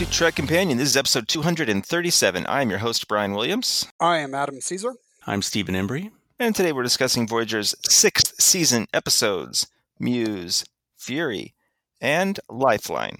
welcome 0.00 0.12
to 0.12 0.16
Trek 0.16 0.34
Companion. 0.34 0.78
This 0.78 0.88
is 0.88 0.96
episode 0.96 1.28
237. 1.28 2.46
I 2.46 2.62
am 2.62 2.70
your 2.70 2.78
host, 2.78 3.06
Brian 3.06 3.34
Williams. 3.34 3.86
I 4.00 4.18
am 4.18 4.34
Adam 4.34 4.58
Caesar. 4.58 4.94
I'm 5.26 5.42
Stephen 5.42 5.74
Embry. 5.74 6.10
And 6.38 6.56
today 6.56 6.72
we're 6.72 6.82
discussing 6.82 7.28
Voyager's 7.28 7.74
sixth 7.82 8.40
season 8.40 8.86
episodes 8.94 9.66
Muse, 9.98 10.64
Fury, 10.96 11.52
and 12.00 12.40
Lifeline. 12.48 13.18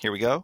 Here 0.00 0.10
we 0.10 0.20
go. 0.20 0.42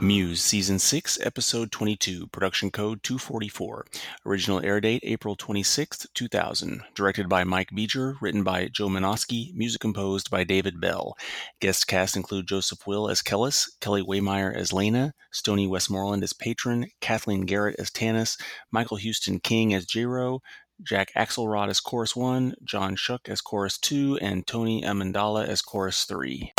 Muse, 0.00 0.40
Season 0.40 0.78
6, 0.78 1.18
Episode 1.20 1.70
22, 1.70 2.28
Production 2.28 2.70
Code 2.70 3.02
244. 3.02 3.84
Original 4.24 4.64
air 4.64 4.80
date 4.80 5.02
April 5.04 5.36
26, 5.36 6.06
2000. 6.14 6.82
Directed 6.94 7.28
by 7.28 7.44
Mike 7.44 7.70
Vejar, 7.70 8.16
written 8.20 8.42
by 8.42 8.68
Joe 8.68 8.88
Menosky, 8.88 9.54
music 9.54 9.80
composed 9.80 10.30
by 10.30 10.42
David 10.42 10.80
Bell. 10.80 11.16
Guest 11.60 11.86
cast 11.86 12.16
include 12.16 12.48
Joseph 12.48 12.86
Will 12.86 13.10
as 13.10 13.20
Kellis, 13.20 13.68
Kelly 13.80 14.02
Waymire 14.02 14.54
as 14.54 14.72
Lena, 14.72 15.12
Stoney 15.30 15.66
Westmoreland 15.66 16.22
as 16.22 16.32
Patron, 16.32 16.86
Kathleen 17.00 17.42
Garrett 17.42 17.76
as 17.78 17.90
Tanis, 17.90 18.40
Michael 18.70 18.96
Houston 18.96 19.38
King 19.38 19.74
as 19.74 19.84
Jiro, 19.84 20.40
Jack 20.82 21.12
Axelrod 21.14 21.68
as 21.68 21.80
Chorus 21.80 22.16
1, 22.16 22.54
John 22.64 22.96
Schuck 22.96 23.28
as 23.28 23.42
Chorus 23.42 23.76
2, 23.76 24.18
and 24.22 24.46
Tony 24.46 24.82
Amendola 24.82 25.46
as 25.46 25.60
Chorus 25.60 26.04
3. 26.04 26.52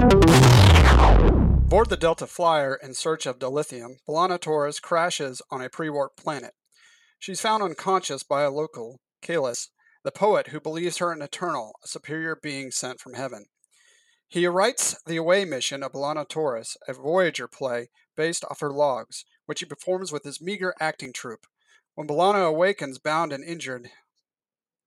Aboard 0.00 1.90
the 1.90 1.98
Delta 2.00 2.26
Flyer 2.26 2.74
in 2.82 2.94
search 2.94 3.26
of 3.26 3.38
dilithium, 3.38 3.96
B'Elanna 4.08 4.40
Torres 4.40 4.80
crashes 4.80 5.42
on 5.50 5.60
a 5.60 5.68
pre-warp 5.68 6.16
planet. 6.16 6.54
She's 7.18 7.42
found 7.42 7.62
unconscious 7.62 8.22
by 8.22 8.42
a 8.42 8.50
local, 8.50 9.00
Kahless, 9.22 9.68
the 10.02 10.10
poet 10.10 10.48
who 10.48 10.60
believes 10.60 10.96
her 10.98 11.12
an 11.12 11.20
eternal, 11.20 11.72
a 11.84 11.86
superior 11.86 12.34
being 12.34 12.70
sent 12.70 12.98
from 12.98 13.12
heaven. 13.12 13.44
He 14.26 14.46
writes 14.46 14.96
the 15.04 15.16
away 15.16 15.44
mission 15.44 15.82
of 15.82 15.92
B'Elanna 15.92 16.26
Torres, 16.26 16.78
a 16.88 16.94
Voyager 16.94 17.46
play 17.46 17.90
based 18.16 18.42
off 18.50 18.60
her 18.60 18.72
logs, 18.72 19.26
which 19.44 19.60
he 19.60 19.66
performs 19.66 20.12
with 20.12 20.24
his 20.24 20.40
meager 20.40 20.74
acting 20.80 21.12
troupe. 21.12 21.46
When 21.94 22.06
B'Elanna 22.06 22.48
awakens 22.48 22.98
bound 22.98 23.34
and 23.34 23.44
injured, 23.44 23.90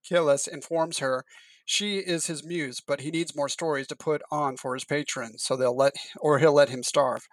Kahless 0.10 0.48
informs 0.48 0.98
her 1.00 1.24
she 1.66 2.00
is 2.00 2.28
his 2.28 2.44
muse, 2.44 2.82
but 2.86 3.02
he 3.02 3.12
needs 3.12 3.36
more 3.36 3.48
stories 3.48 3.88
to 3.88 3.96
put 3.96 4.22
on 4.30 4.58
for 4.58 4.74
his 4.74 4.84
patrons, 4.84 5.44
so 5.44 5.56
they'll 5.56 5.76
let 5.76 5.94
or 6.20 6.40
he'll 6.40 6.54
let 6.54 6.70
him 6.70 6.84
starve. 6.84 7.28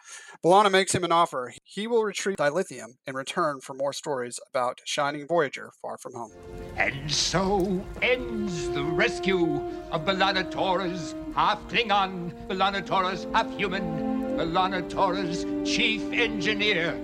B'Elanna 0.45 0.71
makes 0.71 0.95
him 0.95 1.05
an 1.05 1.13
offer. 1.13 1.53
He 1.65 1.87
will 1.87 2.05
retrieve 2.05 2.37
dilithium 2.37 2.95
in 3.07 3.15
return 3.15 3.61
for 3.61 3.75
more 3.75 3.93
stories 3.93 4.39
about 4.49 4.81
Shining 4.85 5.27
Voyager 5.27 5.71
far 5.83 5.99
from 5.99 6.15
home. 6.15 6.33
And 6.77 7.11
so 7.11 7.85
ends 8.03 8.69
the 8.71 8.85
rescue 8.85 9.61
of 9.91 10.05
B'Elanna 10.05 10.51
Torres, 10.51 11.15
half 11.35 11.61
Klingon, 11.69 12.33
B'Elanna 12.49 12.87
Torres, 12.87 13.27
half 13.33 13.51
human, 13.57 14.37
B'Elanna 14.37 14.89
Torres, 14.89 15.45
chief 15.69 16.03
engineer. 16.13 16.99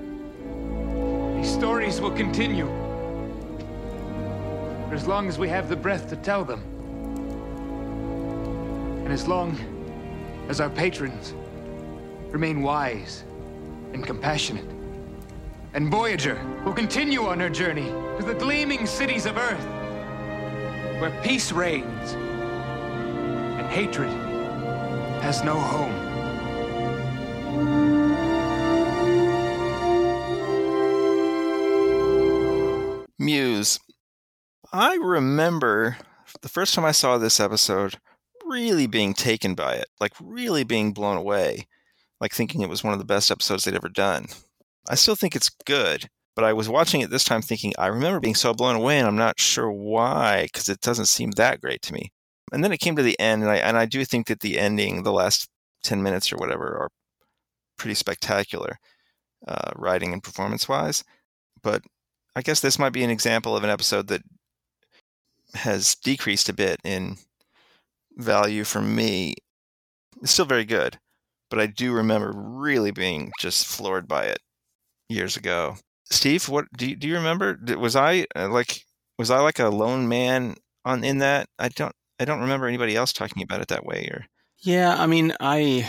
These 1.37 1.53
stories 1.53 2.01
will 2.01 2.13
continue. 2.13 2.67
For 4.89 4.95
as 4.95 5.09
long 5.09 5.27
as 5.29 5.39
we 5.39 5.49
have 5.49 5.69
the 5.69 5.77
breath 5.77 6.09
to 6.11 6.17
tell 6.17 6.45
them. 6.45 6.76
And 9.07 9.13
as 9.13 9.29
long 9.29 9.57
as 10.49 10.61
our 10.61 10.69
patrons 10.69 11.33
remain 12.33 12.61
wise 12.61 13.23
and 13.93 14.05
compassionate. 14.05 14.69
And 15.75 15.93
Voyager 15.93 16.45
will 16.65 16.73
continue 16.73 17.23
on 17.23 17.39
her 17.39 17.49
journey 17.49 17.87
to 18.19 18.25
the 18.27 18.35
gleaming 18.35 18.85
cities 18.85 19.25
of 19.25 19.37
Earth, 19.37 19.65
where 21.01 21.17
peace 21.23 21.53
reigns 21.53 22.15
and 22.15 23.69
hatred 23.69 24.11
has 25.23 25.45
no 25.45 25.55
home. 25.55 25.95
Muse. 33.21 33.79
I 34.73 34.97
remember 34.97 35.99
the 36.43 36.49
first 36.49 36.75
time 36.75 36.85
I 36.85 36.91
saw 36.91 37.19
this 37.19 37.39
episode 37.39 38.01
really 38.47 38.87
being 38.87 39.15
taken 39.15 39.55
by 39.55 39.75
it, 39.75 39.87
like 40.01 40.13
really 40.21 40.65
being 40.65 40.93
blown 40.93 41.17
away, 41.17 41.67
like 42.21 42.33
thinking 42.33 42.61
it 42.61 42.69
was 42.69 42.85
one 42.85 42.93
of 42.93 42.99
the 42.99 43.05
best 43.05 43.31
episodes 43.31 43.65
they'd 43.65 43.75
ever 43.75 43.89
done. 43.89 44.27
I 44.89 44.95
still 44.95 45.17
think 45.17 45.35
it's 45.35 45.51
good, 45.65 46.09
but 46.35 46.45
I 46.45 46.53
was 46.53 46.69
watching 46.69 47.01
it 47.01 47.11
this 47.11 47.25
time 47.25 47.43
thinking, 47.43 47.73
I 47.79 47.87
remember 47.89 48.21
being 48.21 48.35
so 48.35 48.55
blown 48.55 48.77
away 48.77 48.99
and 48.99 49.07
I'm 49.07 49.17
not 49.17 49.41
sure 49.41 49.71
why, 49.71 50.45
because 50.45 50.69
it 50.69 50.81
doesn't 50.81 51.07
seem 51.07 51.33
that 51.33 51.61
great 51.61 51.83
to 51.83 51.93
me. 51.93 52.13
And 52.53 52.63
then 52.63 52.73
it 52.73 52.79
came 52.79 52.95
to 52.97 53.03
the 53.03 53.19
end, 53.19 53.43
and 53.43 53.51
I, 53.51 53.57
and 53.57 53.77
I 53.77 53.87
do 53.87 54.05
think 54.05 54.29
that 54.29 54.41
the 54.41 54.59
ending, 54.59 55.03
the 55.03 55.13
last 55.13 55.49
10 55.83 56.03
minutes 56.03 56.33
or 56.33 56.37
whatever, 56.37 56.79
are 56.79 56.91
pretty 57.77 57.95
spectacular, 57.95 58.79
uh, 59.49 59.73
writing 59.75 60.13
and 60.13 60.23
performance 60.23 60.69
wise. 60.69 61.03
But 61.63 61.83
I 62.37 62.43
guess 62.43 62.61
this 62.61 62.79
might 62.79 62.93
be 62.93 63.03
an 63.03 63.11
example 63.11 63.57
of 63.57 63.65
an 63.65 63.71
episode 63.71 64.07
that 64.09 64.23
has 65.55 65.97
decreased 65.97 66.49
a 66.49 66.53
bit 66.53 66.81
in 66.85 67.17
value 68.17 68.65
for 68.65 68.81
me. 68.81 69.35
It's 70.23 70.33
still 70.33 70.45
very 70.45 70.65
good, 70.65 70.99
but 71.51 71.59
I 71.61 71.67
do 71.67 71.93
remember 71.93 72.33
really 72.35 72.91
being 72.91 73.33
just 73.39 73.67
floored 73.67 74.09
by 74.09 74.25
it 74.25 74.39
years 75.09 75.37
ago. 75.37 75.77
Steve, 76.11 76.49
what 76.49 76.67
do 76.77 76.89
you, 76.89 76.97
do 76.97 77.09
you 77.09 77.15
remember? 77.15 77.59
Was 77.79 77.97
I 77.97 78.27
uh, 78.35 78.49
like 78.49 78.83
was 79.19 79.31
I 79.31 79.41
like 79.41 79.59
a 79.59 79.69
lone 79.69 80.09
man 80.09 80.57
on 80.85 81.05
in 81.05 81.19
that? 81.19 81.49
I 81.59 81.69
don't 81.69 81.95
I 82.19 82.25
don't 82.25 82.41
remember 82.41 82.67
anybody 82.67 82.97
else 82.97 83.13
talking 83.13 83.43
about 83.43 83.61
it 83.61 83.69
that 83.69 83.85
way 83.85 84.09
or 84.13 84.27
Yeah, 84.61 84.95
I 84.97 85.07
mean, 85.07 85.35
I 85.41 85.87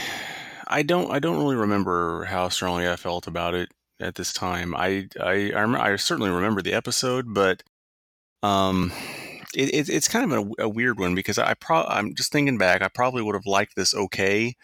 I 0.67 0.83
don't 0.83 1.11
I 1.11 1.19
don't 1.19 1.37
really 1.37 1.55
remember 1.55 2.25
how 2.25 2.49
strongly 2.49 2.87
I 2.89 2.95
felt 2.95 3.27
about 3.27 3.53
it 3.53 3.69
at 3.99 4.15
this 4.15 4.33
time. 4.33 4.75
I 4.75 5.07
I 5.21 5.51
I, 5.55 5.91
I 5.93 5.95
certainly 5.95 6.31
remember 6.31 6.61
the 6.61 6.73
episode, 6.73 7.33
but 7.33 7.63
um 8.43 8.91
it, 9.53 9.73
it, 9.73 9.89
it's 9.89 10.07
kind 10.07 10.31
of 10.31 10.39
a, 10.59 10.63
a, 10.63 10.69
weird 10.69 10.99
one 10.99 11.15
because 11.15 11.37
I 11.37 11.53
pro 11.53 11.83
I'm 11.83 12.15
just 12.15 12.31
thinking 12.31 12.57
back. 12.57 12.81
I 12.81 12.87
probably 12.87 13.21
would 13.21 13.35
have 13.35 13.45
liked 13.45 13.75
this 13.75 13.93
okay, 13.93 14.55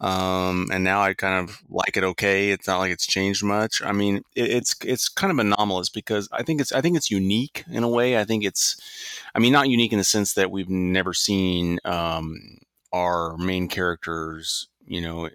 um, 0.00 0.68
and 0.72 0.84
now 0.84 1.02
I 1.02 1.14
kind 1.14 1.48
of 1.48 1.62
like 1.68 1.96
it 1.96 2.04
okay. 2.04 2.50
It's 2.50 2.66
not 2.66 2.78
like 2.78 2.92
it's 2.92 3.06
changed 3.06 3.42
much. 3.42 3.80
I 3.82 3.92
mean, 3.92 4.16
it, 4.34 4.50
it's 4.50 4.76
it's 4.84 5.08
kind 5.08 5.30
of 5.30 5.38
anomalous 5.38 5.88
because 5.88 6.28
I 6.32 6.42
think 6.42 6.60
it's 6.60 6.72
I 6.72 6.80
think 6.80 6.96
it's 6.96 7.10
unique 7.10 7.64
in 7.70 7.82
a 7.82 7.88
way. 7.88 8.18
I 8.18 8.24
think 8.24 8.44
it's, 8.44 8.76
I 9.34 9.38
mean, 9.38 9.52
not 9.52 9.68
unique 9.68 9.92
in 9.92 9.98
the 9.98 10.04
sense 10.04 10.34
that 10.34 10.50
we've 10.50 10.68
never 10.68 11.14
seen 11.14 11.78
um, 11.84 12.58
our 12.92 13.36
main 13.38 13.68
characters, 13.68 14.68
you 14.84 15.00
know, 15.00 15.30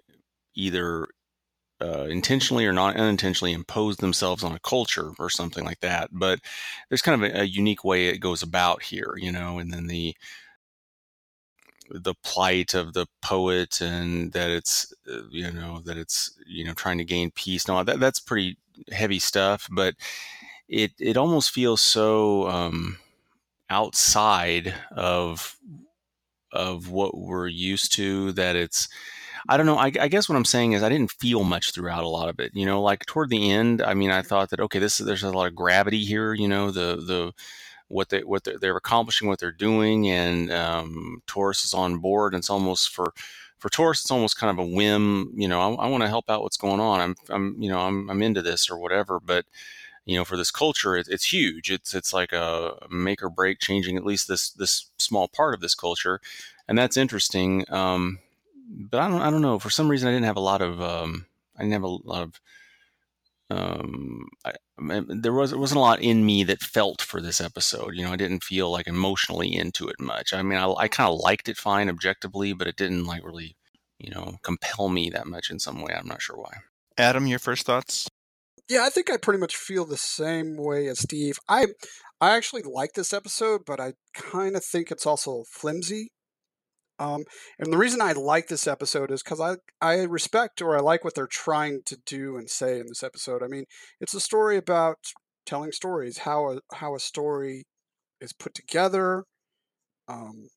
either 0.54 1.08
uh, 1.82 2.04
intentionally 2.04 2.64
or 2.66 2.72
not 2.72 2.96
unintentionally 2.96 3.52
impose 3.52 3.96
themselves 3.96 4.44
on 4.44 4.52
a 4.52 4.60
culture 4.60 5.12
or 5.18 5.28
something 5.28 5.64
like 5.64 5.80
that. 5.80 6.10
But 6.12 6.38
there's 6.88 7.02
kind 7.02 7.22
of 7.22 7.30
a, 7.30 7.40
a, 7.40 7.44
unique 7.44 7.82
way 7.82 8.06
it 8.06 8.18
goes 8.18 8.42
about 8.42 8.82
here, 8.82 9.14
you 9.16 9.32
know, 9.32 9.58
and 9.58 9.72
then 9.72 9.88
the 9.88 10.14
the 11.90 12.14
plight 12.22 12.74
of 12.74 12.94
the 12.94 13.06
poet 13.20 13.80
and 13.80 14.32
that 14.32 14.48
it's 14.48 14.94
uh, 15.12 15.22
you 15.30 15.50
know 15.50 15.80
that 15.84 15.98
it's 15.98 16.38
you 16.46 16.64
know 16.64 16.72
trying 16.72 16.98
to 16.98 17.04
gain 17.04 17.30
peace 17.32 17.66
and 17.66 17.76
all 17.76 17.84
that 17.84 18.00
that's 18.00 18.20
pretty 18.20 18.56
heavy 18.90 19.18
stuff 19.18 19.68
but 19.70 19.94
it 20.68 20.92
it 20.98 21.18
almost 21.18 21.50
feels 21.50 21.82
so 21.82 22.48
um, 22.48 22.96
outside 23.68 24.74
of 24.92 25.56
of 26.50 26.88
what 26.88 27.18
we're 27.18 27.48
used 27.48 27.92
to 27.92 28.32
that 28.32 28.56
it's 28.56 28.88
I 29.48 29.56
don't 29.56 29.66
know. 29.66 29.76
I, 29.76 29.86
I, 30.00 30.08
guess 30.08 30.28
what 30.28 30.36
I'm 30.36 30.44
saying 30.44 30.72
is 30.72 30.82
I 30.82 30.88
didn't 30.88 31.10
feel 31.12 31.44
much 31.44 31.72
throughout 31.72 32.04
a 32.04 32.08
lot 32.08 32.28
of 32.28 32.38
it. 32.38 32.52
You 32.54 32.66
know, 32.66 32.80
like 32.82 33.06
toward 33.06 33.30
the 33.30 33.50
end, 33.50 33.82
I 33.82 33.94
mean, 33.94 34.10
I 34.10 34.22
thought 34.22 34.50
that 34.50 34.60
okay, 34.60 34.78
this 34.78 34.98
there's 34.98 35.22
a 35.22 35.30
lot 35.30 35.46
of 35.46 35.54
gravity 35.54 36.04
here. 36.04 36.32
You 36.32 36.48
know, 36.48 36.70
the 36.70 36.96
the 36.96 37.32
what 37.88 38.08
they 38.08 38.22
what 38.22 38.44
they're, 38.44 38.58
they're 38.58 38.76
accomplishing, 38.76 39.28
what 39.28 39.40
they're 39.40 39.52
doing, 39.52 40.08
and 40.08 40.50
um, 40.52 41.22
Torres 41.26 41.64
is 41.64 41.74
on 41.74 41.98
board. 41.98 42.34
And 42.34 42.40
it's 42.40 42.50
almost 42.50 42.90
for 42.90 43.12
for 43.58 43.68
Torres, 43.68 44.00
it's 44.00 44.10
almost 44.10 44.38
kind 44.38 44.50
of 44.50 44.64
a 44.64 44.68
whim. 44.68 45.32
You 45.36 45.48
know, 45.48 45.60
I, 45.60 45.84
I 45.84 45.88
want 45.88 46.02
to 46.02 46.08
help 46.08 46.30
out 46.30 46.42
what's 46.42 46.56
going 46.56 46.80
on. 46.80 47.00
I'm 47.00 47.16
I'm 47.28 47.56
you 47.60 47.68
know 47.68 47.80
I'm 47.80 48.08
I'm 48.10 48.22
into 48.22 48.42
this 48.42 48.70
or 48.70 48.78
whatever, 48.78 49.20
but 49.20 49.44
you 50.04 50.16
know 50.16 50.24
for 50.24 50.36
this 50.36 50.50
culture 50.50 50.96
it, 50.96 51.06
it's 51.08 51.32
huge 51.32 51.70
it's 51.70 51.94
it's 51.94 52.12
like 52.12 52.32
a 52.32 52.74
make 52.90 53.22
or 53.22 53.30
break 53.30 53.60
changing 53.60 53.96
at 53.96 54.04
least 54.04 54.26
this 54.28 54.50
this 54.50 54.90
small 54.98 55.28
part 55.28 55.54
of 55.54 55.60
this 55.60 55.74
culture 55.74 56.20
and 56.68 56.76
that's 56.76 56.96
interesting 56.96 57.64
um, 57.70 58.18
but 58.72 59.00
I 59.00 59.08
don't 59.08 59.20
I 59.20 59.30
don't 59.30 59.42
know. 59.42 59.58
For 59.58 59.70
some 59.70 59.88
reason, 59.88 60.08
I 60.08 60.12
didn't 60.12 60.26
have 60.26 60.36
a 60.36 60.40
lot 60.40 60.62
of 60.62 60.80
um, 60.80 61.26
I 61.56 61.62
didn't 61.62 61.74
have 61.74 61.82
a 61.82 61.88
lot 61.88 62.22
of 62.22 62.40
um, 63.50 64.28
I, 64.44 64.52
there 65.08 65.32
was 65.32 65.50
there 65.50 65.58
wasn't 65.58 65.78
a 65.78 65.82
lot 65.82 66.00
in 66.00 66.24
me 66.24 66.44
that 66.44 66.62
felt 66.62 67.02
for 67.02 67.20
this 67.20 67.40
episode. 67.40 67.94
You 67.94 68.04
know, 68.04 68.12
I 68.12 68.16
didn't 68.16 68.44
feel 68.44 68.70
like 68.70 68.86
emotionally 68.86 69.54
into 69.54 69.88
it 69.88 70.00
much. 70.00 70.32
I 70.32 70.42
mean, 70.42 70.58
I, 70.58 70.72
I 70.72 70.88
kind 70.88 71.10
of 71.10 71.20
liked 71.20 71.48
it 71.48 71.56
fine 71.56 71.88
objectively, 71.88 72.52
but 72.52 72.66
it 72.66 72.76
didn't 72.76 73.04
like 73.04 73.24
really, 73.24 73.56
you 73.98 74.10
know, 74.10 74.36
compel 74.42 74.88
me 74.88 75.10
that 75.10 75.26
much 75.26 75.50
in 75.50 75.58
some 75.58 75.82
way. 75.82 75.92
I'm 75.94 76.08
not 76.08 76.22
sure 76.22 76.36
why. 76.36 76.58
Adam, 76.96 77.26
your 77.26 77.38
first 77.38 77.66
thoughts? 77.66 78.08
Yeah, 78.68 78.84
I 78.84 78.90
think 78.90 79.10
I 79.10 79.16
pretty 79.18 79.40
much 79.40 79.56
feel 79.56 79.84
the 79.84 79.96
same 79.96 80.56
way 80.56 80.86
as 80.86 81.00
Steve. 81.00 81.38
I 81.48 81.66
I 82.20 82.36
actually 82.36 82.62
like 82.62 82.94
this 82.94 83.12
episode, 83.12 83.62
but 83.66 83.80
I 83.80 83.94
kind 84.14 84.56
of 84.56 84.64
think 84.64 84.90
it's 84.90 85.06
also 85.06 85.44
flimsy 85.50 86.10
Um, 87.02 87.24
and 87.58 87.72
the 87.72 87.78
reason 87.78 88.00
I 88.00 88.12
like 88.12 88.46
this 88.46 88.68
episode 88.68 89.10
is 89.10 89.22
because 89.24 89.40
I 89.40 89.56
I 89.80 90.02
respect 90.04 90.62
or 90.62 90.76
I 90.76 90.80
like 90.80 91.02
what 91.04 91.16
they're 91.16 91.26
trying 91.26 91.80
to 91.86 91.96
do 92.06 92.36
and 92.36 92.48
say 92.48 92.78
in 92.78 92.86
this 92.86 93.02
episode. 93.02 93.42
I 93.42 93.48
mean, 93.48 93.64
it's 94.00 94.14
a 94.14 94.20
story 94.20 94.56
about 94.56 94.98
telling 95.44 95.72
stories, 95.72 96.18
how 96.18 96.52
a 96.52 96.60
how 96.74 96.94
a 96.94 97.00
story 97.00 97.64
is 98.20 98.32
put 98.32 98.54
together, 98.54 99.24
um, 100.06 100.48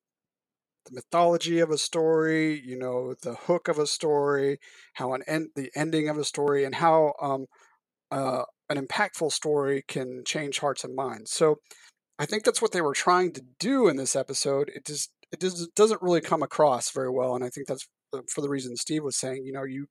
the 0.85 0.93
mythology 0.93 1.59
of 1.59 1.71
a 1.71 1.79
story, 1.79 2.61
you 2.63 2.77
know, 2.77 3.15
the 3.23 3.33
hook 3.47 3.67
of 3.67 3.79
a 3.79 3.87
story, 3.87 4.59
how 4.93 5.13
an 5.13 5.23
end, 5.27 5.47
the 5.55 5.71
ending 5.75 6.09
of 6.09 6.17
a 6.17 6.23
story, 6.23 6.63
and 6.63 6.75
how 6.75 7.13
um, 7.19 7.45
uh, 8.11 8.43
an 8.69 8.77
impactful 8.77 9.31
story 9.31 9.83
can 9.87 10.21
change 10.25 10.59
hearts 10.59 10.83
and 10.83 10.95
minds. 10.95 11.31
So, 11.31 11.55
I 12.17 12.25
think 12.25 12.43
that's 12.43 12.61
what 12.61 12.71
they 12.71 12.81
were 12.81 12.93
trying 12.93 13.33
to 13.33 13.41
do 13.59 13.87
in 13.87 13.97
this 13.97 14.15
episode. 14.15 14.71
It 14.73 14.85
just 14.85 15.11
it 15.35 15.41
does, 15.41 15.67
doesn't 15.75 16.01
really 16.01 16.21
come 16.21 16.41
across 16.41 16.91
very 16.91 17.09
well, 17.09 17.35
and 17.35 17.43
I 17.43 17.49
think 17.49 17.67
that's 17.67 17.87
for 18.33 18.41
the 18.41 18.49
reason 18.49 18.77
Steve 18.77 19.03
was 19.03 19.17
saying. 19.17 19.43
You 19.45 19.51
know, 19.53 19.63
you 19.63 19.87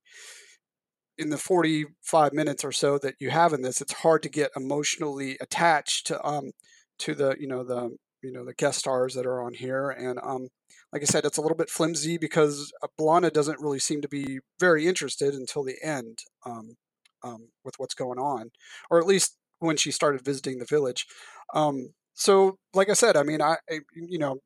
in 1.17 1.29
the 1.29 1.37
45 1.37 2.33
minutes 2.33 2.65
or 2.65 2.71
so 2.71 2.97
that 2.97 3.15
you 3.19 3.29
have 3.29 3.53
in 3.53 3.61
this, 3.61 3.79
it's 3.79 3.93
hard 3.93 4.23
to 4.23 4.29
get 4.29 4.51
emotionally 4.55 5.37
attached 5.39 6.07
to 6.07 6.25
um 6.25 6.51
to 6.99 7.13
the 7.13 7.35
you 7.39 7.47
know 7.47 7.63
the 7.63 7.95
you 8.23 8.31
know 8.31 8.43
the 8.43 8.53
guest 8.55 8.79
stars 8.79 9.13
that 9.13 9.25
are 9.25 9.41
on 9.43 9.53
here, 9.53 9.89
and 9.91 10.19
um 10.23 10.47
like 10.91 11.01
I 11.01 11.05
said, 11.05 11.25
it's 11.25 11.37
a 11.37 11.41
little 11.41 11.57
bit 11.57 11.69
flimsy 11.69 12.17
because 12.17 12.71
uh, 12.81 12.87
B'Elanna 12.99 13.31
doesn't 13.31 13.59
really 13.59 13.79
seem 13.79 14.01
to 14.01 14.07
be 14.07 14.39
very 14.59 14.87
interested 14.87 15.33
until 15.33 15.63
the 15.63 15.75
end 15.83 16.19
um, 16.45 16.75
um, 17.21 17.49
with 17.65 17.75
what's 17.77 17.93
going 17.93 18.17
on, 18.17 18.51
or 18.89 18.97
at 18.99 19.05
least 19.05 19.37
when 19.59 19.77
she 19.77 19.91
started 19.91 20.23
visiting 20.23 20.57
the 20.57 20.65
village. 20.65 21.05
Um, 21.53 21.89
so, 22.13 22.57
like 22.73 22.89
I 22.89 22.93
said, 22.93 23.17
I 23.17 23.23
mean, 23.23 23.41
I 23.41 23.57
you 23.93 24.17
know, 24.17 24.37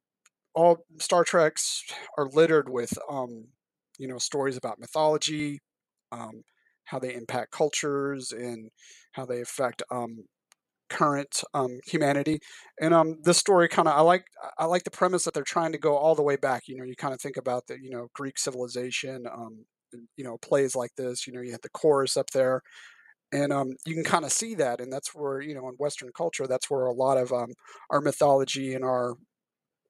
all 0.59 0.85
Star 0.99 1.23
Treks 1.23 1.83
are 2.17 2.27
littered 2.27 2.69
with 2.69 2.93
um, 3.09 3.47
you 3.97 4.07
know 4.07 4.17
stories 4.17 4.57
about 4.57 4.79
mythology, 4.79 5.59
um, 6.11 6.43
how 6.85 6.99
they 6.99 7.13
impact 7.13 7.51
cultures, 7.51 8.31
and 8.31 8.69
how 9.13 9.25
they 9.25 9.41
affect 9.41 9.83
um, 9.91 10.25
current 10.89 11.43
um, 11.53 11.79
humanity. 11.85 12.39
And 12.81 12.93
um, 12.93 13.17
this 13.23 13.37
story 13.37 13.69
kind 13.69 13.87
of 13.87 13.95
I 13.95 14.01
like 14.01 14.25
I 14.57 14.65
like 14.65 14.83
the 14.83 14.91
premise 14.91 15.23
that 15.25 15.33
they're 15.33 15.43
trying 15.43 15.71
to 15.71 15.77
go 15.77 15.97
all 15.97 16.15
the 16.15 16.23
way 16.23 16.35
back. 16.35 16.63
You 16.67 16.77
know, 16.77 16.83
you 16.83 16.95
kind 16.95 17.13
of 17.13 17.21
think 17.21 17.37
about 17.37 17.67
the 17.67 17.77
you 17.81 17.89
know 17.89 18.07
Greek 18.13 18.37
civilization. 18.37 19.25
Um, 19.31 19.65
you 20.17 20.23
know, 20.23 20.37
plays 20.37 20.75
like 20.75 20.91
this. 20.97 21.25
You 21.25 21.33
know, 21.33 21.41
you 21.41 21.51
had 21.51 21.63
the 21.63 21.69
chorus 21.69 22.17
up 22.17 22.29
there. 22.31 22.61
And 23.31 23.53
um, 23.53 23.75
you 23.85 23.93
can 23.93 24.03
kind 24.03 24.25
of 24.25 24.31
see 24.31 24.55
that, 24.55 24.81
and 24.81 24.91
that's 24.91 25.13
where 25.13 25.39
you 25.41 25.53
know 25.53 25.69
in 25.69 25.75
Western 25.75 26.09
culture, 26.17 26.47
that's 26.47 26.69
where 26.69 26.85
a 26.87 26.93
lot 26.93 27.17
of 27.17 27.31
um, 27.31 27.49
our 27.91 28.01
mythology 28.01 28.73
and 28.73 28.83
our 28.83 29.15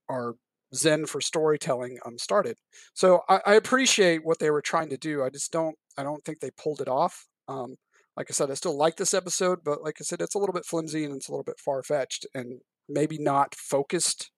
our 0.09 0.35
zen 0.73 1.05
for 1.05 1.21
storytelling 1.21 1.97
um, 2.05 2.17
started. 2.17 2.57
So 2.93 3.21
I, 3.29 3.41
I 3.45 3.53
appreciate 3.55 4.21
what 4.23 4.39
they 4.39 4.51
were 4.51 4.61
trying 4.61 4.89
to 4.89 4.97
do. 4.97 5.23
I 5.23 5.29
just 5.29 5.51
don't 5.51 5.75
I 5.97 6.03
don't 6.03 6.23
think 6.23 6.39
they 6.39 6.51
pulled 6.51 6.81
it 6.81 6.87
off. 6.87 7.25
Um, 7.47 7.75
like 8.15 8.27
I 8.29 8.33
said, 8.33 8.51
I 8.51 8.55
still 8.55 8.77
like 8.77 8.97
this 8.97 9.13
episode, 9.13 9.59
but 9.63 9.81
like 9.81 9.97
I 9.99 10.03
said, 10.03 10.21
it's 10.21 10.35
a 10.35 10.39
little 10.39 10.53
bit 10.53 10.65
flimsy 10.65 11.05
and 11.05 11.15
it's 11.15 11.29
a 11.29 11.31
little 11.31 11.43
bit 11.43 11.59
far 11.63 11.81
fetched 11.83 12.25
and 12.33 12.59
maybe 12.87 13.17
not 13.17 13.55
focused 13.55 14.31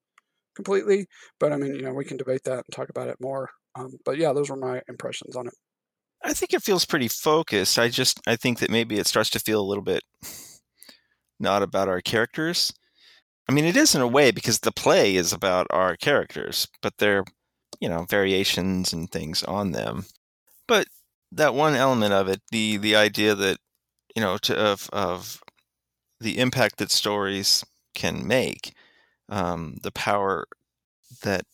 completely. 0.56 1.08
But 1.40 1.52
I 1.52 1.58
mean, 1.58 1.76
you 1.76 1.82
know, 1.82 1.94
we 1.94 2.06
can 2.06 2.18
debate 2.18 2.44
that 2.46 2.64
and 2.66 2.74
talk 2.74 2.90
about 2.90 3.08
it 3.08 3.18
more. 3.20 3.50
Um, 3.76 3.94
but 4.06 4.18
yeah, 4.18 4.34
those 4.34 4.50
were 4.50 4.58
my 4.58 4.82
impressions 4.88 5.36
on 5.36 5.48
it. 5.48 5.54
I 6.24 6.34
think 6.34 6.54
it 6.54 6.62
feels 6.62 6.86
pretty 6.86 7.08
focused. 7.08 7.80
I 7.80 7.90
just 7.90 8.22
I 8.28 8.36
think 8.36 8.60
that 8.60 8.70
maybe 8.70 9.00
it 9.00 9.08
starts 9.08 9.30
to 9.32 9.40
feel 9.40 9.60
a 9.60 9.66
little 9.66 9.84
bit 9.84 10.04
not 11.40 11.64
about 11.64 11.90
our 11.90 12.02
characters. 12.02 12.72
I 13.50 13.54
mean, 13.54 13.66
it 13.66 13.76
is 13.76 13.96
in 13.96 14.02
a 14.02 14.08
way 14.08 14.32
because 14.32 14.60
the 14.60 14.72
play 14.72 15.16
is 15.16 15.34
about 15.34 15.68
our 15.70 15.96
characters, 15.98 16.68
but 16.82 16.98
they're 16.98 17.26
you 17.80 17.90
know 17.90 18.06
variations 18.06 18.94
and 18.94 19.12
things 19.12 19.44
on 19.44 19.72
them. 19.72 20.06
But 20.68 20.88
that 21.32 21.56
one 21.56 21.76
element 21.76 22.14
of 22.14 22.28
it, 22.28 22.42
the 22.52 22.78
the 22.78 22.96
idea 22.96 23.36
that 23.36 23.58
you 24.16 24.22
know, 24.22 24.38
to, 24.40 24.58
of 24.58 24.90
of 24.94 25.42
the 26.20 26.40
impact 26.40 26.78
that 26.78 26.92
stories 26.92 27.66
can 27.96 28.28
make, 28.28 28.74
um, 29.30 29.78
the 29.84 29.92
power 29.92 30.48
that 31.24 31.46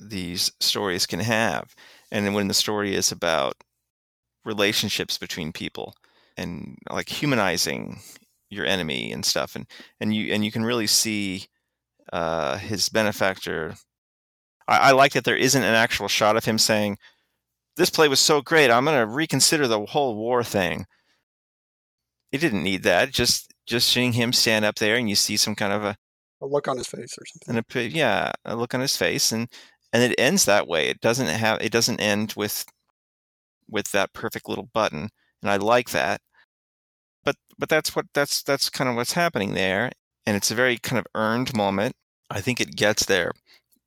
these 0.00 0.52
stories 0.60 1.06
can 1.06 1.20
have, 1.20 1.74
and 2.10 2.34
when 2.34 2.48
the 2.48 2.54
story 2.54 2.94
is 2.94 3.12
about 3.12 3.56
relationships 4.44 5.18
between 5.18 5.52
people 5.52 5.94
and 6.36 6.78
like 6.90 7.08
humanizing 7.08 8.00
your 8.52 8.66
enemy 8.66 9.12
and 9.12 9.24
stuff, 9.24 9.56
and 9.56 9.66
and 10.00 10.14
you 10.14 10.32
and 10.32 10.44
you 10.44 10.52
can 10.52 10.64
really 10.64 10.86
see 10.86 11.46
uh, 12.12 12.58
his 12.58 12.88
benefactor. 12.88 13.74
I, 14.68 14.90
I 14.90 14.90
like 14.92 15.12
that 15.12 15.24
there 15.24 15.36
isn't 15.36 15.62
an 15.62 15.74
actual 15.74 16.08
shot 16.08 16.36
of 16.36 16.44
him 16.44 16.58
saying, 16.58 16.98
"This 17.76 17.90
play 17.90 18.08
was 18.08 18.20
so 18.20 18.42
great, 18.42 18.70
I'm 18.70 18.84
going 18.84 18.98
to 18.98 19.06
reconsider 19.06 19.66
the 19.66 19.84
whole 19.86 20.16
war 20.16 20.44
thing." 20.44 20.86
He 22.30 22.38
didn't 22.38 22.62
need 22.62 22.82
that. 22.84 23.12
Just 23.12 23.52
just 23.66 23.88
seeing 23.88 24.14
him 24.14 24.32
stand 24.32 24.64
up 24.64 24.76
there 24.76 24.96
and 24.96 25.08
you 25.08 25.14
see 25.16 25.36
some 25.36 25.54
kind 25.54 25.72
of 25.72 25.84
a 25.84 25.96
a 26.42 26.46
look 26.46 26.68
on 26.68 26.76
his 26.76 26.88
face 26.88 27.16
or 27.16 27.24
something. 27.26 27.56
And 27.56 27.64
a, 27.74 27.88
yeah, 27.88 28.32
a 28.44 28.56
look 28.56 28.74
on 28.74 28.80
his 28.80 28.96
face, 28.96 29.32
and 29.32 29.48
and 29.92 30.02
it 30.02 30.18
ends 30.18 30.44
that 30.44 30.66
way. 30.66 30.88
It 30.88 31.00
doesn't 31.00 31.28
have. 31.28 31.60
It 31.60 31.72
doesn't 31.72 32.00
end 32.00 32.34
with 32.36 32.64
with 33.68 33.90
that 33.92 34.12
perfect 34.12 34.48
little 34.48 34.68
button, 34.74 35.08
and 35.40 35.50
I 35.50 35.56
like 35.56 35.90
that. 35.90 36.20
But 37.24 37.36
but 37.58 37.68
that's 37.68 37.94
what 37.94 38.06
that's 38.14 38.42
that's 38.42 38.70
kind 38.70 38.90
of 38.90 38.96
what's 38.96 39.12
happening 39.12 39.54
there, 39.54 39.90
and 40.26 40.36
it's 40.36 40.50
a 40.50 40.54
very 40.56 40.78
kind 40.78 40.98
of 40.98 41.06
earned 41.14 41.54
moment. 41.56 41.94
I 42.30 42.40
think 42.40 42.60
it 42.60 42.76
gets 42.76 43.04
there 43.06 43.32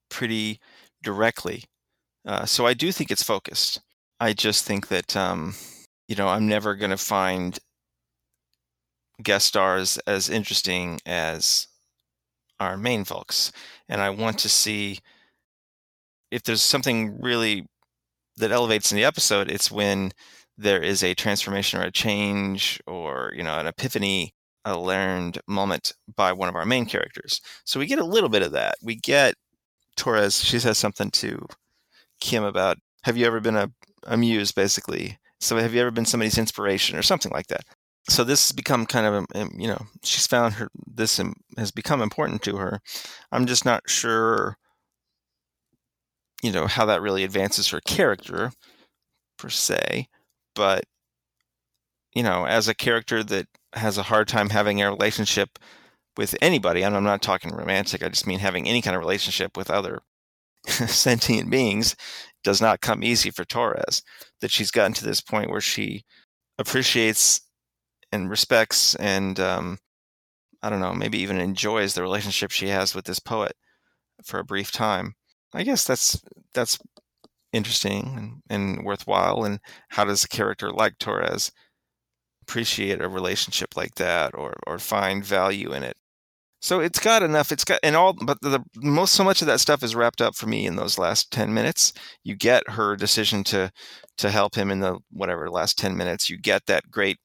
pretty 0.10 0.60
directly. 1.04 1.66
Uh, 2.26 2.46
so 2.46 2.66
I 2.66 2.74
do 2.74 2.92
think 2.92 3.12
it's 3.12 3.24
focused. 3.24 3.82
I 4.20 4.34
just 4.34 4.66
think 4.66 4.88
that 4.90 5.16
um, 5.18 5.56
you 6.08 6.16
know 6.16 6.28
I'm 6.28 6.48
never 6.48 6.76
going 6.76 6.92
to 6.92 6.98
find 6.98 7.60
guest 9.24 9.48
stars 9.48 9.98
as 10.08 10.30
interesting 10.30 11.00
as 11.06 11.68
our 12.60 12.78
main 12.78 13.04
folks. 13.04 13.52
And 13.90 14.02
I 14.02 14.10
want 14.10 14.40
to 14.40 14.50
see 14.50 15.00
if 16.32 16.44
there's 16.44 16.62
something 16.62 17.20
really 17.22 17.66
that 18.38 18.52
elevates 18.52 18.92
in 18.92 18.98
the 18.98 19.06
episode, 19.06 19.50
it's 19.50 19.72
when 19.72 20.12
there 20.58 20.82
is 20.82 21.04
a 21.04 21.14
transformation 21.14 21.82
or 21.82 21.86
a 21.86 21.92
change 21.92 22.80
or, 22.88 23.34
you 23.36 23.44
know, 23.44 23.58
an 23.60 23.68
epiphany, 23.68 24.34
a 24.64 24.78
learned 24.80 25.40
moment 25.48 25.92
by 26.16 26.32
one 26.34 26.50
of 26.50 26.56
our 26.56 26.66
main 26.66 26.86
characters. 26.86 27.42
So 27.66 27.80
we 27.80 27.86
get 27.86 28.00
a 28.00 28.06
little 28.06 28.30
bit 28.30 28.42
of 28.42 28.52
that. 28.54 28.76
We 28.82 28.96
get 28.96 29.36
Torres, 29.98 30.44
she 30.44 30.60
says 30.60 30.78
something 30.78 31.12
to 31.12 31.46
Kim 32.20 32.44
about 32.44 32.78
have 33.04 33.18
you 33.18 33.26
ever 33.26 33.40
been 33.40 33.56
a, 33.56 33.72
a 34.08 34.18
muse, 34.18 34.52
basically? 34.52 35.20
So 35.40 35.58
have 35.58 35.74
you 35.74 35.82
ever 35.82 35.92
been 35.92 36.06
somebody's 36.06 36.38
inspiration 36.38 36.98
or 36.98 37.04
something 37.04 37.32
like 37.32 37.48
that? 37.48 37.66
so 38.10 38.24
this 38.24 38.48
has 38.48 38.52
become 38.52 38.86
kind 38.86 39.06
of 39.06 39.14
um, 39.14 39.26
um, 39.36 39.52
you 39.58 39.68
know 39.68 39.86
she's 40.04 40.28
found 40.28 40.56
her 40.56 40.70
this 40.86 41.20
has 41.58 41.72
become 41.72 42.02
important 42.02 42.42
to 42.44 42.58
her 42.58 42.80
i'm 43.32 43.46
just 43.46 43.66
not 43.66 43.82
sure 43.88 44.58
you 46.44 46.52
know 46.52 46.68
how 46.68 46.86
that 46.86 47.02
really 47.02 47.24
advances 47.24 47.70
her 47.70 47.82
character 47.82 48.52
per 49.38 49.50
se 49.50 50.08
but 50.56 50.86
you 52.14 52.24
know 52.24 52.46
as 52.46 52.68
a 52.68 52.76
character 52.76 53.24
that 53.24 53.48
has 53.74 53.98
a 53.98 54.04
hard 54.04 54.28
time 54.28 54.50
having 54.50 54.82
a 54.82 54.90
relationship 54.90 55.60
with 56.18 56.36
anybody 56.42 56.82
and 56.84 56.96
i'm 56.96 57.04
not 57.04 57.22
talking 57.22 57.52
romantic 57.52 58.04
i 58.04 58.10
just 58.10 58.28
mean 58.28 58.40
having 58.40 58.68
any 58.68 58.82
kind 58.82 58.96
of 58.96 59.02
relationship 59.02 59.58
with 59.58 59.70
other 59.70 60.02
sentient 60.66 61.50
beings 61.50 61.96
does 62.44 62.62
not 62.62 62.82
come 62.82 63.04
easy 63.04 63.32
for 63.32 63.46
torres 63.46 64.02
that 64.42 64.52
she's 64.52 64.72
gotten 64.72 64.94
to 64.94 65.06
this 65.06 65.22
point 65.22 65.50
where 65.50 65.62
she 65.62 66.04
appreciates 66.58 67.42
and 68.12 68.30
respects 68.30 68.96
and 68.96 69.40
um, 69.40 69.78
I 70.66 70.70
don't 70.72 70.80
know, 70.80 70.96
maybe 70.96 71.20
even 71.20 71.40
enjoys 71.40 71.94
the 71.94 72.02
relationship 72.02 72.50
she 72.50 72.70
has 72.70 72.96
with 72.96 73.06
this 73.06 73.20
poet 73.20 73.56
for 74.24 74.40
a 74.40 74.44
brief 74.44 74.72
time. 74.72 75.14
I 75.54 75.64
guess 75.64 75.86
that's 75.86 76.20
that's 76.56 76.80
interesting 77.54 78.42
and, 78.50 78.76
and 78.78 78.86
worthwhile. 78.86 79.44
And 79.44 79.60
how 79.90 80.06
does 80.06 80.24
a 80.24 80.28
character 80.30 80.72
like 80.72 80.98
Torres 81.00 81.52
appreciate 82.44 83.02
a 83.02 83.10
relationship 83.10 83.76
like 83.76 83.96
that 83.96 84.36
or 84.36 84.56
or 84.68 84.80
find 84.80 85.24
value 85.26 85.74
in 85.74 85.84
it? 85.84 85.98
So 86.62 86.80
it's 86.80 87.00
got 87.00 87.24
enough. 87.24 87.52
It's 87.52 87.64
got 87.64 87.80
and 87.84 87.96
all, 87.96 88.14
but 88.14 88.40
the 88.42 88.60
most 88.78 89.14
so 89.14 89.24
much 89.24 89.42
of 89.42 89.48
that 89.48 89.60
stuff 89.60 89.84
is 89.84 89.96
wrapped 89.96 90.22
up 90.22 90.36
for 90.36 90.48
me 90.48 90.66
in 90.66 90.76
those 90.78 90.98
last 90.98 91.32
ten 91.32 91.54
minutes. 91.54 91.94
You 92.24 92.36
get 92.36 92.70
her 92.72 92.96
decision 92.96 93.44
to 93.46 93.72
to 94.18 94.32
help 94.32 94.56
him 94.56 94.72
in 94.72 94.80
the 94.80 95.00
whatever 95.12 95.50
last 95.52 95.78
ten 95.78 95.96
minutes. 95.98 96.30
You 96.30 96.38
get 96.38 96.66
that 96.68 96.90
great 96.92 97.20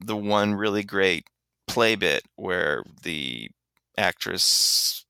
the 0.00 0.16
one 0.16 0.54
really 0.54 0.84
great 0.84 1.26
play 1.66 1.96
bit 1.96 2.22
where 2.36 2.84
the 3.02 3.48
actress 3.98 5.04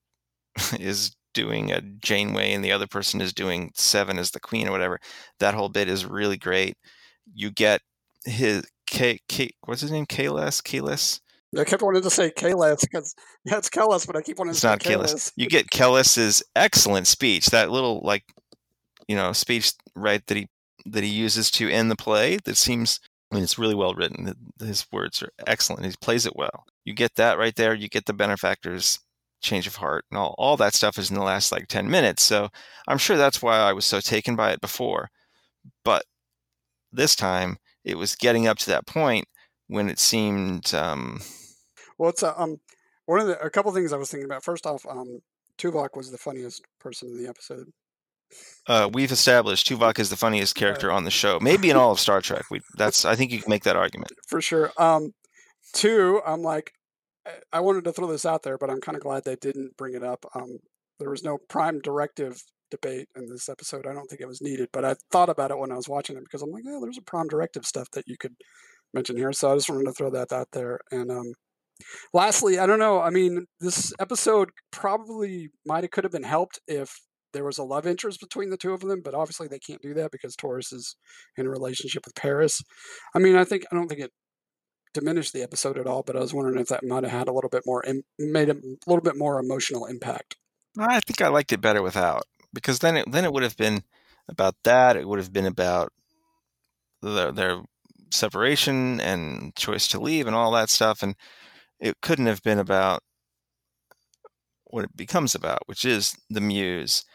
is 0.79 1.15
doing 1.35 1.71
a 1.71 1.81
Janeway 1.81 2.53
and 2.53 2.65
the 2.65 2.71
other 2.71 2.87
person 2.87 3.21
is 3.21 3.33
doing 3.33 3.71
Seven 3.75 4.17
as 4.17 4.31
the 4.31 4.39
Queen 4.39 4.67
or 4.67 4.71
whatever. 4.71 4.99
That 5.39 5.53
whole 5.53 5.69
bit 5.69 5.87
is 5.87 6.05
really 6.05 6.37
great. 6.37 6.75
You 7.33 7.51
get 7.51 7.81
his 8.25 8.65
K, 8.87 9.19
K 9.29 9.51
what's 9.65 9.81
his 9.81 9.91
name? 9.91 10.07
Kahless? 10.07 10.63
Kahless? 10.63 11.19
I 11.57 11.63
kept 11.63 11.83
wanting 11.83 12.01
to 12.01 12.09
say 12.09 12.31
Kahless 12.31 12.81
because 12.81 13.15
yeah, 13.45 13.57
it's 13.57 13.69
Kellis, 13.69 14.07
but 14.07 14.15
I 14.15 14.21
keep 14.21 14.39
wanting 14.39 14.51
it's 14.51 14.61
to 14.61 14.67
not 14.67 14.81
say 14.81 14.95
Kahless. 14.95 15.31
You 15.35 15.47
get 15.47 15.69
Kelliss's 15.69 16.43
excellent 16.55 17.07
speech. 17.07 17.47
That 17.47 17.69
little 17.69 18.01
like 18.03 18.23
you 19.07 19.15
know, 19.15 19.31
speech 19.33 19.73
right 19.95 20.25
that 20.27 20.37
he 20.37 20.47
that 20.85 21.03
he 21.03 21.09
uses 21.09 21.49
to 21.51 21.69
end 21.69 21.89
the 21.89 21.95
play 21.95 22.37
that 22.45 22.57
seems 22.57 22.99
I 23.31 23.35
mean 23.35 23.43
it's 23.43 23.59
really 23.59 23.75
well 23.75 23.93
written. 23.93 24.33
His 24.59 24.85
words 24.91 25.21
are 25.21 25.31
excellent. 25.47 25.85
He 25.85 25.93
plays 26.01 26.25
it 26.25 26.35
well. 26.35 26.65
You 26.83 26.93
get 26.93 27.15
that 27.15 27.37
right 27.37 27.55
there. 27.55 27.73
You 27.73 27.89
get 27.89 28.05
the 28.05 28.13
benefactors 28.13 28.99
change 29.45 29.67
of 29.67 29.75
heart 29.77 30.05
and 30.11 30.17
all, 30.17 30.35
all 30.37 30.57
that 30.57 30.73
stuff 30.73 30.97
is 30.97 31.09
in 31.09 31.15
the 31.15 31.23
last 31.23 31.51
like 31.51 31.67
10 31.67 31.89
minutes. 31.89 32.23
So 32.23 32.49
I'm 32.87 32.97
sure 32.97 33.17
that's 33.17 33.41
why 33.41 33.57
I 33.57 33.73
was 33.73 33.85
so 33.85 33.99
taken 33.99 34.35
by 34.35 34.51
it 34.51 34.61
before. 34.61 35.09
But 35.83 36.03
this 36.91 37.15
time 37.15 37.57
it 37.83 37.97
was 37.97 38.15
getting 38.15 38.47
up 38.47 38.57
to 38.59 38.69
that 38.71 38.87
point 38.87 39.25
when 39.67 39.89
it 39.89 39.99
seemed 39.99 40.73
um 40.73 41.21
well 41.97 42.09
it's 42.09 42.23
a, 42.23 42.39
um 42.39 42.57
one 43.05 43.19
of 43.19 43.27
the 43.27 43.39
a 43.39 43.49
couple 43.49 43.71
things 43.71 43.93
I 43.93 43.97
was 43.97 44.09
thinking 44.09 44.25
about. 44.25 44.43
First 44.43 44.65
off, 44.65 44.85
um 44.89 45.21
Tuvok 45.57 45.95
was 45.95 46.11
the 46.11 46.17
funniest 46.17 46.61
person 46.79 47.09
in 47.09 47.23
the 47.23 47.29
episode. 47.29 47.67
Uh, 48.67 48.89
we've 48.91 49.11
established 49.11 49.67
Tuvok 49.67 49.99
is 49.99 50.09
the 50.09 50.17
funniest 50.17 50.55
character 50.55 50.91
on 50.91 51.03
the 51.03 51.11
show, 51.11 51.39
maybe 51.41 51.69
in 51.69 51.77
all 51.77 51.91
of 51.91 51.99
Star 51.99 52.21
Trek. 52.21 52.45
We 52.51 52.61
that's 52.77 53.05
I 53.05 53.15
think 53.15 53.31
you 53.31 53.41
can 53.41 53.49
make 53.49 53.63
that 53.63 53.75
argument 53.75 54.11
for 54.27 54.41
sure. 54.41 54.71
Um, 54.77 55.13
two, 55.73 56.21
I'm 56.25 56.41
like, 56.41 56.71
I 57.51 57.59
wanted 57.59 57.83
to 57.85 57.91
throw 57.91 58.07
this 58.07 58.25
out 58.25 58.43
there, 58.43 58.57
but 58.57 58.69
I'm 58.69 58.81
kind 58.81 58.95
of 58.95 59.01
glad 59.01 59.23
they 59.23 59.35
didn't 59.35 59.77
bring 59.77 59.95
it 59.95 60.03
up. 60.03 60.25
Um, 60.35 60.57
there 60.99 61.09
was 61.09 61.23
no 61.23 61.37
prime 61.49 61.79
directive 61.79 62.41
debate 62.71 63.07
in 63.15 63.27
this 63.27 63.49
episode. 63.49 63.85
I 63.87 63.93
don't 63.93 64.07
think 64.07 64.21
it 64.21 64.27
was 64.27 64.41
needed, 64.41 64.69
but 64.71 64.85
I 64.85 64.95
thought 65.11 65.29
about 65.29 65.51
it 65.51 65.57
when 65.57 65.71
I 65.71 65.75
was 65.75 65.89
watching 65.89 66.17
it 66.17 66.23
because 66.23 66.41
I'm 66.41 66.51
like, 66.51 66.63
yeah, 66.65 66.79
there's 66.81 66.97
a 66.97 67.03
prime 67.03 67.27
directive 67.27 67.65
stuff 67.65 67.89
that 67.93 68.07
you 68.07 68.15
could 68.19 68.35
mention 68.93 69.17
here. 69.17 69.33
So 69.33 69.51
I 69.51 69.55
just 69.55 69.69
wanted 69.69 69.85
to 69.85 69.93
throw 69.93 70.09
that 70.11 70.31
out 70.31 70.47
there. 70.53 70.79
And 70.91 71.11
um, 71.11 71.33
lastly, 72.13 72.59
I 72.59 72.65
don't 72.65 72.79
know. 72.79 73.01
I 73.01 73.09
mean, 73.09 73.45
this 73.59 73.93
episode 73.99 74.49
probably 74.71 75.49
might 75.65 75.83
have 75.83 75.91
could 75.91 76.03
have 76.03 76.13
been 76.13 76.23
helped 76.23 76.59
if 76.67 76.95
there 77.33 77.45
was 77.45 77.57
a 77.57 77.63
love 77.63 77.85
interest 77.85 78.21
between 78.21 78.49
the 78.49 78.57
two 78.57 78.73
of 78.73 78.79
them, 78.79 79.01
but 79.03 79.13
obviously 79.13 79.47
they 79.47 79.59
can't 79.59 79.81
do 79.81 79.93
that 79.93 80.11
because 80.11 80.35
Torres 80.35 80.71
is 80.71 80.95
in 81.37 81.45
a 81.45 81.49
relationship 81.49 82.03
with 82.05 82.15
Paris. 82.15 82.61
I 83.13 83.19
mean, 83.19 83.35
I 83.35 83.43
think 83.43 83.65
I 83.71 83.75
don't 83.75 83.87
think 83.87 83.99
it 83.99 84.11
diminished 84.95 85.33
the 85.33 85.43
episode 85.43 85.77
at 85.77 85.85
all, 85.85 86.01
but 86.01 86.15
I 86.15 86.19
was 86.19 86.33
wondering 86.33 86.59
if 86.59 86.69
that 86.69 86.83
might 86.83 87.03
have 87.03 87.11
had 87.11 87.27
a 87.27 87.33
little 87.33 87.49
bit 87.49 87.63
more, 87.65 87.83
made 88.17 88.49
a 88.49 88.55
little 88.87 89.03
bit 89.03 89.17
more 89.17 89.39
emotional 89.39 89.85
impact. 89.85 90.37
I 90.79 90.99
think 91.01 91.21
I 91.21 91.27
liked 91.27 91.53
it 91.53 91.61
better 91.61 91.83
without 91.83 92.23
because 92.53 92.79
then 92.79 92.97
it 92.97 93.11
then 93.11 93.23
it 93.23 93.31
would 93.31 93.43
have 93.43 93.57
been 93.57 93.83
about 94.27 94.55
that. 94.63 94.97
It 94.97 95.07
would 95.07 95.19
have 95.19 95.31
been 95.31 95.45
about 95.45 95.93
the, 97.01 97.31
their 97.31 97.61
separation 98.11 98.99
and 98.99 99.55
choice 99.55 99.87
to 99.89 99.99
leave 99.99 100.25
and 100.25 100.35
all 100.35 100.51
that 100.51 100.69
stuff, 100.69 101.03
and 101.03 101.15
it 101.79 102.01
couldn't 102.01 102.25
have 102.25 102.41
been 102.41 102.59
about 102.59 103.03
what 104.65 104.85
it 104.85 104.97
becomes 104.97 105.35
about, 105.35 105.59
which 105.67 105.85
is 105.85 106.15
the 106.29 106.41
muse 106.41 107.05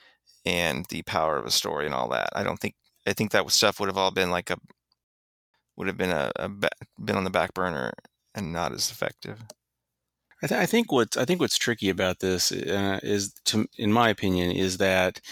and 0.46 0.86
the 0.88 1.02
power 1.02 1.36
of 1.36 1.46
a 1.46 1.50
story 1.50 1.86
and 1.86 1.94
all 1.94 2.08
that. 2.08 2.30
I 2.34 2.42
don't 2.42 2.58
think 2.58 2.74
I 3.06 3.12
think 3.12 3.32
that 3.32 3.50
stuff 3.50 3.80
would 3.80 3.88
have 3.88 3.98
all 3.98 4.10
been 4.10 4.30
like 4.30 4.50
a 4.50 4.58
would 5.80 5.88
have 5.88 5.96
been 5.96 6.10
a, 6.10 6.30
a 6.36 6.48
been 7.02 7.16
on 7.16 7.24
the 7.24 7.30
back 7.30 7.54
burner 7.54 7.90
and 8.34 8.52
not 8.52 8.70
as 8.70 8.90
effective. 8.90 9.42
I, 10.42 10.46
th- 10.46 10.60
I 10.60 10.66
think 10.66 10.92
what's 10.92 11.16
I 11.16 11.24
think 11.24 11.40
what's 11.40 11.56
tricky 11.56 11.88
about 11.88 12.20
this 12.20 12.52
uh, 12.52 13.00
is, 13.02 13.32
to, 13.46 13.66
in 13.78 13.90
my 13.90 14.10
opinion, 14.10 14.52
is 14.52 14.76
that 14.76 15.22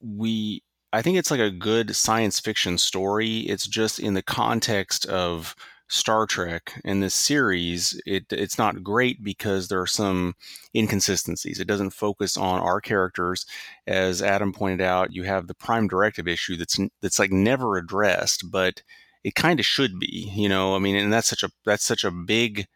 we 0.00 0.64
I 0.92 1.00
think 1.00 1.16
it's 1.16 1.30
like 1.30 1.38
a 1.38 1.50
good 1.50 1.94
science 1.94 2.40
fiction 2.40 2.76
story. 2.76 3.38
It's 3.38 3.68
just 3.68 4.00
in 4.00 4.14
the 4.14 4.22
context 4.22 5.06
of 5.06 5.54
Star 5.88 6.26
Trek 6.26 6.80
in 6.84 6.98
this 6.98 7.14
series, 7.14 8.00
it 8.04 8.24
it's 8.32 8.58
not 8.58 8.82
great 8.82 9.22
because 9.22 9.68
there 9.68 9.80
are 9.80 9.86
some 9.86 10.34
inconsistencies. 10.74 11.60
It 11.60 11.68
doesn't 11.68 11.90
focus 11.90 12.36
on 12.36 12.58
our 12.58 12.80
characters, 12.80 13.46
as 13.86 14.22
Adam 14.22 14.52
pointed 14.52 14.80
out. 14.80 15.12
You 15.12 15.22
have 15.22 15.46
the 15.46 15.54
prime 15.54 15.86
directive 15.86 16.26
issue 16.26 16.56
that's 16.56 16.80
that's 17.00 17.20
like 17.20 17.30
never 17.30 17.76
addressed, 17.76 18.50
but 18.50 18.82
it 19.24 19.34
kind 19.34 19.60
of 19.60 19.66
should 19.66 19.98
be. 19.98 20.30
You 20.34 20.48
know, 20.48 20.74
I 20.74 20.78
mean, 20.78 20.96
and 20.96 21.12
that's 21.12 21.28
such 21.28 21.42
a 21.42 21.50
that's 21.64 21.84
such 21.84 22.04
a 22.04 22.10
big 22.10 22.66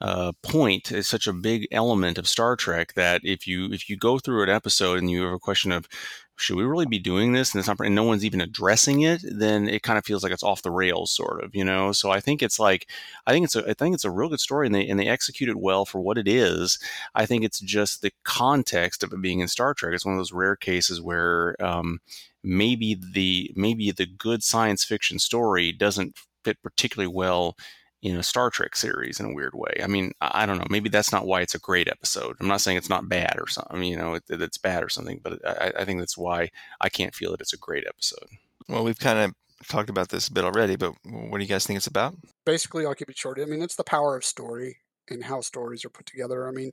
uh, 0.00 0.32
point 0.42 0.92
is 0.92 1.06
such 1.06 1.26
a 1.26 1.32
big 1.32 1.66
element 1.72 2.18
of 2.18 2.28
Star 2.28 2.56
Trek 2.56 2.94
that 2.94 3.20
if 3.24 3.46
you 3.46 3.72
if 3.72 3.88
you 3.88 3.96
go 3.96 4.18
through 4.18 4.42
an 4.42 4.50
episode 4.50 4.98
and 4.98 5.10
you 5.10 5.22
have 5.24 5.32
a 5.32 5.38
question 5.38 5.72
of 5.72 5.88
should 6.36 6.56
we 6.56 6.64
really 6.64 6.86
be 6.86 6.98
doing 6.98 7.32
this 7.32 7.54
and 7.54 7.60
it's 7.60 7.68
not 7.68 7.78
and 7.80 7.94
no 7.94 8.02
one's 8.02 8.24
even 8.24 8.40
addressing 8.40 9.02
it 9.02 9.20
then 9.22 9.68
it 9.68 9.82
kind 9.82 9.98
of 9.98 10.04
feels 10.04 10.22
like 10.22 10.32
it's 10.32 10.42
off 10.42 10.62
the 10.62 10.70
rails 10.70 11.12
sort 11.12 11.42
of 11.44 11.54
you 11.54 11.64
know 11.64 11.92
so 11.92 12.10
i 12.10 12.18
think 12.18 12.42
it's 12.42 12.58
like 12.58 12.88
i 13.26 13.32
think 13.32 13.44
it's 13.44 13.54
a 13.54 13.68
i 13.70 13.72
think 13.72 13.94
it's 13.94 14.04
a 14.04 14.10
real 14.10 14.28
good 14.28 14.40
story 14.40 14.66
and 14.66 14.74
they 14.74 14.86
and 14.88 14.98
they 14.98 15.06
execute 15.06 15.48
it 15.48 15.56
well 15.56 15.84
for 15.84 16.00
what 16.00 16.18
it 16.18 16.26
is 16.26 16.78
i 17.14 17.24
think 17.24 17.44
it's 17.44 17.60
just 17.60 18.02
the 18.02 18.12
context 18.24 19.02
of 19.04 19.12
it 19.12 19.22
being 19.22 19.40
in 19.40 19.48
star 19.48 19.74
trek 19.74 19.94
it's 19.94 20.04
one 20.04 20.14
of 20.14 20.18
those 20.18 20.32
rare 20.32 20.56
cases 20.56 21.00
where 21.00 21.56
um, 21.64 22.00
maybe 22.44 22.94
the 22.94 23.50
maybe 23.56 23.90
the 23.90 24.06
good 24.06 24.42
science 24.42 24.84
fiction 24.84 25.18
story 25.18 25.72
doesn't 25.72 26.16
fit 26.44 26.62
particularly 26.62 27.12
well 27.12 27.56
in 28.02 28.16
a 28.16 28.22
Star 28.22 28.50
Trek 28.50 28.76
series 28.76 29.18
in 29.18 29.24
a 29.24 29.32
weird 29.32 29.54
way. 29.54 29.80
I 29.82 29.86
mean, 29.86 30.12
I 30.20 30.44
don't 30.44 30.58
know. 30.58 30.66
Maybe 30.68 30.90
that's 30.90 31.10
not 31.10 31.26
why 31.26 31.40
it's 31.40 31.54
a 31.54 31.58
great 31.58 31.88
episode. 31.88 32.36
I'm 32.38 32.46
not 32.46 32.60
saying 32.60 32.76
it's 32.76 32.90
not 32.90 33.08
bad 33.08 33.36
or 33.38 33.48
something. 33.48 33.82
You 33.82 33.96
know, 33.96 34.14
it, 34.14 34.24
it's 34.28 34.58
bad 34.58 34.82
or 34.82 34.90
something, 34.90 35.20
but 35.22 35.40
I, 35.46 35.72
I, 35.80 35.84
think 35.86 36.00
that's 36.00 36.18
why 36.18 36.50
I 36.82 36.90
can't 36.90 37.14
feel 37.14 37.30
that 37.30 37.40
it's 37.40 37.54
a 37.54 37.58
great 37.58 37.86
episode. 37.88 38.28
Well, 38.68 38.84
we've 38.84 38.98
kind 38.98 39.18
of 39.18 39.32
talked 39.68 39.88
about 39.88 40.10
this 40.10 40.28
a 40.28 40.32
bit 40.34 40.44
already, 40.44 40.76
but 40.76 40.92
what 41.04 41.38
do 41.38 41.44
you 41.44 41.48
guys 41.48 41.66
think 41.66 41.78
it's 41.78 41.86
about? 41.86 42.14
Basically, 42.44 42.84
I'll 42.84 42.94
keep 42.94 43.08
it 43.08 43.16
short. 43.16 43.40
I 43.40 43.46
mean, 43.46 43.62
it's 43.62 43.76
the 43.76 43.84
power 43.84 44.14
of 44.16 44.24
story 44.24 44.76
and 45.08 45.24
how 45.24 45.40
stories 45.40 45.82
are 45.86 45.90
put 45.90 46.04
together. 46.04 46.46
I 46.46 46.50
mean, 46.50 46.72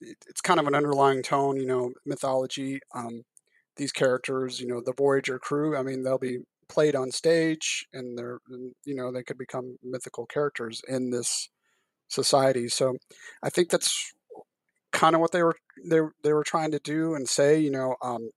it's 0.00 0.40
kind 0.40 0.58
of 0.58 0.66
an 0.66 0.74
underlying 0.74 1.22
tone, 1.22 1.56
you 1.56 1.66
know, 1.66 1.92
mythology. 2.04 2.80
Um, 2.94 3.22
these 3.78 3.92
characters, 3.92 4.60
you 4.60 4.66
know, 4.66 4.82
the 4.84 4.92
Voyager 4.92 5.38
crew. 5.38 5.76
I 5.76 5.82
mean, 5.82 6.02
they'll 6.02 6.18
be 6.18 6.38
played 6.68 6.94
on 6.94 7.10
stage 7.10 7.86
and 7.92 8.16
they're 8.18 8.38
you 8.84 8.94
know 8.94 9.10
they 9.10 9.22
could 9.22 9.38
become 9.38 9.76
mythical 9.82 10.26
characters 10.26 10.82
in 10.88 11.10
this 11.10 11.48
society 12.08 12.68
so 12.68 12.94
i 13.42 13.50
think 13.50 13.70
that's 13.70 14.12
kind 14.92 15.14
of 15.14 15.20
what 15.20 15.32
they 15.32 15.42
were 15.42 15.56
they, 15.84 16.00
they 16.22 16.32
were 16.32 16.44
trying 16.44 16.70
to 16.70 16.78
do 16.80 17.14
and 17.14 17.28
say 17.28 17.58
you 17.58 17.70
know 17.70 17.96
um, 18.02 18.30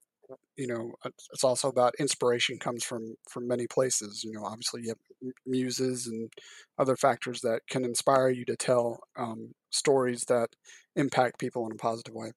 you 0.56 0.68
know 0.68 0.92
it's 1.34 1.44
also 1.44 1.68
about 1.68 1.94
inspiration 2.00 2.58
comes 2.58 2.84
from 2.84 3.16
from 3.30 3.48
many 3.48 3.68
places 3.68 4.24
you 4.24 4.32
know 4.32 4.46
obviously 4.46 4.82
you 4.84 4.90
have 4.90 5.32
muses 5.46 6.08
and 6.08 6.32
other 6.78 6.96
factors 6.96 7.42
that 7.42 7.62
can 7.70 7.84
inspire 7.84 8.30
you 8.30 8.46
to 8.46 8.56
tell 8.56 9.00
um, 9.18 9.54
stories 9.72 10.24
that 10.28 10.50
impact 10.96 11.40
people 11.40 11.66
in 11.66 11.72
a 11.72 11.76
positive 11.76 12.14
way 12.14 12.32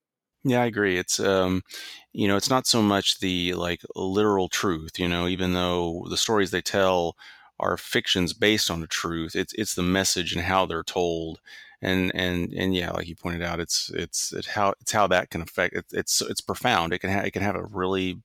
yeah, 0.45 0.63
I 0.63 0.67
agree. 0.67 0.99
It's 0.99 1.19
um, 1.19 1.63
you 2.13 2.29
know, 2.29 2.37
it's 2.37 2.51
not 2.51 2.67
so 2.67 2.83
much 2.83 3.19
the 3.21 3.55
like 3.55 3.83
literal 3.97 4.49
truth, 4.49 4.99
you 4.99 5.09
know, 5.09 5.27
even 5.27 5.55
though 5.55 6.07
the 6.11 6.17
stories 6.17 6.51
they 6.51 6.61
tell 6.61 7.17
are 7.59 7.77
fictions 7.77 8.33
based 8.33 8.71
on 8.71 8.81
the 8.81 8.87
truth. 8.87 9.35
It's 9.35 9.55
it's 9.55 9.75
the 9.75 9.83
message 9.83 10.35
and 10.35 10.45
how 10.45 10.67
they're 10.67 10.83
told. 10.83 11.41
And 11.83 12.13
and 12.15 12.53
and 12.53 12.75
yeah, 12.75 12.91
like 12.93 13.09
you 13.09 13.17
pointed 13.17 13.43
out, 13.43 13.61
it's 13.61 13.91
it's 13.95 14.33
it 14.33 14.47
how 14.47 14.75
it's 14.81 14.93
how 14.93 15.07
that 15.09 15.31
can 15.31 15.41
affect. 15.41 15.75
It, 15.75 15.87
it's 15.93 16.21
it's 16.23 16.41
profound. 16.41 16.93
It 16.93 16.99
can 17.01 17.11
ha- 17.11 17.21
it 17.25 17.33
can 17.33 17.43
have 17.43 17.57
a 17.57 17.65
really 17.65 18.23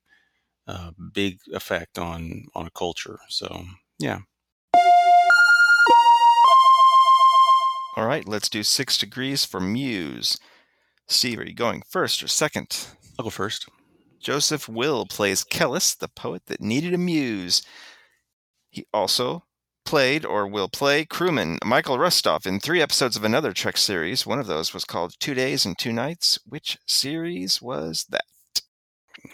uh, 0.68 0.92
big 1.14 1.40
effect 1.54 1.98
on 1.98 2.46
on 2.56 2.68
a 2.68 2.72
culture. 2.72 3.20
So 3.30 3.64
yeah. 4.00 4.20
All 7.98 8.06
right, 8.06 8.28
let's 8.28 8.50
do 8.50 8.64
six 8.64 8.98
degrees 8.98 9.46
for 9.46 9.60
Muse. 9.60 10.38
Steve, 11.10 11.40
are 11.40 11.46
you 11.46 11.54
going 11.54 11.82
first 11.90 12.24
or 12.24 12.28
second? 12.28 12.88
I'll 13.18 13.24
go 13.24 13.30
first. 13.30 13.68
Joseph 14.22 14.70
Will 14.70 15.06
plays 15.06 15.44
Kellis, 15.44 15.98
the 15.98 16.08
poet 16.08 16.44
that 16.46 16.62
needed 16.62 16.94
a 16.94 16.98
muse. 16.98 17.64
He 18.70 18.86
also 18.94 19.44
played 19.86 20.24
or 20.24 20.48
will 20.48 20.70
play 20.70 21.04
crewman 21.04 21.58
Michael 21.66 21.98
Rostov 21.98 22.46
in 22.46 22.60
three 22.60 22.82
episodes 22.82 23.16
of 23.16 23.24
another 23.24 23.54
Trek 23.54 23.76
series. 23.76 24.28
One 24.28 24.40
of 24.40 24.46
those 24.46 24.74
was 24.74 24.86
called 24.86 25.16
Two 25.20 25.34
Days 25.34 25.66
and 25.66 25.78
Two 25.78 25.92
Nights. 25.92 26.38
Which 26.46 26.78
series 26.86 27.62
was 27.62 28.06
that? 28.10 28.26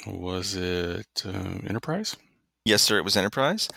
Was 0.07 0.55
it 0.55 1.23
uh, 1.25 1.59
Enterprise? 1.67 2.15
Yes, 2.63 2.81
sir, 2.83 2.97
it 2.97 3.03
was 3.03 3.17
Enterprise. 3.17 3.67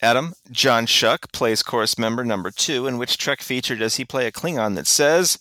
Adam, 0.00 0.34
John 0.50 0.86
Schuck 0.86 1.32
plays 1.32 1.62
chorus 1.62 1.98
member 1.98 2.24
number 2.24 2.50
two. 2.50 2.86
In 2.86 2.96
which 2.96 3.18
Trek 3.18 3.42
feature 3.42 3.76
does 3.76 3.96
he 3.96 4.04
play 4.04 4.26
a 4.26 4.32
Klingon 4.32 4.76
that 4.76 4.86
says, 4.86 5.38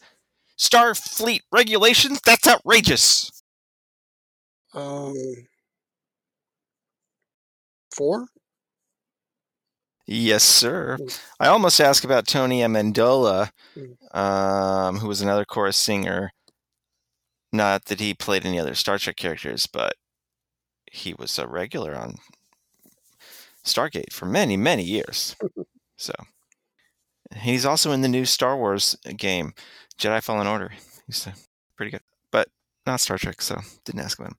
Starfleet 0.59 1.41
regulations? 1.51 2.19
That's 2.25 2.47
outrageous. 2.47 3.31
Um, 4.73 5.15
four. 7.95 8.27
Yes, 10.05 10.43
sir. 10.43 10.97
Hmm. 10.97 11.07
I 11.39 11.47
almost 11.47 11.79
asked 11.79 12.03
about 12.03 12.27
Tony 12.27 12.61
Amendola, 12.61 13.51
hmm. 13.73 14.17
um, 14.17 14.97
who 14.97 15.07
was 15.07 15.21
another 15.21 15.45
chorus 15.45 15.77
singer. 15.77 16.31
Not 17.51 17.85
that 17.85 17.99
he 17.99 18.13
played 18.13 18.45
any 18.45 18.59
other 18.59 18.75
Star 18.75 18.97
Trek 18.97 19.15
characters, 19.15 19.65
but 19.65 19.93
he 20.91 21.13
was 21.13 21.39
a 21.39 21.47
regular 21.47 21.95
on 21.95 22.15
Stargate 23.63 24.11
for 24.11 24.25
many, 24.25 24.57
many 24.57 24.83
years. 24.83 25.35
so 25.97 26.13
he's 27.35 27.65
also 27.65 27.91
in 27.91 28.01
the 28.01 28.07
new 28.07 28.25
Star 28.25 28.57
Wars 28.57 28.97
game. 29.17 29.53
Jedi 29.99 30.23
Fallen 30.23 30.47
Order. 30.47 30.71
He's 31.05 31.27
uh, 31.27 31.31
pretty 31.75 31.91
good, 31.91 32.01
but 32.31 32.47
not 32.85 33.01
Star 33.01 33.17
Trek, 33.17 33.41
so 33.41 33.59
didn't 33.85 34.01
ask 34.01 34.17
him. 34.17 34.35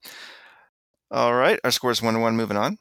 All 1.10 1.34
right, 1.34 1.60
our 1.64 1.70
score 1.70 1.90
is 1.90 2.00
one 2.02 2.14
to 2.14 2.20
one. 2.20 2.36
Moving 2.36 2.56
on. 2.56 2.78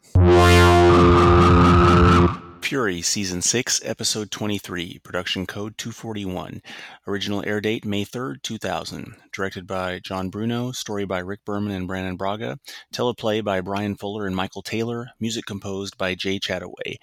Fury, 2.62 3.02
Season 3.02 3.42
6, 3.42 3.82
Episode 3.84 4.30
23, 4.32 5.00
Production 5.04 5.46
Code 5.46 5.78
241. 5.78 6.62
Original 7.08 7.44
air 7.46 7.60
date 7.60 7.86
May 7.86 8.06
3rd, 8.06 8.44
2000. 8.44 9.16
Directed 9.34 9.66
by 9.66 10.00
John 10.00 10.30
Bruno. 10.30 10.72
Story 10.72 11.06
by 11.06 11.20
Rick 11.20 11.44
Berman 11.46 11.72
and 11.72 11.88
Brannon 11.88 12.16
Braga. 12.16 12.60
Teleplay 12.94 13.44
by 13.44 13.62
Bryan 13.62 13.96
Fuller 13.96 14.28
and 14.28 14.36
Michael 14.36 14.62
Taylor. 14.62 15.10
Music 15.20 15.46
composed 15.46 15.98
by 15.98 16.14
Jay 16.14 16.40
Chattaway. 16.40 16.98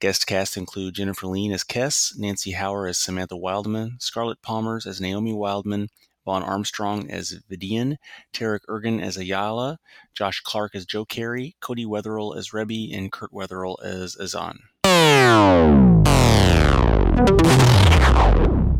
Guest 0.00 0.26
cast 0.26 0.56
include 0.56 0.94
Jennifer 0.94 1.26
Lien 1.26 1.52
as 1.52 1.64
Kes, 1.64 2.16
Nancy 2.16 2.52
Hower 2.52 2.86
as 2.86 2.98
Samantha 2.98 3.36
Wildman, 3.36 3.96
Scarlett 3.98 4.40
Pomers 4.42 4.86
as 4.86 5.00
Naomi 5.00 5.32
Wildman, 5.32 5.88
Vaughn 6.24 6.42
Armstrong 6.42 7.10
as 7.10 7.40
Vidian, 7.50 7.96
Tarik 8.32 8.62
Ergin 8.68 9.02
as 9.02 9.16
Ayala, 9.16 9.78
Josh 10.14 10.40
Clark 10.40 10.74
as 10.74 10.86
Joe 10.86 11.04
Carey, 11.04 11.56
Cody 11.60 11.86
Wetherill 11.86 12.36
as 12.36 12.52
Rebby, 12.52 12.92
and 12.92 13.10
Kurt 13.10 13.32
Wetherill 13.32 13.82
as 13.82 14.14
Azan. 14.20 14.60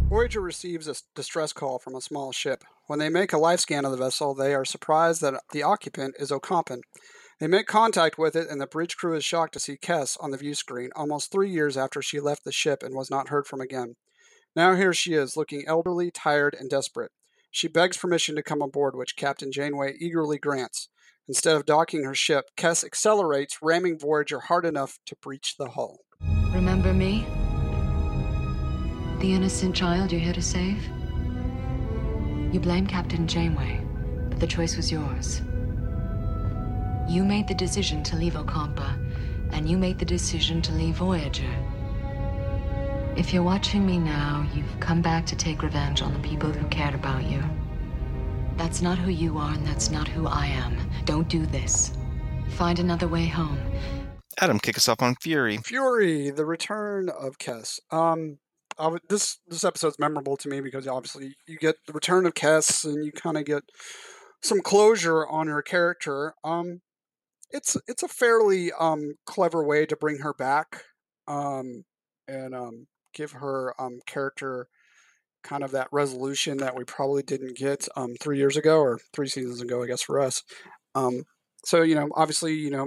Voyager 0.09 0.41
receives 0.41 0.87
a 0.87 0.95
distress 1.15 1.53
call 1.53 1.79
from 1.79 1.95
a 1.95 2.01
small 2.01 2.33
ship. 2.33 2.63
When 2.87 2.99
they 2.99 3.09
make 3.09 3.33
a 3.33 3.39
life 3.39 3.61
scan 3.61 3.85
of 3.85 3.93
the 3.93 3.97
vessel, 3.97 4.35
they 4.35 4.55
are 4.55 4.65
surprised 4.65 5.23
that 5.23 5.43
the 5.53 5.63
occupant 5.63 6.17
is 6.19 6.31
Ocampan. 6.31 6.81
They 7.41 7.47
make 7.47 7.67
contact 7.67 8.19
with 8.19 8.37
it, 8.37 8.49
and 8.51 8.61
the 8.61 8.67
bridge 8.67 8.97
crew 8.97 9.17
is 9.17 9.25
shocked 9.25 9.55
to 9.55 9.61
see 9.61 9.77
Kes 9.77 10.17
on 10.21 10.31
the 10.31 10.37
view 10.37 10.55
screen 10.55 10.91
almost 10.95 11.33
three 11.33 11.51
years 11.51 11.77
after 11.77 12.03
she 12.03 12.21
left 12.21 12.45
the 12.45 12.53
ship 12.53 12.83
and 12.83 12.95
was 12.95 13.11
not 13.11 13.29
heard 13.29 13.47
from 13.47 13.61
again. 13.61 13.97
Now 14.55 14.75
here 14.75 14.93
she 14.93 15.15
is, 15.15 15.37
looking 15.37 15.65
elderly, 15.67 16.11
tired, 16.11 16.55
and 16.59 16.69
desperate. 16.69 17.13
She 17.51 17.69
begs 17.69 17.97
permission 17.97 18.37
to 18.37 18.43
come 18.43 18.61
aboard, 18.61 18.97
which 18.97 19.17
Captain 19.17 19.51
Janeway 19.51 19.95
eagerly 19.99 20.39
grants. 20.39 20.89
Instead 21.27 21.57
of 21.57 21.65
docking 21.65 22.05
her 22.05 22.15
ship, 22.15 22.47
Kes 22.57 22.85
accelerates, 22.85 23.59
ramming 23.63 23.99
Voyager 23.99 24.41
hard 24.41 24.67
enough 24.67 24.99
to 25.07 25.17
breach 25.17 25.55
the 25.59 25.71
hull. 25.71 26.01
Remember 26.59 26.93
me? 26.93 27.25
The 29.21 29.33
innocent 29.33 29.77
child 29.77 30.11
you're 30.11 30.21
here 30.21 30.33
to 30.33 30.43
save? 30.43 30.83
You 32.53 32.59
blame 32.59 32.85
Captain 32.85 33.29
Janeway, 33.29 33.81
but 34.29 34.41
the 34.41 34.47
choice 34.47 34.77
was 34.77 34.91
yours. 34.91 35.41
You 37.09 37.25
made 37.25 37.47
the 37.47 37.55
decision 37.55 38.03
to 38.03 38.17
leave 38.17 38.33
Ocampa, 38.33 38.99
and 39.53 39.71
you 39.71 39.79
made 39.79 40.01
the 40.01 40.05
decision 40.05 40.61
to 40.63 40.73
leave 40.73 40.97
Voyager. 40.97 41.55
If 43.17 43.33
you're 43.33 43.45
watching 43.45 43.87
me 43.87 43.99
now, 43.99 44.45
you've 44.53 44.81
come 44.81 45.01
back 45.01 45.27
to 45.27 45.37
take 45.37 45.63
revenge 45.63 46.03
on 46.03 46.13
the 46.13 46.29
people 46.29 46.51
who 46.51 46.67
cared 46.69 46.95
about 46.95 47.23
you. 47.23 47.41
That's 48.57 48.83
not 48.83 48.99
who 48.99 49.13
you 49.13 49.39
are, 49.39 49.55
and 49.55 49.65
that's 49.65 49.91
not 49.91 50.09
who 50.09 50.27
I 50.27 50.47
am. 50.47 50.77
Don't 51.05 51.29
do 51.29 51.47
this. 51.47 51.93
Find 52.57 52.81
another 52.81 53.07
way 53.07 53.27
home. 53.27 53.61
Adam, 54.41 54.59
kick 54.61 54.77
us 54.77 54.89
off 54.89 55.03
on 55.03 55.17
Fury. 55.17 55.57
Fury, 55.59 56.31
the 56.31 56.47
return 56.47 57.09
of 57.09 57.39
Kes. 57.39 57.81
Um, 57.91 58.39
w- 58.79 59.01
this 59.09 59.39
this 59.49 59.65
episode's 59.65 59.99
memorable 59.99 60.37
to 60.37 60.49
me 60.49 60.61
because 60.61 60.87
obviously 60.87 61.35
you 61.47 61.59
get 61.59 61.77
the 61.87 61.93
return 61.93 62.25
of 62.25 62.35
Kes, 62.35 62.85
and 62.85 63.05
you 63.05 63.11
kind 63.13 63.37
of 63.37 63.45
get 63.45 63.65
some 64.43 64.61
closure 64.61 65.27
on 65.27 65.49
her 65.49 65.63
character. 65.63 66.35
Um, 66.45 66.81
it's 67.51 67.77
it's 67.89 68.03
a 68.03 68.09
fairly 68.09 68.71
um 68.79 69.15
clever 69.27 69.65
way 69.65 69.87
to 69.87 69.97
bring 69.97 70.19
her 70.19 70.35
back, 70.35 70.85
um, 71.27 71.85
and 72.29 72.55
um, 72.55 72.87
give 73.15 73.33
her 73.33 73.75
um 73.81 73.99
character 74.07 74.69
kind 75.43 75.65
of 75.65 75.71
that 75.73 75.89
resolution 75.93 76.59
that 76.59 76.77
we 76.77 76.85
probably 76.85 77.23
didn't 77.23 77.57
get 77.57 77.89
um 77.97 78.15
three 78.21 78.39
years 78.39 78.57
ago 78.57 78.79
or 78.79 79.01
three 79.13 79.29
seasons 79.29 79.61
ago, 79.61 79.83
I 79.83 79.87
guess 79.87 80.03
for 80.03 80.21
us. 80.21 80.45
Um, 80.95 81.25
so 81.65 81.83
you 81.83 81.97
know, 81.97 82.09
obviously, 82.15 82.55
you 82.55 82.71
know, 82.71 82.87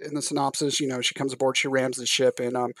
in 0.00 0.14
the 0.14 0.22
synopsis, 0.22 0.80
you 0.80 0.88
know, 0.88 1.00
she 1.00 1.14
comes 1.14 1.32
aboard, 1.32 1.56
she 1.56 1.68
rams 1.68 1.96
the 1.96 2.06
ship, 2.06 2.40
and 2.40 2.56
um, 2.56 2.72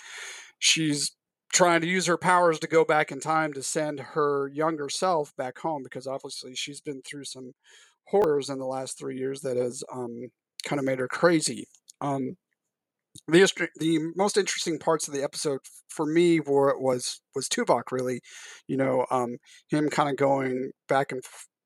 she's 0.58 1.12
trying 1.52 1.80
to 1.80 1.86
use 1.86 2.06
her 2.06 2.18
powers 2.18 2.58
to 2.58 2.66
go 2.66 2.84
back 2.84 3.12
in 3.12 3.20
time 3.20 3.52
to 3.52 3.62
send 3.62 4.00
her 4.00 4.50
younger 4.52 4.88
self 4.88 5.34
back 5.36 5.58
home 5.58 5.82
because 5.82 6.06
obviously 6.06 6.54
she's 6.54 6.80
been 6.80 7.00
through 7.02 7.24
some 7.24 7.52
horrors 8.08 8.50
in 8.50 8.58
the 8.58 8.66
last 8.66 8.98
three 8.98 9.16
years 9.16 9.40
that 9.40 9.56
has 9.56 9.82
um, 9.92 10.28
kind 10.64 10.80
of 10.80 10.84
made 10.84 10.98
her 10.98 11.08
crazy. 11.08 11.66
Um, 12.00 12.36
the 13.28 13.68
the 13.78 14.00
most 14.16 14.36
interesting 14.36 14.78
parts 14.78 15.06
of 15.06 15.14
the 15.14 15.22
episode 15.22 15.60
for 15.88 16.04
me 16.04 16.40
were 16.40 16.76
was 16.78 17.20
was 17.34 17.48
Tuvok 17.48 17.92
really, 17.92 18.20
you 18.66 18.76
know, 18.76 19.06
um, 19.10 19.36
him 19.68 19.88
kind 19.88 20.08
of 20.08 20.16
going 20.16 20.72
back 20.88 21.12
and 21.12 21.22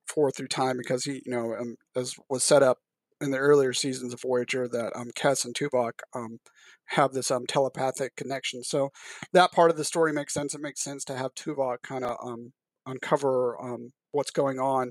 forth 0.06 0.36
through 0.36 0.48
time 0.48 0.76
because 0.76 1.04
he, 1.04 1.22
you 1.24 1.32
know, 1.32 1.54
um, 1.54 1.76
as 1.96 2.14
was 2.28 2.44
set 2.44 2.62
up 2.62 2.78
in 3.20 3.30
the 3.30 3.38
earlier 3.38 3.72
seasons 3.72 4.14
of 4.14 4.20
Voyager 4.20 4.68
that 4.68 4.92
um, 4.94 5.10
Kes 5.16 5.44
and 5.44 5.54
Tuvok 5.54 5.92
um, 6.14 6.38
have 6.86 7.12
this 7.12 7.30
um, 7.30 7.46
telepathic 7.46 8.14
connection. 8.16 8.62
So 8.62 8.90
that 9.32 9.52
part 9.52 9.70
of 9.70 9.76
the 9.76 9.84
story 9.84 10.12
makes 10.12 10.34
sense. 10.34 10.54
It 10.54 10.60
makes 10.60 10.82
sense 10.82 11.04
to 11.04 11.16
have 11.16 11.34
Tuvok 11.34 11.82
kind 11.82 12.04
of 12.04 12.16
um, 12.22 12.52
uncover 12.86 13.60
um, 13.62 13.90
what's 14.12 14.30
going 14.30 14.58
on 14.58 14.90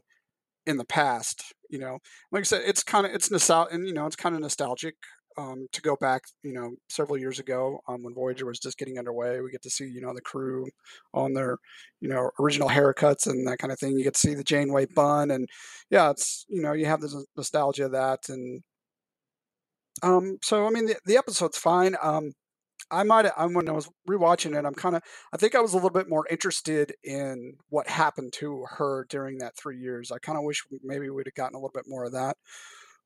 in 0.66 0.78
the 0.78 0.86
past. 0.86 1.54
You 1.70 1.80
know, 1.80 2.00
like 2.32 2.42
I 2.42 2.44
said, 2.44 2.62
it's 2.66 2.84
kind 2.84 3.06
of 3.06 3.14
it's 3.14 3.32
nostalgic, 3.32 3.74
and 3.74 3.88
you 3.88 3.94
know, 3.94 4.06
it's 4.06 4.16
kind 4.16 4.36
of 4.36 4.42
nostalgic 4.42 4.96
um, 5.38 5.68
to 5.72 5.82
go 5.82 5.96
back. 5.96 6.24
You 6.44 6.54
know, 6.54 6.76
several 6.90 7.18
years 7.18 7.40
ago 7.40 7.80
um, 7.88 8.04
when 8.04 8.14
Voyager 8.14 8.46
was 8.46 8.60
just 8.60 8.78
getting 8.78 8.98
underway. 9.00 9.42
We 9.42 9.52
get 9.52 9.64
to 9.64 9.70
see 9.70 9.88
you 9.88 10.02
know 10.02 10.14
the 10.14 10.22
crew 10.22 10.68
on 11.14 11.34
their 11.34 11.58
you 12.02 12.10
know 12.10 12.32
original 12.40 12.70
haircuts 12.70 13.28
and 13.28 13.48
that 13.48 13.60
kind 13.60 13.72
of 13.72 13.80
thing. 13.80 13.98
You 13.98 14.04
get 14.04 14.16
to 14.16 14.20
see 14.20 14.34
the 14.34 14.44
Janeway 14.44 14.88
bun, 14.96 15.32
and 15.32 15.48
yeah, 15.90 16.10
it's 16.12 16.46
you 16.50 16.62
know 16.62 16.74
you 16.74 16.86
have 16.86 17.02
the 17.02 17.26
nostalgia 17.36 17.86
of 17.86 17.92
that, 17.94 18.30
and 18.30 18.64
um, 20.04 20.38
so 20.44 20.66
I 20.66 20.70
mean 20.70 20.88
the, 20.88 20.96
the 21.06 21.18
episode's 21.18 21.58
fine. 21.58 21.96
Um, 22.02 22.34
I 22.90 23.04
might 23.04 23.26
I 23.38 23.46
when 23.48 23.68
I 23.68 23.74
was 23.74 23.90
rewatching 24.10 24.58
it, 24.58 24.66
I'm 24.66 24.74
kind 24.74 24.96
of 24.96 25.02
I 25.34 25.38
think 25.38 25.56
I 25.56 25.60
was 25.62 25.74
a 25.74 25.76
little 25.76 25.90
bit 25.90 26.10
more 26.10 26.26
interested 26.30 26.94
in 27.04 27.56
what 27.70 27.88
happened 27.88 28.34
to 28.34 28.66
her 28.70 29.06
during 29.10 29.40
that 29.40 29.58
three 29.58 29.78
years. 29.78 30.12
I 30.12 30.20
kind 30.20 30.38
of 30.38 30.44
wish 30.44 30.64
maybe 30.84 31.10
we'd 31.10 31.28
have 31.28 31.36
gotten 31.36 31.56
a 31.56 31.60
little 31.60 31.72
bit 31.74 31.86
more 31.88 32.06
of 32.06 32.14
that. 32.14 32.38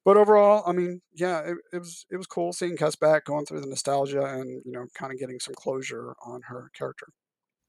But 0.04 0.18
overall, 0.18 0.64
I 0.66 0.72
mean, 0.72 1.02
yeah, 1.14 1.42
it, 1.42 1.58
it 1.74 1.80
was 1.80 2.06
it 2.10 2.18
was 2.18 2.28
cool 2.28 2.54
seeing 2.54 2.76
Kes 2.76 3.00
back, 3.00 3.26
going 3.26 3.46
through 3.46 3.62
the 3.62 3.68
nostalgia, 3.68 4.24
and 4.26 4.62
you 4.66 4.72
know, 4.72 4.88
kind 4.96 5.14
of 5.14 5.20
getting 5.20 5.40
some 5.40 5.54
closure 5.54 6.16
on 6.26 6.42
her 6.48 6.72
character. 6.74 7.08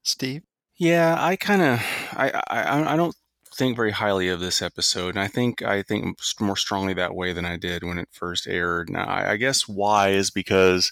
Steve? 0.01 0.43
Yeah, 0.77 1.15
I 1.19 1.35
kind 1.35 1.61
of, 1.61 1.79
I, 2.13 2.41
I, 2.47 2.93
I 2.93 2.95
don't 2.95 3.15
think 3.55 3.75
very 3.75 3.91
highly 3.91 4.27
of 4.27 4.39
this 4.39 4.61
episode, 4.61 5.09
and 5.09 5.19
I 5.19 5.27
think 5.27 5.61
I 5.61 5.83
think 5.83 6.17
more 6.39 6.57
strongly 6.57 6.95
that 6.95 7.13
way 7.13 7.33
than 7.33 7.45
I 7.45 7.57
did 7.57 7.83
when 7.83 7.99
it 7.99 8.09
first 8.11 8.47
aired. 8.47 8.89
Now, 8.89 9.05
I, 9.05 9.33
I 9.33 9.37
guess 9.37 9.67
why 9.67 10.09
is 10.09 10.31
because, 10.31 10.91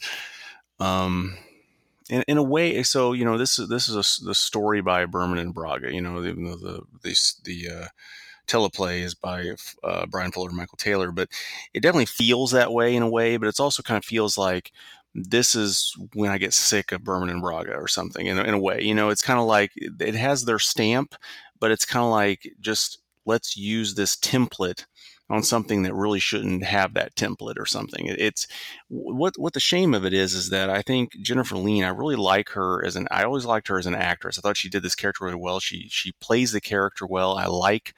um, 0.80 1.38
in, 2.10 2.24
in 2.28 2.38
a 2.38 2.44
way, 2.44 2.84
so 2.84 3.14
you 3.14 3.26
know, 3.26 3.38
this 3.40 3.58
is 3.58 3.70
this 3.70 3.90
is 3.90 3.96
a 3.96 4.26
the 4.26 4.36
story 4.36 4.82
by 4.82 5.06
Berman 5.06 5.40
and 5.40 5.54
Braga. 5.54 5.92
You 5.92 6.02
know, 6.02 6.24
even 6.24 6.46
though 6.46 6.56
the 6.56 6.82
the 7.02 7.34
the 7.44 7.70
uh, 7.70 7.88
teleplay 8.52 9.02
is 9.02 9.16
by 9.16 9.52
uh, 9.84 10.06
Bryan 10.08 10.32
Fuller 10.32 10.50
and 10.50 10.58
Michael 10.58 10.78
Taylor, 10.78 11.12
but 11.12 11.30
it 11.74 11.82
definitely 11.82 12.06
feels 12.06 12.52
that 12.52 12.74
way 12.74 12.96
in 12.96 13.04
a 13.04 13.10
way. 13.10 13.38
But 13.38 13.48
it's 13.48 13.60
also 13.60 13.84
kind 13.84 13.98
of 13.98 14.06
feels 14.06 14.38
like 14.38 14.72
this 15.14 15.56
is 15.56 15.96
when 16.14 16.32
I 16.32 16.38
get 16.38 16.54
sick 16.54 16.92
of 16.92 17.04
Berman 17.04 17.30
and 17.30 17.42
Braga 17.42 17.74
or 17.74 17.88
something 17.88 18.26
in 18.26 18.38
in 18.40 18.54
a 18.54 18.60
way. 18.60 18.82
You 18.82 18.96
know, 18.96 19.10
it's 19.10 19.22
kind 19.22 19.40
of 19.40 19.46
like 19.46 19.72
it 19.76 20.16
has 20.16 20.46
their 20.46 20.60
stamp, 20.60 21.16
but 21.60 21.72
it's 21.72 21.86
kind 21.86 22.04
of 22.04 22.12
like 22.12 22.54
just 22.60 23.00
let's 23.26 23.56
use 23.56 23.96
this 23.96 24.16
template 24.16 24.86
on 25.30 25.42
something 25.44 25.84
that 25.84 25.94
really 25.94 26.20
shouldn't 26.20 26.64
have 26.64 26.94
that 26.94 27.16
template 27.16 27.58
or 27.58 27.66
something. 27.66 28.06
It, 28.08 28.20
it's 28.20 28.48
what 28.90 29.34
what 29.38 29.54
the 29.54 29.60
shame 29.60 29.94
of 29.94 30.06
it 30.06 30.14
is 30.14 30.34
is 30.34 30.50
that 30.50 30.70
I 30.70 30.82
think 30.82 31.14
Jennifer 31.22 31.56
Lien, 31.56 31.84
I 31.86 31.90
really 31.90 32.18
like 32.18 32.50
her 32.50 32.86
as 32.86 32.96
an 32.96 33.08
I 33.12 33.24
always 33.24 33.46
liked 33.46 33.70
her 33.70 33.80
as 33.80 33.86
an 33.86 33.96
actress. 33.96 34.38
I 34.38 34.42
thought 34.42 34.58
she 34.58 34.70
did 34.70 34.84
this 34.84 34.96
character 34.96 35.26
really 35.26 35.38
well. 35.38 35.60
She 35.60 35.88
she 35.90 36.12
plays 36.22 36.52
the 36.52 36.62
character 36.62 37.06
well. 37.08 37.38
I 37.38 37.46
like 37.46 37.94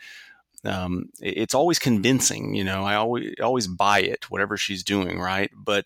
um, 0.65 1.09
it's 1.19 1.53
always 1.53 1.79
convincing, 1.79 2.55
you 2.55 2.63
know. 2.63 2.83
I 2.83 2.95
always 2.95 3.35
always 3.41 3.67
buy 3.67 3.99
it, 3.99 4.29
whatever 4.29 4.57
she's 4.57 4.83
doing, 4.83 5.19
right? 5.19 5.51
But 5.55 5.85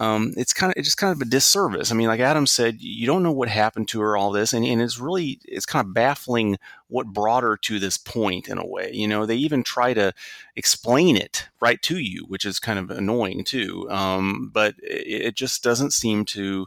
um, 0.00 0.32
it's 0.36 0.52
kind 0.52 0.72
of 0.72 0.76
it's 0.76 0.88
just 0.88 0.98
kind 0.98 1.12
of 1.12 1.20
a 1.20 1.30
disservice. 1.30 1.92
I 1.92 1.94
mean, 1.94 2.08
like 2.08 2.20
Adam 2.20 2.46
said, 2.46 2.80
you 2.80 3.06
don't 3.06 3.22
know 3.22 3.32
what 3.32 3.48
happened 3.48 3.88
to 3.88 4.00
her, 4.00 4.16
all 4.16 4.32
this, 4.32 4.52
and, 4.52 4.64
and 4.64 4.82
it's 4.82 4.98
really 4.98 5.40
it's 5.44 5.66
kind 5.66 5.86
of 5.86 5.94
baffling 5.94 6.58
what 6.88 7.06
brought 7.06 7.44
her 7.44 7.56
to 7.58 7.78
this 7.78 7.96
point 7.96 8.48
in 8.48 8.58
a 8.58 8.66
way. 8.66 8.90
You 8.92 9.06
know, 9.06 9.24
they 9.24 9.36
even 9.36 9.62
try 9.62 9.94
to 9.94 10.12
explain 10.56 11.16
it 11.16 11.48
right 11.60 11.80
to 11.82 11.98
you, 11.98 12.24
which 12.26 12.44
is 12.44 12.58
kind 12.58 12.78
of 12.78 12.90
annoying 12.90 13.44
too. 13.44 13.88
Um, 13.90 14.50
but 14.52 14.74
it, 14.82 15.26
it 15.26 15.34
just 15.36 15.62
doesn't 15.62 15.92
seem 15.92 16.24
to. 16.26 16.66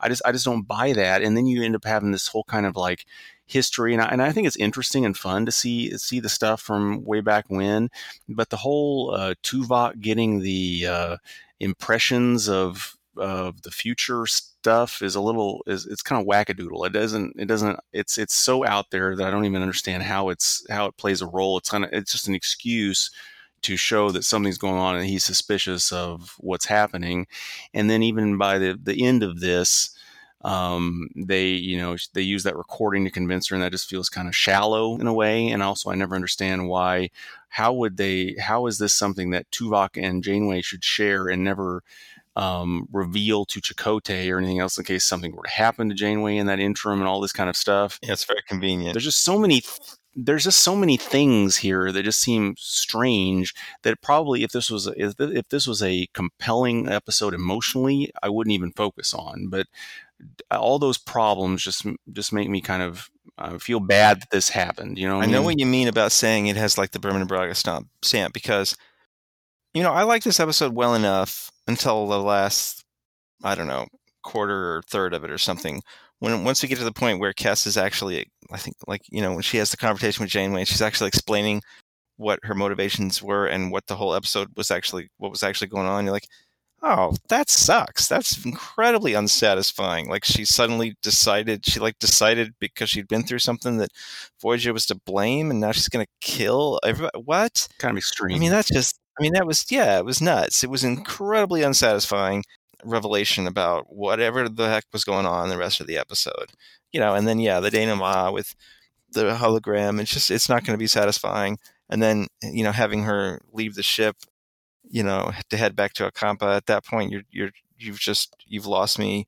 I 0.00 0.08
just 0.08 0.22
I 0.24 0.32
just 0.32 0.44
don't 0.44 0.66
buy 0.66 0.92
that, 0.94 1.22
and 1.22 1.36
then 1.36 1.46
you 1.46 1.62
end 1.62 1.76
up 1.76 1.84
having 1.84 2.10
this 2.10 2.26
whole 2.26 2.44
kind 2.44 2.66
of 2.66 2.76
like 2.76 3.06
history, 3.46 3.92
and 3.92 4.02
I, 4.02 4.06
and 4.06 4.22
I 4.22 4.32
think 4.32 4.46
it's 4.46 4.56
interesting 4.56 5.04
and 5.04 5.16
fun 5.16 5.46
to 5.46 5.52
see 5.52 5.96
see 5.98 6.20
the 6.20 6.28
stuff 6.28 6.60
from 6.60 7.04
way 7.04 7.20
back 7.20 7.46
when. 7.48 7.90
But 8.28 8.50
the 8.50 8.56
whole 8.56 9.14
uh, 9.14 9.34
Tuvok 9.42 10.00
getting 10.00 10.40
the 10.40 10.86
uh, 10.86 11.16
impressions 11.60 12.48
of 12.48 12.96
of 13.16 13.62
the 13.62 13.70
future 13.70 14.26
stuff 14.26 15.02
is 15.02 15.14
a 15.14 15.20
little 15.20 15.62
is 15.66 15.86
it's 15.86 16.02
kind 16.02 16.20
of 16.20 16.26
wackadoodle. 16.26 16.86
It 16.86 16.92
doesn't 16.92 17.34
it 17.38 17.46
doesn't 17.46 17.78
it's 17.92 18.18
it's 18.18 18.34
so 18.34 18.66
out 18.66 18.90
there 18.90 19.16
that 19.16 19.26
I 19.26 19.30
don't 19.30 19.44
even 19.44 19.62
understand 19.62 20.02
how 20.02 20.30
it's 20.30 20.66
how 20.70 20.86
it 20.86 20.96
plays 20.96 21.20
a 21.20 21.26
role. 21.26 21.58
It's 21.58 21.70
kind 21.70 21.84
of 21.84 21.90
it's 21.92 22.12
just 22.12 22.28
an 22.28 22.34
excuse 22.34 23.10
to 23.62 23.76
show 23.76 24.10
that 24.10 24.24
something's 24.24 24.58
going 24.58 24.76
on 24.76 24.96
and 24.96 25.06
he's 25.06 25.24
suspicious 25.24 25.90
of 25.90 26.34
what's 26.38 26.66
happening. 26.66 27.26
And 27.72 27.88
then 27.88 28.02
even 28.02 28.36
by 28.38 28.58
the 28.58 28.78
the 28.82 29.04
end 29.04 29.22
of 29.22 29.40
this, 29.40 29.90
um, 30.44 31.08
they 31.16 31.48
you 31.48 31.78
know 31.78 31.96
they 32.12 32.22
use 32.22 32.42
that 32.44 32.56
recording 32.56 33.04
to 33.04 33.10
convince 33.10 33.48
her, 33.48 33.56
and 33.56 33.62
that 33.62 33.72
just 33.72 33.88
feels 33.88 34.08
kind 34.08 34.28
of 34.28 34.36
shallow 34.36 34.96
in 34.98 35.06
a 35.06 35.14
way. 35.14 35.48
And 35.48 35.62
also, 35.62 35.90
I 35.90 35.94
never 35.94 36.14
understand 36.14 36.68
why. 36.68 37.10
How 37.48 37.72
would 37.72 37.96
they? 37.96 38.36
How 38.38 38.66
is 38.66 38.78
this 38.78 38.94
something 38.94 39.30
that 39.30 39.50
Tuvok 39.50 39.90
and 40.00 40.22
Janeway 40.22 40.60
should 40.62 40.84
share 40.84 41.28
and 41.28 41.42
never? 41.42 41.82
Um, 42.36 42.88
reveal 42.90 43.44
to 43.44 43.60
Chakotay 43.60 44.28
or 44.28 44.38
anything 44.38 44.58
else 44.58 44.76
in 44.76 44.84
case 44.84 45.04
something 45.04 45.36
were 45.36 45.44
to 45.44 45.50
happen 45.50 45.88
to 45.88 45.94
Janeway 45.94 46.36
in 46.36 46.48
that 46.48 46.58
interim 46.58 46.98
and 46.98 47.06
all 47.06 47.20
this 47.20 47.30
kind 47.30 47.48
of 47.48 47.56
stuff. 47.56 48.00
Yeah, 48.02 48.10
it's 48.10 48.24
very 48.24 48.42
convenient. 48.48 48.92
There's 48.92 49.04
just 49.04 49.22
so 49.22 49.38
many 49.38 49.62
there's 50.16 50.44
just 50.44 50.62
so 50.62 50.76
many 50.76 50.96
things 50.96 51.56
here 51.56 51.90
that 51.90 52.04
just 52.04 52.20
seem 52.20 52.54
strange 52.56 53.54
that 53.82 54.00
probably 54.00 54.42
if 54.42 54.52
this 54.52 54.70
was 54.70 54.86
if, 54.96 55.14
if 55.18 55.48
this 55.48 55.66
was 55.66 55.82
a 55.82 56.08
compelling 56.12 56.88
episode 56.88 57.34
emotionally 57.34 58.12
I 58.22 58.28
wouldn't 58.28 58.54
even 58.54 58.72
focus 58.72 59.12
on 59.12 59.48
but 59.48 59.66
all 60.50 60.78
those 60.78 60.98
problems 60.98 61.62
just 61.62 61.86
just 62.12 62.32
make 62.32 62.48
me 62.48 62.60
kind 62.60 62.82
of 62.82 63.08
uh, 63.38 63.58
feel 63.58 63.80
bad 63.80 64.20
that 64.20 64.30
this 64.30 64.48
happened 64.48 64.98
you 64.98 65.08
know 65.08 65.20
I, 65.20 65.24
I 65.24 65.26
know 65.26 65.42
what 65.42 65.58
you 65.58 65.66
mean 65.66 65.88
about 65.88 66.12
saying 66.12 66.46
it 66.46 66.56
has 66.56 66.78
like 66.78 66.92
the 66.92 67.00
Berman 67.00 67.22
and 67.22 67.28
Braga 67.28 67.54
stamp, 67.54 67.88
stamp 68.02 68.32
because 68.32 68.76
you 69.72 69.82
know 69.82 69.92
I 69.92 70.04
like 70.04 70.22
this 70.22 70.40
episode 70.40 70.74
well 70.74 70.94
enough 70.94 71.50
until 71.66 72.06
the 72.06 72.20
last 72.20 72.84
I 73.42 73.54
don't 73.54 73.66
know 73.66 73.86
quarter 74.22 74.76
or 74.76 74.82
third 74.82 75.14
of 75.14 75.24
it 75.24 75.30
or 75.30 75.38
something 75.38 75.82
when 76.24 76.44
once 76.44 76.62
we 76.62 76.68
get 76.68 76.78
to 76.78 76.84
the 76.84 76.92
point 76.92 77.20
where 77.20 77.32
Kes 77.32 77.66
is 77.66 77.76
actually, 77.76 78.26
I 78.50 78.56
think, 78.56 78.76
like 78.86 79.02
you 79.10 79.20
know, 79.20 79.32
when 79.32 79.42
she 79.42 79.58
has 79.58 79.70
the 79.70 79.76
conversation 79.76 80.22
with 80.22 80.30
Janeway, 80.30 80.60
and 80.60 80.68
she's 80.68 80.82
actually 80.82 81.08
explaining 81.08 81.62
what 82.16 82.38
her 82.44 82.54
motivations 82.54 83.22
were 83.22 83.46
and 83.46 83.70
what 83.72 83.86
the 83.86 83.96
whole 83.96 84.14
episode 84.14 84.48
was 84.56 84.70
actually, 84.70 85.08
what 85.18 85.30
was 85.30 85.42
actually 85.42 85.68
going 85.68 85.86
on. 85.86 86.04
You're 86.04 86.12
like, 86.12 86.28
oh, 86.84 87.14
that 87.28 87.48
sucks. 87.48 88.06
That's 88.06 88.44
incredibly 88.44 89.14
unsatisfying. 89.14 90.08
Like 90.08 90.24
she 90.24 90.44
suddenly 90.44 90.96
decided, 91.02 91.64
she 91.66 91.80
like 91.80 91.98
decided 91.98 92.54
because 92.60 92.90
she'd 92.90 93.08
been 93.08 93.24
through 93.24 93.38
something 93.40 93.78
that 93.78 93.90
Voyager 94.40 94.72
was 94.72 94.86
to 94.86 94.94
blame, 94.94 95.50
and 95.50 95.60
now 95.60 95.72
she's 95.72 95.88
gonna 95.88 96.06
kill 96.20 96.78
everybody. 96.84 97.18
What? 97.24 97.66
Kind 97.78 97.92
of 97.92 97.98
extreme. 97.98 98.36
I 98.36 98.38
mean, 98.38 98.50
that's 98.50 98.68
just. 98.68 98.98
I 99.18 99.22
mean, 99.22 99.32
that 99.34 99.46
was 99.46 99.64
yeah, 99.70 99.98
it 99.98 100.04
was 100.04 100.20
nuts. 100.20 100.64
It 100.64 100.70
was 100.70 100.84
incredibly 100.84 101.62
unsatisfying 101.62 102.44
revelation 102.84 103.46
about 103.46 103.86
whatever 103.88 104.48
the 104.48 104.68
heck 104.68 104.84
was 104.92 105.04
going 105.04 105.24
on 105.24 105.48
the 105.48 105.56
rest 105.56 105.80
of 105.80 105.86
the 105.86 105.96
episode. 105.96 106.52
You 106.92 107.00
know, 107.00 107.14
and 107.14 107.26
then 107.26 107.38
yeah, 107.38 107.60
the 107.60 107.70
denouement 107.70 108.34
with 108.34 108.54
the 109.12 109.36
hologram. 109.36 110.00
It's 110.00 110.12
just 110.12 110.30
it's 110.30 110.48
not 110.48 110.64
going 110.64 110.74
to 110.74 110.82
be 110.82 110.86
satisfying. 110.86 111.58
And 111.88 112.02
then 112.02 112.26
you 112.42 112.64
know, 112.64 112.72
having 112.72 113.04
her 113.04 113.40
leave 113.52 113.74
the 113.74 113.82
ship, 113.82 114.16
you 114.88 115.02
know, 115.02 115.32
to 115.50 115.56
head 115.56 115.76
back 115.76 115.92
to 115.94 116.10
Ocampa. 116.10 116.56
At 116.56 116.66
that 116.66 116.84
point, 116.84 117.10
you're 117.10 117.22
you're 117.30 117.50
you've 117.78 118.00
just 118.00 118.34
you've 118.46 118.66
lost 118.66 118.98
me, 118.98 119.26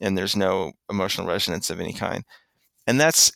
and 0.00 0.16
there's 0.16 0.36
no 0.36 0.72
emotional 0.90 1.26
resonance 1.26 1.70
of 1.70 1.80
any 1.80 1.92
kind. 1.92 2.24
And 2.86 3.00
that's 3.00 3.32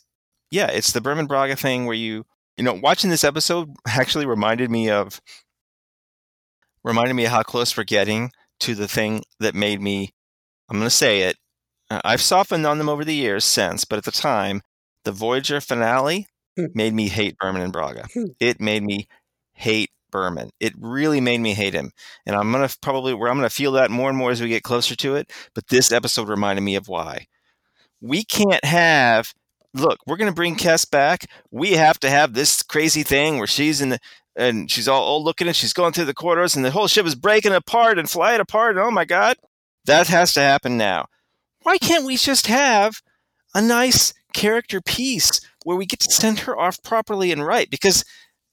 yeah, 0.51 0.67
it's 0.67 0.91
the 0.91 1.01
Berman 1.01 1.27
Braga 1.27 1.55
thing 1.55 1.85
where 1.85 1.95
you 1.95 2.25
you 2.57 2.63
know 2.63 2.73
watching 2.73 3.09
this 3.09 3.23
episode 3.23 3.69
actually 3.87 4.25
reminded 4.25 4.69
me 4.69 4.89
of 4.89 5.21
reminded 6.83 7.13
me 7.13 7.25
of 7.25 7.31
how 7.31 7.43
close 7.43 7.75
we're 7.75 7.83
getting 7.83 8.31
to 8.61 8.75
the 8.75 8.87
thing 8.87 9.23
that 9.39 9.55
made 9.55 9.81
me, 9.81 10.13
I'm 10.69 10.77
going 10.77 10.85
to 10.85 10.95
say 10.95 11.21
it. 11.21 11.37
Uh, 11.89 12.01
I've 12.03 12.21
softened 12.21 12.65
on 12.65 12.77
them 12.77 12.89
over 12.89 13.05
the 13.05 13.15
years 13.15 13.45
since, 13.45 13.85
but 13.85 13.97
at 13.97 14.03
the 14.03 14.11
time, 14.11 14.61
the 15.05 15.11
Voyager 15.11 15.61
finale 15.61 16.27
hmm. 16.57 16.65
made 16.73 16.93
me 16.93 17.07
hate 17.07 17.37
Berman 17.37 17.61
and 17.61 17.73
Braga. 17.73 18.07
Hmm. 18.13 18.25
It 18.39 18.59
made 18.59 18.83
me 18.83 19.07
hate 19.53 19.91
Berman. 20.11 20.49
It 20.59 20.73
really 20.77 21.21
made 21.21 21.39
me 21.39 21.53
hate 21.53 21.73
him. 21.73 21.91
And 22.25 22.35
I'm 22.35 22.51
to 22.51 22.77
probably, 22.81 23.13
where 23.13 23.29
I'm 23.29 23.39
to 23.41 23.49
feel 23.49 23.71
that 23.73 23.91
more 23.91 24.09
and 24.09 24.17
more 24.17 24.31
as 24.31 24.41
we 24.41 24.49
get 24.49 24.63
closer 24.63 24.95
to 24.95 25.15
it. 25.15 25.31
But 25.53 25.67
this 25.67 25.91
episode 25.91 26.29
reminded 26.29 26.61
me 26.61 26.75
of 26.75 26.87
why. 26.87 27.27
We 28.01 28.23
can't 28.23 28.63
have 28.63 29.33
look, 29.73 29.99
we're 30.07 30.17
to 30.17 30.31
bring 30.31 30.55
Kes 30.55 30.89
back. 30.89 31.27
We 31.51 31.73
have 31.73 31.99
to 31.99 32.09
have 32.09 32.33
this 32.33 32.63
crazy 32.63 33.03
thing 33.03 33.37
where 33.37 33.47
she's 33.47 33.81
in 33.81 33.89
the 33.89 33.99
and 34.35 34.71
she's 34.71 34.87
all 34.87 35.03
old 35.03 35.25
looking 35.25 35.47
and 35.47 35.55
she's 35.55 35.73
going 35.73 35.91
through 35.91 36.05
the 36.05 36.13
corridors 36.13 36.55
and 36.55 36.63
the 36.63 36.71
whole 36.71 36.87
ship 36.87 37.05
is 37.05 37.15
breaking 37.15 37.51
apart 37.51 37.99
and 37.99 38.09
flying 38.09 38.39
apart. 38.39 38.77
And 38.77 38.79
oh 38.79 38.91
my 38.91 39.05
God, 39.05 39.37
that 39.85 40.07
has 40.07 40.33
to 40.33 40.39
happen 40.39 40.77
now. 40.77 41.07
Why 41.63 41.77
can't 41.77 42.05
we 42.05 42.15
just 42.15 42.47
have 42.47 43.01
a 43.53 43.61
nice 43.61 44.13
character 44.33 44.81
piece 44.81 45.41
where 45.65 45.75
we 45.75 45.85
get 45.85 45.99
to 45.99 46.11
send 46.11 46.39
her 46.39 46.57
off 46.57 46.81
properly 46.83 47.31
and 47.31 47.45
right? 47.45 47.69
Because, 47.69 48.05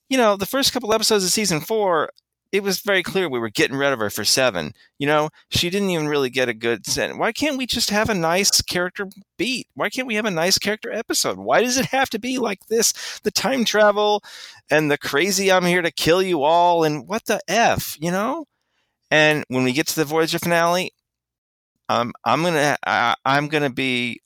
you 0.09 0.17
know, 0.17 0.35
the 0.37 0.45
first 0.45 0.73
couple 0.73 0.93
episodes 0.93 1.23
of 1.23 1.31
season 1.31 1.59
four, 1.59 2.09
it 2.51 2.63
was 2.63 2.79
very 2.79 3.03
clear 3.03 3.27
we 3.27 3.39
were 3.39 3.49
getting 3.49 3.75
rid 3.77 3.91
of 3.91 3.99
her 3.99 4.09
for 4.09 4.23
seven. 4.23 4.71
You 4.99 5.07
know, 5.07 5.29
she 5.49 5.69
didn't 5.69 5.89
even 5.89 6.07
really 6.07 6.29
get 6.29 6.47
a 6.47 6.53
good 6.53 6.85
sense. 6.85 7.17
Why 7.17 7.31
can't 7.31 7.57
we 7.57 7.65
just 7.65 7.89
have 7.89 8.09
a 8.09 8.13
nice 8.13 8.61
character 8.61 9.07
beat? 9.37 9.67
Why 9.73 9.89
can't 9.89 10.07
we 10.07 10.15
have 10.15 10.25
a 10.25 10.31
nice 10.31 10.57
character 10.57 10.91
episode? 10.91 11.37
Why 11.37 11.61
does 11.61 11.77
it 11.77 11.87
have 11.87 12.09
to 12.11 12.19
be 12.19 12.37
like 12.37 12.65
this? 12.67 13.19
The 13.23 13.31
time 13.31 13.65
travel 13.65 14.23
and 14.69 14.89
the 14.89 14.97
crazy 14.97 15.51
I'm 15.51 15.65
here 15.65 15.81
to 15.81 15.91
kill 15.91 16.21
you 16.21 16.43
all 16.43 16.83
and 16.83 17.07
what 17.07 17.25
the 17.25 17.41
F, 17.47 17.97
you 17.99 18.11
know? 18.11 18.45
And 19.11 19.43
when 19.49 19.63
we 19.63 19.73
get 19.73 19.87
to 19.87 19.95
the 19.95 20.05
Voyager 20.05 20.39
finale, 20.39 20.91
um, 21.89 22.13
I'm 22.25 22.43
gonna 22.43 22.77
I, 22.85 23.15
I'm 23.25 23.47
gonna 23.47 23.69
be 23.69 24.21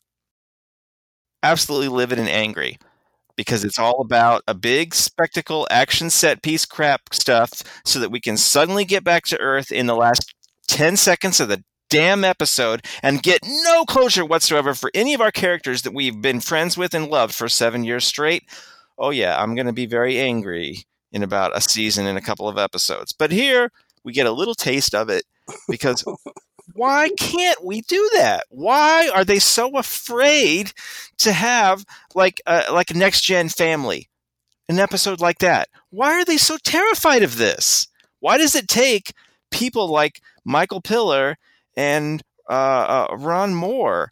absolutely 1.44 1.88
livid 1.90 2.20
and 2.20 2.30
angry 2.30 2.78
because 3.36 3.64
it's 3.64 3.80
all 3.80 4.02
about 4.02 4.44
a 4.48 4.54
big 4.54 4.94
spectacle 4.94 5.68
action 5.70 6.10
set 6.10 6.42
piece 6.42 6.66
crap 6.66 7.14
stuff 7.14 7.64
so 7.86 8.00
that 8.00 8.12
we 8.12 8.20
can 8.20 8.38
suddenly 8.38 8.86
get 8.86 9.04
back 9.04 9.26
to 9.26 9.40
earth 9.40 9.72
in 9.72 9.88
the 9.88 9.96
last 9.96 10.34
10 10.68 10.98
seconds 10.98 11.40
of 11.40 11.50
the 11.50 11.64
damn 11.90 12.24
episode 12.24 12.86
and 13.04 13.22
get 13.24 13.40
no 13.44 13.84
closure 13.86 14.26
whatsoever 14.26 14.74
for 14.74 14.90
any 14.94 15.14
of 15.14 15.22
our 15.22 15.32
characters 15.32 15.82
that 15.82 15.94
we've 15.94 16.22
been 16.22 16.40
friends 16.40 16.78
with 16.78 16.94
and 16.94 17.10
loved 17.10 17.36
for 17.36 17.50
7 17.50 17.84
years 17.84 18.06
straight. 18.06 18.44
Oh 18.98 19.10
yeah, 19.10 19.42
I'm 19.42 19.56
going 19.56 19.68
to 19.68 19.74
be 19.74 19.86
very 19.86 20.20
angry 20.20 20.86
in 21.12 21.24
about 21.24 21.56
a 21.56 21.62
season 21.62 22.06
and 22.06 22.18
a 22.18 22.22
couple 22.22 22.48
of 22.48 22.58
episodes. 22.58 23.12
But 23.12 23.32
here 23.32 23.72
we 24.04 24.14
get 24.14 24.28
a 24.28 24.32
little 24.32 24.56
taste 24.56 24.96
of 24.96 25.10
it 25.10 25.24
because 25.68 26.04
why 26.74 27.10
can't 27.18 27.64
we 27.64 27.82
do 27.82 28.10
that? 28.14 28.46
Why 28.50 29.10
are 29.10 29.26
they 29.26 29.40
so 29.40 29.78
afraid 29.78 30.72
to 31.20 31.32
have 31.32 31.86
like 32.16 32.42
a, 32.46 32.66
like 32.72 32.92
a 32.92 32.98
next 32.98 33.22
gen 33.22 33.50
family, 33.50 34.10
an 34.70 34.80
episode 34.80 35.22
like 35.22 35.40
that? 35.40 35.70
Why 35.90 36.14
are 36.14 36.26
they 36.26 36.38
so 36.38 36.58
terrified 36.64 37.24
of 37.24 37.38
this? 37.38 37.88
Why 38.20 38.38
does 38.38 38.56
it 38.56 38.68
take 38.68 39.14
people 39.50 39.90
like 39.90 40.22
Michael 40.46 40.82
Piller 40.82 41.38
and 41.76 42.22
uh, 42.50 43.08
uh, 43.12 43.18
Ron 43.18 43.54
Moore 43.54 44.10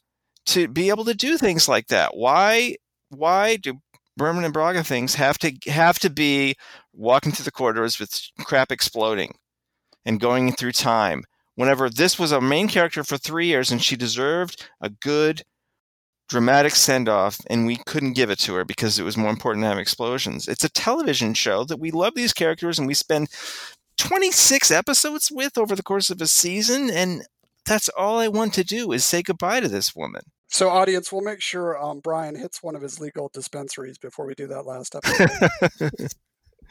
to 0.47 0.67
be 0.67 0.89
able 0.89 1.05
to 1.05 1.13
do 1.13 1.37
things 1.37 1.67
like 1.67 1.87
that? 1.87 2.15
Why 2.15 2.75
why 3.09 3.57
do 3.57 3.79
Berman 4.17 4.43
and 4.43 4.53
Braga 4.53 4.83
things 4.83 5.15
have 5.15 5.37
to 5.39 5.53
have 5.67 5.99
to 5.99 6.09
be 6.09 6.55
walking 6.93 7.31
through 7.31 7.45
the 7.45 7.51
corridors 7.51 7.99
with 7.99 8.21
crap 8.39 8.71
exploding 8.71 9.35
and 10.05 10.19
going 10.19 10.51
through 10.51 10.73
time 10.73 11.23
whenever 11.59 11.89
this 11.89 12.17
was 12.17 12.31
a 12.31 12.39
main 12.39 12.69
character 12.69 13.03
for 13.03 13.17
three 13.17 13.45
years 13.45 13.69
and 13.69 13.83
she 13.83 13.97
deserved 13.97 14.65
a 14.79 14.89
good 14.89 15.43
dramatic 16.29 16.73
send 16.73 17.09
off 17.09 17.37
and 17.49 17.65
we 17.65 17.75
couldn't 17.85 18.13
give 18.13 18.29
it 18.29 18.39
to 18.39 18.53
her 18.53 18.63
because 18.63 18.97
it 18.97 19.03
was 19.03 19.17
more 19.17 19.29
important 19.29 19.65
to 19.65 19.67
have 19.67 19.77
explosions. 19.77 20.47
It's 20.47 20.63
a 20.63 20.69
television 20.69 21.33
show 21.33 21.65
that 21.65 21.77
we 21.77 21.91
love 21.91 22.13
these 22.15 22.31
characters 22.31 22.79
and 22.79 22.87
we 22.87 22.93
spend 22.93 23.27
26 23.97 24.71
episodes 24.71 25.29
with 25.33 25.57
over 25.57 25.75
the 25.75 25.83
course 25.83 26.09
of 26.09 26.21
a 26.21 26.27
season 26.27 26.89
and 26.89 27.25
that's 27.65 27.89
all 27.89 28.19
I 28.19 28.29
want 28.29 28.53
to 28.53 28.63
do 28.63 28.93
is 28.93 29.03
say 29.03 29.21
goodbye 29.21 29.59
to 29.59 29.67
this 29.67 29.93
woman. 29.93 30.21
So, 30.47 30.69
audience, 30.69 31.11
we'll 31.11 31.23
make 31.23 31.41
sure 31.41 31.77
um, 31.77 31.99
Brian 31.99 32.37
hits 32.37 32.63
one 32.63 32.77
of 32.77 32.81
his 32.81 33.01
legal 33.01 33.29
dispensaries 33.33 33.97
before 33.97 34.25
we 34.25 34.33
do 34.33 34.47
that 34.47 34.65
last 34.65 34.95
episode. 34.95 36.07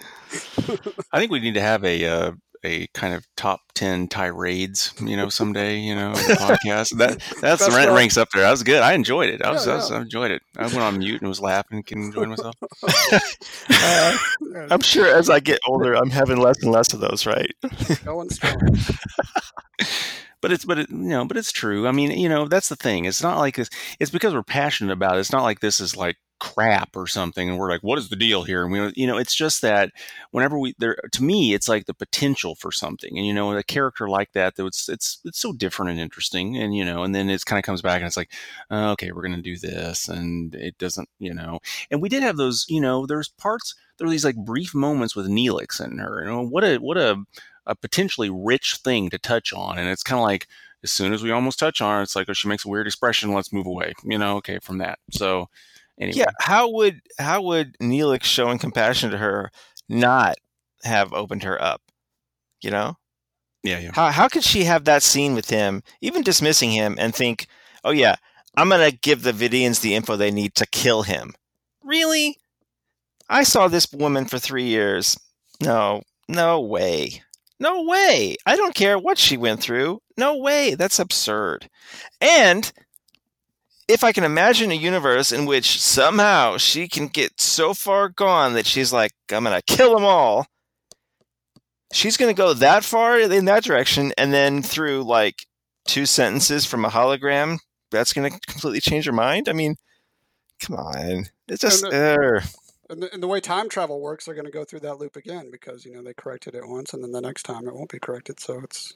I 1.12 1.18
think 1.18 1.30
we 1.30 1.40
need 1.40 1.54
to 1.54 1.60
have 1.60 1.84
a 1.84 2.06
uh, 2.06 2.32
a 2.64 2.86
kind 2.88 3.14
of 3.14 3.26
top 3.36 3.60
10 3.74 4.08
tirades, 4.08 4.92
you 5.00 5.16
know, 5.16 5.28
someday, 5.28 5.78
you 5.78 5.94
know, 5.94 6.12
podcast. 6.14 6.96
That 6.98 7.22
that's 7.40 7.66
the 7.66 7.72
rent 7.74 7.90
ranks 7.92 8.16
up 8.16 8.28
there. 8.32 8.42
That 8.42 8.50
was 8.50 8.62
good. 8.62 8.82
I 8.82 8.92
enjoyed 8.94 9.30
it. 9.30 9.42
I 9.42 9.50
was, 9.50 9.66
yeah, 9.66 9.72
I, 9.72 9.76
was 9.76 9.90
I, 9.90 10.00
enjoyed 10.00 10.30
it. 10.30 10.42
I 10.56 10.62
went 10.62 10.78
on 10.78 10.98
mute 10.98 11.20
and 11.20 11.28
was 11.28 11.40
laughing 11.40 11.84
and 11.90 12.04
enjoying 12.04 12.30
myself. 12.30 12.54
uh, 13.70 14.16
I'm 14.70 14.80
sure 14.80 15.06
as 15.06 15.30
I 15.30 15.40
get 15.40 15.60
older, 15.66 15.94
I'm 15.94 16.10
having 16.10 16.38
less 16.38 16.62
and 16.62 16.72
less 16.72 16.92
of 16.92 17.00
those, 17.00 17.26
right? 17.26 17.52
Going 18.04 18.30
strong. 18.30 18.56
but 20.40 20.52
it's 20.52 20.64
but 20.64 20.78
it, 20.78 20.90
you 20.90 20.96
know 20.96 21.24
but 21.24 21.36
it's 21.36 21.50
true 21.50 21.88
i 21.88 21.92
mean 21.92 22.10
you 22.12 22.28
know 22.28 22.46
that's 22.46 22.68
the 22.68 22.76
thing 22.76 23.04
it's 23.04 23.22
not 23.22 23.38
like 23.38 23.56
this 23.56 23.68
it's 23.98 24.10
because 24.10 24.32
we're 24.32 24.42
passionate 24.42 24.92
about 24.92 25.16
it 25.16 25.20
it's 25.20 25.32
not 25.32 25.42
like 25.42 25.60
this 25.60 25.80
is 25.80 25.96
like 25.96 26.16
crap 26.38 26.96
or 26.96 27.06
something 27.06 27.48
and 27.48 27.58
we're 27.58 27.70
like 27.70 27.82
what 27.82 27.98
is 27.98 28.08
the 28.08 28.16
deal 28.16 28.44
here 28.44 28.62
and 28.62 28.72
we 28.72 28.92
you 28.94 29.06
know 29.06 29.16
it's 29.16 29.34
just 29.34 29.60
that 29.60 29.90
whenever 30.30 30.58
we 30.58 30.74
there 30.78 30.96
to 31.10 31.22
me 31.24 31.52
it's 31.52 31.68
like 31.68 31.86
the 31.86 31.94
potential 31.94 32.54
for 32.54 32.70
something 32.70 33.16
and 33.16 33.26
you 33.26 33.34
know 33.34 33.56
a 33.56 33.62
character 33.62 34.08
like 34.08 34.32
that 34.32 34.54
that 34.54 34.64
it's 34.64 34.88
it's 34.88 35.20
it's 35.24 35.38
so 35.38 35.52
different 35.52 35.90
and 35.90 36.00
interesting 36.00 36.56
and 36.56 36.76
you 36.76 36.84
know 36.84 37.02
and 37.02 37.14
then 37.14 37.28
it 37.28 37.44
kind 37.44 37.58
of 37.58 37.64
comes 37.64 37.82
back 37.82 37.98
and 37.98 38.06
it's 38.06 38.16
like 38.16 38.32
uh, 38.70 38.92
okay 38.92 39.10
we're 39.10 39.26
going 39.26 39.34
to 39.34 39.42
do 39.42 39.58
this 39.58 40.08
and 40.08 40.54
it 40.54 40.78
doesn't 40.78 41.08
you 41.18 41.34
know 41.34 41.58
and 41.90 42.00
we 42.00 42.08
did 42.08 42.22
have 42.22 42.36
those 42.36 42.66
you 42.68 42.80
know 42.80 43.04
there's 43.04 43.28
parts 43.28 43.74
there 43.98 44.06
are 44.06 44.10
these 44.10 44.24
like 44.24 44.36
brief 44.36 44.74
moments 44.74 45.16
with 45.16 45.28
Neelix 45.28 45.80
and 45.80 46.00
her 46.00 46.20
you 46.22 46.28
know 46.28 46.42
what 46.42 46.64
a 46.64 46.76
what 46.76 46.96
a 46.96 47.16
a 47.66 47.74
potentially 47.74 48.30
rich 48.30 48.76
thing 48.82 49.10
to 49.10 49.18
touch 49.18 49.52
on 49.52 49.76
and 49.76 49.88
it's 49.88 50.02
kind 50.02 50.18
of 50.18 50.24
like 50.24 50.46
as 50.82 50.90
soon 50.90 51.12
as 51.12 51.22
we 51.22 51.30
almost 51.30 51.58
touch 51.58 51.80
on 51.80 52.00
it, 52.00 52.02
it's 52.04 52.16
like, 52.16 52.28
oh, 52.28 52.32
she 52.32 52.48
makes 52.48 52.64
a 52.64 52.68
weird 52.68 52.86
expression. 52.86 53.32
Let's 53.32 53.52
move 53.52 53.66
away. 53.66 53.94
You 54.04 54.18
know, 54.18 54.36
okay, 54.36 54.58
from 54.60 54.78
that. 54.78 54.98
So, 55.10 55.48
Anyway. 56.00 56.16
Yeah, 56.18 56.30
how 56.40 56.70
would 56.70 57.00
how 57.18 57.42
would 57.42 57.76
Neelix 57.78 58.24
showing 58.24 58.58
compassion 58.58 59.10
to 59.10 59.18
her 59.18 59.50
not 59.88 60.36
have 60.84 61.12
opened 61.12 61.42
her 61.42 61.60
up? 61.60 61.82
You 62.62 62.70
know? 62.70 62.94
Yeah, 63.64 63.78
yeah. 63.80 63.90
How 63.92 64.10
how 64.10 64.28
could 64.28 64.44
she 64.44 64.64
have 64.64 64.84
that 64.84 65.02
scene 65.02 65.34
with 65.34 65.50
him, 65.50 65.82
even 66.00 66.22
dismissing 66.22 66.70
him, 66.70 66.96
and 66.98 67.14
think, 67.14 67.46
oh 67.84 67.90
yeah, 67.90 68.16
I'm 68.56 68.68
gonna 68.68 68.92
give 68.92 69.22
the 69.22 69.32
Vidians 69.32 69.80
the 69.80 69.94
info 69.94 70.16
they 70.16 70.30
need 70.30 70.54
to 70.56 70.66
kill 70.66 71.02
him? 71.02 71.34
Really? 71.82 72.36
I 73.28 73.42
saw 73.42 73.68
this 73.68 73.92
woman 73.92 74.24
for 74.26 74.38
three 74.38 74.64
years. 74.64 75.18
No, 75.60 76.02
no 76.28 76.60
way. 76.60 77.22
No 77.60 77.82
way. 77.82 78.36
I 78.46 78.56
don't 78.56 78.74
care 78.74 78.98
what 78.98 79.18
she 79.18 79.36
went 79.36 79.60
through. 79.60 80.00
No 80.16 80.36
way. 80.36 80.74
That's 80.74 81.00
absurd. 81.00 81.68
And 82.20 82.72
if 83.88 84.04
I 84.04 84.12
can 84.12 84.24
imagine 84.24 84.70
a 84.70 84.74
universe 84.74 85.32
in 85.32 85.46
which 85.46 85.80
somehow 85.80 86.58
she 86.58 86.86
can 86.86 87.08
get 87.08 87.40
so 87.40 87.72
far 87.72 88.10
gone 88.10 88.52
that 88.52 88.66
she's 88.66 88.92
like, 88.92 89.12
I'm 89.32 89.44
going 89.44 89.58
to 89.58 89.62
kill 89.62 89.94
them 89.94 90.04
all, 90.04 90.46
she's 91.92 92.18
going 92.18 92.34
to 92.34 92.38
go 92.38 92.52
that 92.54 92.84
far 92.84 93.18
in 93.18 93.46
that 93.46 93.64
direction, 93.64 94.12
and 94.18 94.32
then 94.32 94.62
through 94.62 95.04
like 95.04 95.46
two 95.86 96.04
sentences 96.04 96.66
from 96.66 96.84
a 96.84 96.90
hologram, 96.90 97.58
that's 97.90 98.12
going 98.12 98.30
to 98.30 98.40
completely 98.40 98.80
change 98.80 99.06
her 99.06 99.12
mind? 99.12 99.48
I 99.48 99.54
mean, 99.54 99.76
come 100.60 100.76
on. 100.76 101.24
It's 101.48 101.62
just. 101.62 101.82
And 101.82 101.92
the, 101.92 101.96
er. 101.96 102.42
and, 102.90 103.02
the, 103.02 103.12
and 103.14 103.22
the 103.22 103.28
way 103.28 103.40
time 103.40 103.70
travel 103.70 104.00
works, 104.00 104.26
they're 104.26 104.34
going 104.34 104.44
to 104.44 104.50
go 104.50 104.64
through 104.64 104.80
that 104.80 104.98
loop 104.98 105.16
again 105.16 105.50
because, 105.50 105.86
you 105.86 105.94
know, 105.94 106.02
they 106.02 106.14
corrected 106.14 106.54
it 106.54 106.68
once, 106.68 106.92
and 106.92 107.02
then 107.02 107.12
the 107.12 107.22
next 107.22 107.44
time 107.44 107.66
it 107.66 107.74
won't 107.74 107.90
be 107.90 107.98
corrected. 107.98 108.38
So 108.38 108.60
it's. 108.62 108.94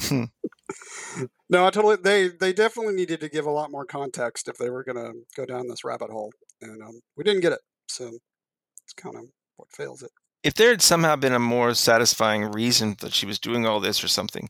Hmm. 0.00 0.24
no, 1.48 1.66
I 1.66 1.70
totally. 1.70 1.96
They 1.96 2.28
they 2.28 2.52
definitely 2.52 2.94
needed 2.94 3.20
to 3.20 3.28
give 3.28 3.46
a 3.46 3.50
lot 3.50 3.70
more 3.70 3.84
context 3.84 4.48
if 4.48 4.56
they 4.56 4.70
were 4.70 4.84
going 4.84 4.96
to 4.96 5.12
go 5.36 5.44
down 5.44 5.68
this 5.68 5.84
rabbit 5.84 6.10
hole, 6.10 6.32
and 6.60 6.82
um, 6.82 7.00
we 7.16 7.24
didn't 7.24 7.42
get 7.42 7.52
it. 7.52 7.60
So 7.88 8.06
it's 8.06 8.94
kind 8.94 9.16
of 9.16 9.24
what 9.56 9.68
fails 9.72 10.02
it. 10.02 10.10
If 10.42 10.54
there 10.54 10.70
had 10.70 10.82
somehow 10.82 11.16
been 11.16 11.34
a 11.34 11.38
more 11.38 11.74
satisfying 11.74 12.50
reason 12.50 12.96
that 13.00 13.12
she 13.12 13.26
was 13.26 13.38
doing 13.38 13.64
all 13.64 13.80
this 13.80 14.02
or 14.02 14.08
something, 14.08 14.48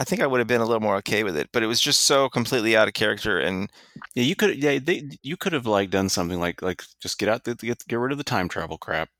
I 0.00 0.04
think 0.04 0.22
I 0.22 0.26
would 0.26 0.38
have 0.38 0.48
been 0.48 0.62
a 0.62 0.66
little 0.66 0.80
more 0.80 0.96
okay 0.96 1.22
with 1.22 1.36
it. 1.36 1.50
But 1.52 1.62
it 1.62 1.66
was 1.66 1.80
just 1.80 2.00
so 2.02 2.28
completely 2.28 2.76
out 2.76 2.88
of 2.88 2.94
character, 2.94 3.38
and 3.38 3.70
yeah, 4.14 4.24
you 4.24 4.34
could 4.34 4.56
yeah 4.56 4.78
they 4.78 5.10
you 5.22 5.36
could 5.36 5.52
have 5.52 5.66
like 5.66 5.90
done 5.90 6.08
something 6.08 6.40
like 6.40 6.62
like 6.62 6.82
just 7.00 7.18
get 7.18 7.28
out 7.28 7.44
the, 7.44 7.54
get 7.54 7.86
get 7.86 7.96
rid 7.96 8.12
of 8.12 8.18
the 8.18 8.24
time 8.24 8.48
travel 8.48 8.78
crap 8.78 9.10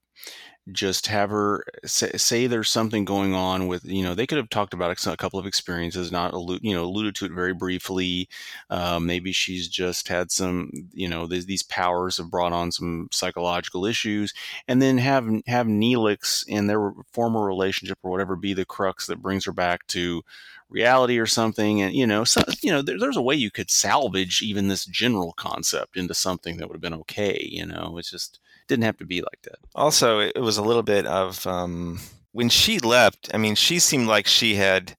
just 0.71 1.07
have 1.07 1.31
her 1.31 1.63
say, 1.85 2.11
say, 2.17 2.47
there's 2.47 2.69
something 2.69 3.03
going 3.03 3.33
on 3.33 3.67
with 3.67 3.83
you 3.85 4.03
know 4.03 4.13
they 4.13 4.27
could 4.27 4.37
have 4.37 4.49
talked 4.49 4.73
about 4.73 4.91
a 5.07 5.17
couple 5.17 5.39
of 5.39 5.47
experiences 5.47 6.11
not 6.11 6.33
allude, 6.33 6.59
you 6.63 6.73
know 6.73 6.83
alluded 6.83 7.15
to 7.15 7.25
it 7.25 7.31
very 7.31 7.53
briefly. 7.53 8.29
Uh, 8.69 8.99
maybe 8.99 9.31
she's 9.31 9.67
just 9.67 10.07
had 10.07 10.31
some 10.31 10.69
you 10.93 11.07
know 11.07 11.25
these, 11.27 11.45
these 11.47 11.63
powers 11.63 12.17
have 12.17 12.29
brought 12.29 12.53
on 12.53 12.71
some 12.71 13.07
psychological 13.11 13.85
issues 13.85 14.33
and 14.67 14.81
then 14.81 14.97
have 14.99 15.25
have 15.47 15.67
Neelix 15.67 16.45
in 16.47 16.67
their 16.67 16.91
former 17.11 17.43
relationship 17.45 17.97
or 18.03 18.11
whatever 18.11 18.35
be 18.35 18.53
the 18.53 18.65
crux 18.65 19.07
that 19.07 19.21
brings 19.21 19.45
her 19.45 19.53
back 19.53 19.87
to 19.87 20.21
reality 20.69 21.17
or 21.19 21.25
something 21.27 21.81
and 21.81 21.93
you 21.93 22.07
know 22.07 22.23
so, 22.23 22.41
you 22.61 22.71
know 22.71 22.81
there, 22.81 22.97
there's 22.99 23.17
a 23.17 23.21
way 23.21 23.35
you 23.35 23.51
could 23.51 23.69
salvage 23.69 24.41
even 24.41 24.67
this 24.67 24.85
general 24.85 25.33
concept 25.33 25.97
into 25.97 26.13
something 26.13 26.57
that 26.57 26.67
would 26.67 26.75
have 26.75 26.81
been 26.81 26.93
okay 26.93 27.45
you 27.51 27.65
know? 27.65 27.97
It's 27.97 28.11
just 28.11 28.40
didn't 28.71 28.85
have 28.85 28.97
to 28.97 29.05
be 29.05 29.21
like 29.21 29.41
that. 29.43 29.59
Also, 29.75 30.19
it 30.19 30.39
was 30.39 30.57
a 30.57 30.63
little 30.63 30.81
bit 30.81 31.05
of 31.05 31.45
um, 31.45 31.99
when 32.31 32.47
she 32.47 32.79
left. 32.79 33.29
I 33.33 33.37
mean, 33.37 33.55
she 33.55 33.79
seemed 33.79 34.07
like 34.07 34.27
she 34.27 34.55
had, 34.55 34.95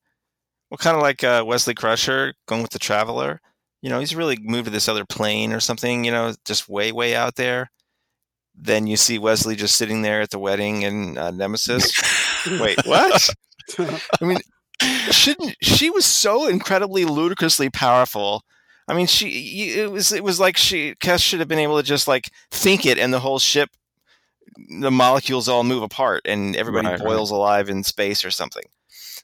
well, 0.70 0.76
kind 0.76 0.94
of 0.94 1.02
like 1.02 1.24
uh, 1.24 1.42
Wesley 1.46 1.74
Crusher 1.74 2.34
going 2.46 2.60
with 2.60 2.72
the 2.72 2.78
Traveler. 2.78 3.40
You 3.80 3.88
know, 3.88 3.98
he's 3.98 4.14
really 4.14 4.36
moved 4.42 4.66
to 4.66 4.70
this 4.70 4.88
other 4.88 5.06
plane 5.06 5.54
or 5.54 5.60
something. 5.60 6.04
You 6.04 6.10
know, 6.10 6.34
just 6.44 6.68
way, 6.68 6.92
way 6.92 7.16
out 7.16 7.36
there. 7.36 7.70
Then 8.54 8.86
you 8.86 8.98
see 8.98 9.18
Wesley 9.18 9.56
just 9.56 9.76
sitting 9.76 10.02
there 10.02 10.20
at 10.20 10.28
the 10.28 10.38
wedding 10.38 10.82
in 10.82 11.16
uh, 11.16 11.30
Nemesis. 11.30 11.90
Wait, 12.60 12.78
what? 12.84 13.30
I 13.78 14.24
mean, 14.24 14.38
shouldn't 15.10 15.56
she 15.62 15.88
was 15.88 16.04
so 16.04 16.46
incredibly 16.46 17.06
ludicrously 17.06 17.70
powerful 17.70 18.42
I 18.92 18.94
mean, 18.94 19.06
she 19.06 19.70
it 19.70 19.90
was 19.90 20.12
it 20.12 20.22
was 20.22 20.38
like 20.38 20.58
she 20.58 20.94
Kes 20.96 21.24
should 21.24 21.38
have 21.38 21.48
been 21.48 21.58
able 21.58 21.78
to 21.78 21.82
just 21.82 22.06
like 22.06 22.30
think 22.50 22.84
it, 22.84 22.98
and 22.98 23.10
the 23.10 23.20
whole 23.20 23.38
ship, 23.38 23.70
the 24.78 24.90
molecules 24.90 25.48
all 25.48 25.64
move 25.64 25.82
apart, 25.82 26.20
and 26.26 26.54
everybody 26.54 26.88
right, 26.88 27.00
boils 27.00 27.32
right. 27.32 27.38
alive 27.38 27.70
in 27.70 27.84
space 27.84 28.22
or 28.22 28.30
something. 28.30 28.64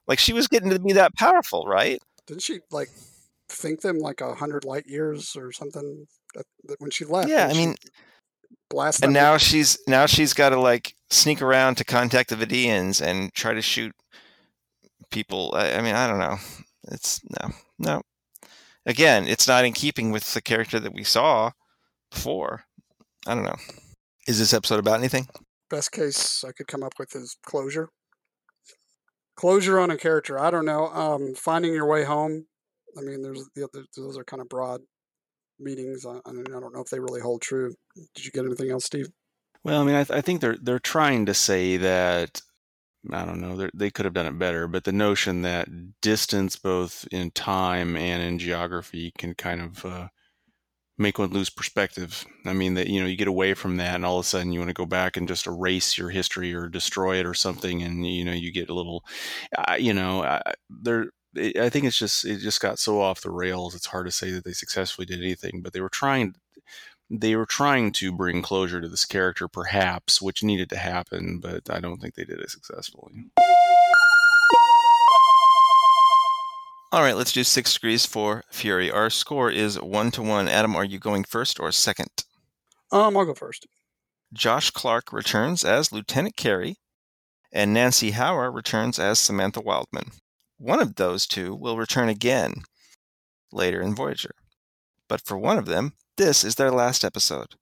Like 0.07 0.19
she 0.19 0.33
was 0.33 0.49
getting 0.49 0.71
to 0.71 0.79
be 0.79 0.95
that 0.95 1.15
powerful, 1.17 1.67
right? 1.67 2.01
Didn't 2.27 2.41
she 2.41 2.61
like 2.71 2.89
think 3.51 3.83
them 3.83 3.99
like 3.99 4.23
a 4.23 4.35
hundred 4.35 4.65
light 4.65 4.87
years 4.87 5.37
or 5.37 5.53
something 5.53 6.07
uh, 6.35 6.43
when 6.79 6.91
she 6.91 7.05
left? 7.05 7.29
Yeah, 7.29 7.47
I 7.47 7.53
mean, 7.53 7.75
blast. 8.71 9.05
And 9.05 9.13
now 9.13 9.37
she's 9.37 9.79
now 9.87 10.07
she's 10.07 10.33
got 10.33 10.49
to 10.49 10.59
like 10.59 10.95
sneak 11.11 11.43
around 11.43 11.75
to 11.75 11.85
contact 11.85 12.31
the 12.31 12.37
Vidians 12.37 13.03
and 13.03 13.35
try 13.35 13.53
to 13.53 13.61
shoot 13.61 13.95
people. 15.11 15.53
I, 15.55 15.75
I 15.75 15.83
mean, 15.83 15.95
I 15.95 16.09
don't 16.09 16.21
know. 16.21 16.39
It's 16.91 17.21
no, 17.39 17.51
no 17.79 18.03
again, 18.89 19.29
it's 19.29 19.47
not 19.47 19.65
in 19.65 19.73
keeping 19.73 20.11
with 20.11 20.35
the 20.35 20.43
character 20.43 20.81
that 20.81 20.95
we 20.95 21.05
saw 21.05 21.53
before. 22.11 22.65
I 23.27 23.35
don't 23.35 23.45
know. 23.45 23.59
Is 24.27 24.41
this 24.41 24.53
episode 24.53 24.81
about 24.81 24.99
anything? 24.99 25.29
Best 25.71 25.93
case 25.93 26.43
I 26.43 26.51
could 26.53 26.67
come 26.67 26.83
up 26.83 26.95
with 26.99 27.15
is 27.15 27.37
closure. 27.45 27.91
Closure 29.37 29.79
on 29.79 29.91
a 29.91 29.97
character. 29.97 30.41
I 30.41 30.51
don't 30.51 30.65
know. 30.65 30.89
Um, 30.89 31.35
finding 31.35 31.73
your 31.73 31.87
way 31.87 32.05
home. 32.05 32.47
I 32.97 33.03
mean, 33.03 33.23
there's 33.23 33.45
the 33.55 33.65
other, 33.65 33.85
those 33.97 34.19
are 34.19 34.25
kind 34.25 34.41
of 34.43 34.49
broad 34.49 34.81
meanings. 35.61 36.05
I, 36.05 36.19
I, 36.27 36.33
mean, 36.33 36.47
I 36.49 36.59
don't 36.59 36.75
know 36.75 36.81
if 36.81 36.89
they 36.89 36.99
really 36.99 37.21
hold 37.21 37.43
true. 37.43 37.75
Did 38.15 38.25
you 38.25 38.33
get 38.33 38.45
anything 38.45 38.71
else, 38.71 38.87
Steve? 38.87 39.07
Well, 39.63 39.83
I 39.83 39.85
mean, 39.85 39.95
I, 39.95 40.05
th- 40.05 40.17
I 40.17 40.21
think 40.23 40.41
they're 40.41 40.57
they're 40.61 40.79
trying 40.79 41.27
to 41.27 41.35
say 41.35 41.77
that 41.77 42.41
I 43.13 43.25
don't 43.25 43.41
know, 43.41 43.69
they 43.75 43.91
could 43.91 44.05
have 44.05 44.15
done 44.15 44.27
it 44.27 44.39
better, 44.39 44.67
but 44.67 44.85
the 44.85 44.93
notion 44.93 45.43
that 45.43 45.69
distance, 46.01 46.57
both 46.57 47.07
in 47.13 47.31
time 47.31 47.97
and 47.97 48.23
in 48.23 48.39
geography, 48.39 49.13
can 49.17 49.35
kind 49.35 49.61
of 49.61 49.85
uh, 49.85 50.09
make 50.99 51.19
one 51.19 51.31
lose 51.31 51.49
perspective. 51.49 52.25
I 52.45 52.53
mean, 52.53 52.75
that 52.75 52.89
you 52.89 53.01
know, 53.01 53.07
you 53.07 53.17
get 53.17 53.29
away 53.29 53.55
from 53.55 53.77
that, 53.77 53.95
and 53.95 54.05
all 54.05 54.19
of 54.19 54.25
a 54.25 54.29
sudden 54.29 54.53
you 54.53 54.59
want 54.59 54.71
to 54.71 54.75
go 54.75 54.87
back 54.87 55.17
and 55.17 55.29
just 55.29 55.47
erase 55.47 55.97
your 55.97 56.11
history 56.11 56.53
or 56.55 56.69
destroy 56.69 57.19
it 57.21 57.27
or 57.27 57.35
something, 57.35 57.83
and 57.83 58.07
you 58.07 58.25
know, 58.25 58.33
you 58.33 58.53
get 58.53 58.69
a 58.69 58.75
little, 58.75 59.05
uh, 59.57 59.77
you 59.79 59.95
know, 59.95 60.23
uh, 60.23 60.53
there. 60.69 61.07
I 61.37 61.69
think 61.69 61.85
it's 61.85 61.99
just 61.99 62.25
it 62.25 62.39
just 62.39 62.61
got 62.61 62.79
so 62.79 63.01
off 63.01 63.21
the 63.21 63.31
rails. 63.31 63.75
It's 63.75 63.87
hard 63.87 64.07
to 64.07 64.13
say 64.13 64.31
that 64.33 64.45
they 64.45 64.53
successfully 64.53 65.07
did 65.07 65.21
anything, 65.21 65.61
but 65.63 65.73
they 65.73 65.81
were 65.81 65.89
trying 65.89 66.35
they 67.11 67.37
were 67.37 67.47
trying 67.47 67.93
to 67.93 68.13
bring 68.13 68.43
closure 68.43 68.81
to 68.81 68.89
this 68.89 69.05
character, 69.05 69.49
perhaps, 69.49 70.21
which 70.21 70.43
needed 70.43 70.69
to 70.71 70.77
happen, 70.77 71.41
but 71.41 71.71
I 71.71 71.81
don't 71.81 72.01
think 72.01 72.15
they 72.15 72.25
did 72.25 72.41
it 72.41 72.51
successfully. 72.51 73.31
All 76.91 77.03
right, 77.03 77.17
let's 77.17 77.33
do 77.33 77.45
six 77.45 77.75
degrees 77.75 78.07
for 78.07 78.45
Fury. 78.51 78.91
Our 78.91 79.11
score 79.11 79.51
is 79.51 79.81
one 79.81 80.11
to 80.13 80.23
one. 80.23 80.49
Adam, 80.49 80.75
are 80.75 80.85
you 80.85 80.99
going 80.99 81.25
first 81.25 81.61
or 81.61 81.71
second? 81.71 82.25
Um, 82.91 83.17
I'll 83.17 83.27
go 83.27 83.35
first. 83.35 83.67
Josh 84.33 84.71
Clark 84.71 85.13
returns 85.13 85.65
as 85.65 85.93
Lieutenant 85.93 86.37
Carey, 86.37 86.77
and 87.53 87.73
Nancy 87.73 88.13
Hower 88.13 88.51
returns 88.51 88.99
as 88.99 89.19
Samantha 89.19 89.61
Wildman. 89.61 90.13
One 90.59 90.81
of 90.81 90.97
those 90.97 91.27
two 91.27 91.55
will 91.55 91.77
return 91.77 92.09
again 92.09 92.63
later 93.53 93.81
in 93.81 93.95
Voyager. 93.95 94.35
But 95.09 95.23
for 95.23 95.39
one 95.39 95.57
of 95.57 95.67
them, 95.67 95.93
this 96.19 96.45
is 96.45 96.57
their 96.57 96.71
last 96.71 97.05
episode. 97.05 97.55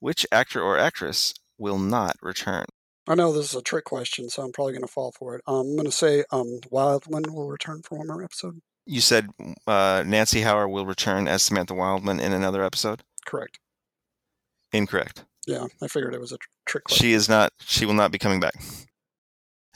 Which 0.00 0.26
actor 0.32 0.60
or 0.60 0.78
actress 0.78 1.34
will 1.58 1.78
not 1.78 2.16
return? 2.20 2.64
I 3.06 3.14
know 3.14 3.32
this 3.32 3.50
is 3.50 3.54
a 3.54 3.62
trick 3.62 3.84
question, 3.84 4.28
so 4.28 4.42
I'm 4.42 4.52
probably 4.52 4.72
going 4.72 4.82
to 4.82 4.92
fall 4.92 5.12
for 5.12 5.36
it. 5.36 5.42
Um, 5.46 5.68
I'm 5.68 5.76
going 5.76 5.84
to 5.84 5.92
say 5.92 6.24
um, 6.32 6.58
Wildman 6.70 7.32
will 7.32 7.48
return 7.48 7.82
for 7.82 7.98
one 7.98 8.08
more 8.08 8.24
episode. 8.24 8.60
You 8.86 9.00
said 9.00 9.28
uh, 9.66 10.02
Nancy 10.06 10.40
Howard 10.40 10.70
will 10.70 10.86
return 10.86 11.28
as 11.28 11.42
Samantha 11.42 11.74
Wildman 11.74 12.20
in 12.20 12.32
another 12.32 12.62
episode? 12.62 13.02
Correct. 13.24 13.58
Incorrect. 14.72 15.24
Yeah, 15.46 15.66
I 15.82 15.88
figured 15.88 16.14
it 16.14 16.20
was 16.20 16.32
a 16.32 16.38
trick 16.66 16.84
question. 16.84 17.04
She 17.04 17.12
is 17.12 17.28
not, 17.28 17.52
she 17.60 17.86
will 17.86 17.94
not 17.94 18.10
be 18.10 18.18
coming 18.18 18.40
back. 18.40 18.54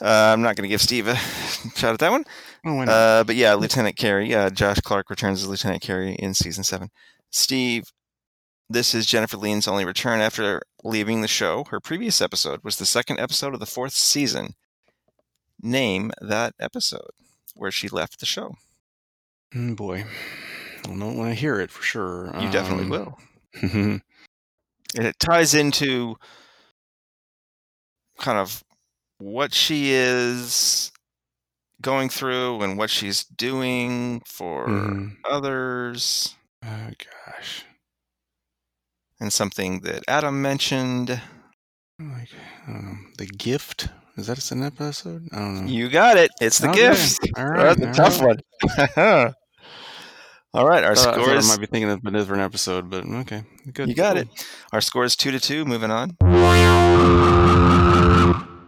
Uh, 0.01 0.33
I'm 0.33 0.42
not 0.42 0.57
going 0.57 0.64
to 0.64 0.68
give 0.68 0.83
Steve 0.83 1.07
a 1.07 1.16
shot 1.77 1.95
at 1.95 1.99
that 2.01 2.11
one. 2.11 2.25
Oh, 2.66 2.81
uh, 2.81 3.25
but 3.25 3.37
yeah, 3.37 3.55
Lieutenant 3.55 3.97
Carey, 3.97 4.35
uh, 4.35 4.51
Josh 4.51 4.81
Clark 4.81 5.11
returns 5.11 5.42
as 5.42 5.49
Lieutenant 5.49 5.83
Carey 5.83 6.14
in 6.14 6.35
season 6.35 6.64
seven. 6.64 6.90
Steve, 7.31 7.85
This 8.73 8.95
is 8.95 9.05
Jennifer 9.05 9.37
Lien's 9.37 9.69
only 9.69 9.85
return 9.85 10.21
after 10.21 10.63
leaving 10.83 11.21
the 11.21 11.29
show. 11.29 11.65
Her 11.65 11.79
previous 11.79 12.23
episode 12.23 12.65
was 12.65 12.77
the 12.77 12.87
second 12.87 13.21
episode 13.21 13.53
of 13.53 13.61
the 13.61 13.67
fourth 13.67 13.93
season. 13.93 14.55
Name 15.61 16.11
that 16.23 16.55
episode 16.59 17.11
where 17.55 17.71
she 17.71 17.91
left 17.91 18.19
the 18.19 18.25
show. 18.25 18.55
Mm, 19.55 19.77
boy, 19.77 20.07
I'll 20.87 20.95
know 20.95 21.13
when 21.13 21.29
I 21.29 21.35
hear 21.35 21.61
it 21.61 21.71
for 21.71 21.83
sure. 21.83 22.33
You 22.41 22.51
definitely 22.51 22.85
Um, 22.85 22.91
will. 22.91 23.19
And 24.95 25.07
it 25.07 25.19
ties 25.19 25.53
into 25.53 26.17
kind 28.19 28.39
of 28.39 28.65
what 29.19 29.53
she 29.53 29.91
is 29.93 30.93
going 31.83 32.09
through 32.09 32.63
and 32.63 32.79
what 32.79 32.89
she's 32.89 33.25
doing 33.25 34.23
for 34.27 34.67
mhm. 34.67 35.17
others 35.25 36.35
Oh 36.65 36.91
gosh, 37.27 37.65
and 39.23 39.33
something 39.33 39.81
that 39.81 40.03
Adam 40.09 40.43
mentioned. 40.43 41.09
like 41.99 42.29
I 42.69 42.73
don't 42.73 42.85
know. 42.85 42.99
The 43.19 43.27
gift 43.27 43.89
is 44.17 44.27
that 44.27 44.51
an 44.51 44.63
episode? 44.63 45.29
I 45.33 45.39
don't 45.39 45.65
know. 45.65 45.71
You 45.71 45.89
got 45.89 46.19
it. 46.19 46.31
It's 46.41 46.59
the 46.59 46.69
Okay, 46.71 46.81
gift. 46.91 47.21
all 47.39 47.47
right, 47.47 47.77
That's 47.79 47.99
a 47.99 48.03
tough 48.03 48.21
right. 48.21 48.39
one. 48.97 49.35
All 50.55 50.69
right, 50.69 50.85
our 50.85 50.93
I 50.93 50.95
thought- 50.95 51.19
I 51.19 51.25
thought 51.25 51.45
I 51.45 51.49
might 51.49 51.61
be 51.61 51.65
thinking 51.67 51.89
of 51.89 52.01
a 52.05 52.11
different 52.11 52.43
episode, 52.43 52.91
but 52.91 53.07
okay, 53.07 53.43
good. 53.73 53.89
You 53.89 53.95
got 53.95 54.17
cool. 54.17 54.23
it. 54.25 54.47
Our 54.75 54.83
score 54.83 55.05
is 55.05 55.17
two 55.17 55.31
to 55.31 55.41
two. 55.41 55.65
Moving 55.65 55.91
on. 55.91 56.15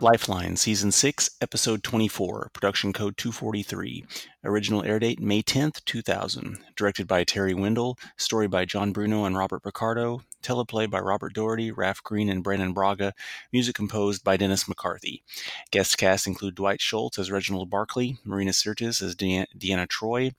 Lifeline, 0.04 0.56
Season 0.56 0.92
6, 0.92 1.30
Episode 1.40 1.82
24, 1.82 2.50
Production 2.52 2.92
Code 2.92 3.16
243. 3.16 4.04
Original 4.44 4.84
air 4.84 4.98
date 4.98 5.18
May 5.18 5.42
10th, 5.42 5.82
2000. 5.86 6.58
Directed 6.76 7.08
by 7.08 7.24
Terry 7.24 7.54
Windell. 7.54 7.98
Story 8.18 8.46
by 8.46 8.66
John 8.66 8.92
Bruno 8.92 9.24
and 9.24 9.34
Robert 9.34 9.62
Picardo. 9.62 10.20
Teleplay 10.42 10.90
by 10.90 10.98
Robert 10.98 11.32
Doherty, 11.32 11.72
Raf 11.72 12.02
Green, 12.02 12.28
and 12.28 12.44
Brannon 12.44 12.74
Braga. 12.74 13.14
Music 13.50 13.74
composed 13.74 14.22
by 14.22 14.36
Dennis 14.36 14.68
McCarthy. 14.68 15.22
Guest 15.70 15.96
cast 15.96 16.26
include 16.26 16.56
Dwight 16.56 16.82
Schultz 16.82 17.18
as 17.18 17.30
Reginald 17.30 17.70
Barclay, 17.70 18.18
Marina 18.26 18.50
Sirtis 18.50 19.00
as 19.00 19.14
De- 19.14 19.46
Deanna 19.56 19.88
Troi, 19.88 20.34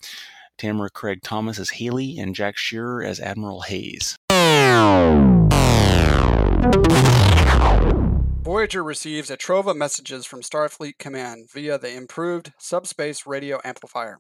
Tamara 0.60 0.92
Craig 0.92 1.24
Thomas 1.24 1.58
as 1.58 1.72
Haley, 1.72 2.20
and 2.20 2.36
Jack 2.36 2.56
Shearer 2.56 3.04
as 3.04 3.20
Admiral 3.20 3.62
Hayes. 3.62 4.16
Voyager 8.46 8.84
receives 8.84 9.32
a 9.32 9.38
trove 9.38 9.66
of 9.66 9.76
messages 9.76 10.28
from 10.28 10.42
Starfleet 10.44 11.00
Command 11.00 11.50
via 11.52 11.80
the 11.80 11.92
improved 11.92 12.54
subspace 12.60 13.26
radio 13.26 13.60
amplifier. 13.66 14.20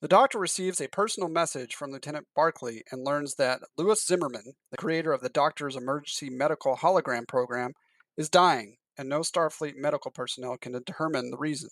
The 0.00 0.08
Doctor 0.08 0.40
receives 0.40 0.80
a 0.80 0.88
personal 0.88 1.28
message 1.28 1.72
from 1.76 1.92
Lieutenant 1.92 2.26
Barclay 2.34 2.82
and 2.90 3.04
learns 3.04 3.36
that 3.36 3.60
Lewis 3.78 4.04
Zimmerman, 4.04 4.54
the 4.72 4.76
creator 4.76 5.12
of 5.12 5.20
the 5.20 5.28
Doctor's 5.28 5.76
emergency 5.76 6.28
medical 6.28 6.78
hologram 6.78 7.28
program, 7.28 7.74
is 8.16 8.28
dying, 8.28 8.78
and 8.98 9.08
no 9.08 9.20
Starfleet 9.20 9.76
medical 9.76 10.10
personnel 10.10 10.56
can 10.58 10.72
determine 10.72 11.30
the 11.30 11.38
reason. 11.38 11.70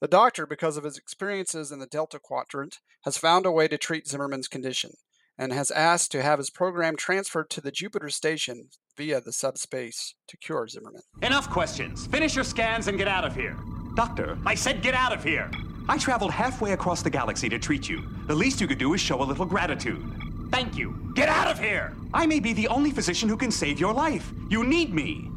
The 0.00 0.06
Doctor, 0.06 0.46
because 0.46 0.76
of 0.76 0.84
his 0.84 0.96
experiences 0.96 1.72
in 1.72 1.80
the 1.80 1.88
Delta 1.88 2.20
Quadrant, 2.22 2.78
has 3.02 3.18
found 3.18 3.46
a 3.46 3.50
way 3.50 3.66
to 3.66 3.76
treat 3.76 4.06
Zimmerman's 4.06 4.46
condition 4.46 4.92
and 5.38 5.52
has 5.52 5.70
asked 5.70 6.12
to 6.12 6.22
have 6.22 6.38
his 6.38 6.50
program 6.50 6.96
transferred 6.96 7.50
to 7.50 7.60
the 7.60 7.70
Jupiter 7.70 8.08
station 8.08 8.68
via 8.96 9.20
the 9.20 9.32
subspace 9.32 10.14
to 10.28 10.36
cure 10.36 10.68
Zimmerman. 10.68 11.02
Enough 11.22 11.50
questions. 11.50 12.06
Finish 12.06 12.34
your 12.34 12.44
scans 12.44 12.88
and 12.88 12.98
get 12.98 13.08
out 13.08 13.24
of 13.24 13.34
here. 13.34 13.56
Doctor, 13.96 14.38
I 14.46 14.54
said 14.54 14.82
get 14.82 14.94
out 14.94 15.12
of 15.12 15.24
here. 15.24 15.50
I 15.88 15.98
traveled 15.98 16.30
halfway 16.30 16.72
across 16.72 17.02
the 17.02 17.10
galaxy 17.10 17.48
to 17.48 17.58
treat 17.58 17.88
you. 17.88 18.08
The 18.26 18.34
least 18.34 18.60
you 18.60 18.66
could 18.66 18.78
do 18.78 18.94
is 18.94 19.00
show 19.00 19.22
a 19.22 19.24
little 19.24 19.44
gratitude. 19.44 20.02
Thank 20.50 20.76
you. 20.76 21.12
Get 21.14 21.28
out 21.28 21.48
of 21.48 21.58
here. 21.58 21.94
I 22.12 22.26
may 22.26 22.40
be 22.40 22.52
the 22.52 22.68
only 22.68 22.90
physician 22.90 23.28
who 23.28 23.36
can 23.36 23.50
save 23.50 23.80
your 23.80 23.92
life. 23.92 24.32
You 24.48 24.64
need 24.64 24.94
me. 24.94 25.30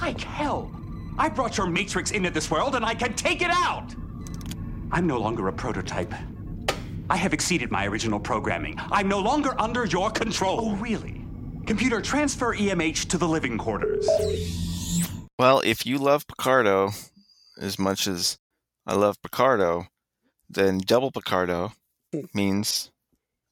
Like 0.00 0.20
hell. 0.20 0.70
I 1.18 1.28
brought 1.28 1.56
your 1.56 1.66
matrix 1.66 2.10
into 2.10 2.30
this 2.30 2.50
world 2.50 2.74
and 2.74 2.84
I 2.84 2.94
can 2.94 3.14
take 3.14 3.42
it 3.42 3.50
out. 3.50 3.94
I'm 4.90 5.06
no 5.06 5.18
longer 5.18 5.48
a 5.48 5.52
prototype. 5.52 6.12
I 7.10 7.16
have 7.16 7.34
exceeded 7.34 7.72
my 7.72 7.86
original 7.86 8.20
programming. 8.20 8.78
I'm 8.92 9.08
no 9.08 9.18
longer 9.18 9.60
under 9.60 9.84
your 9.84 10.12
control. 10.12 10.60
Oh, 10.62 10.76
really? 10.76 11.24
Computer, 11.66 12.00
transfer 12.00 12.54
EMH 12.54 13.08
to 13.08 13.18
the 13.18 13.26
living 13.26 13.58
quarters. 13.58 14.08
Well, 15.36 15.60
if 15.64 15.84
you 15.84 15.98
love 15.98 16.28
Picardo 16.28 16.90
as 17.60 17.80
much 17.80 18.06
as 18.06 18.38
I 18.86 18.94
love 18.94 19.20
Picardo, 19.22 19.88
then 20.48 20.78
double 20.78 21.10
Picardo 21.10 21.72
means 22.32 22.92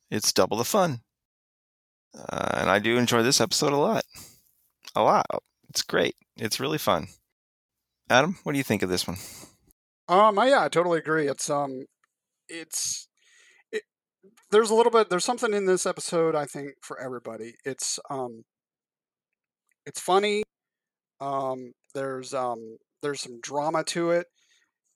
it's 0.09 0.33
double 0.33 0.57
the 0.57 0.65
fun. 0.65 1.01
Uh, 2.17 2.59
and 2.59 2.71
I 2.71 2.79
do 2.79 2.97
enjoy 2.97 3.25
this 3.25 3.41
episode 3.41 3.73
a 3.73 3.77
lot. 3.77 4.05
A 4.95 5.03
lot. 5.03 5.27
It's 5.69 5.83
great. 5.83 6.15
It's 6.37 6.61
really 6.61 6.79
fun. 6.79 7.09
Adam, 8.09 8.39
what 8.45 8.53
do 8.53 8.59
you 8.59 8.65
think 8.65 8.83
of 8.83 8.89
this 8.89 9.09
one? 9.09 9.17
Um, 10.07 10.39
I, 10.39 10.49
yeah, 10.51 10.65
I 10.65 10.69
totally 10.69 11.01
agree. 11.01 11.27
It's 11.27 11.51
um, 11.51 11.87
it's 12.49 13.05
it, 13.05 13.08
there's 14.51 14.71
a 14.71 14.75
little 14.75 14.93
bit 14.93 15.11
there's 15.11 15.25
something 15.25 15.53
in 15.53 15.67
this 15.67 15.87
episode 15.87 16.35
I 16.35 16.47
think 16.47 16.73
for 16.83 17.01
everybody. 17.01 17.55
It's 17.65 17.99
um, 18.11 18.45
it's 19.87 20.01
funny. 20.01 20.43
Um, 21.21 21.73
there's 21.95 22.35
um, 22.35 22.79
there's 23.03 23.21
some 23.21 23.41
drama 23.41 23.85
to 23.85 24.11
it, 24.11 24.27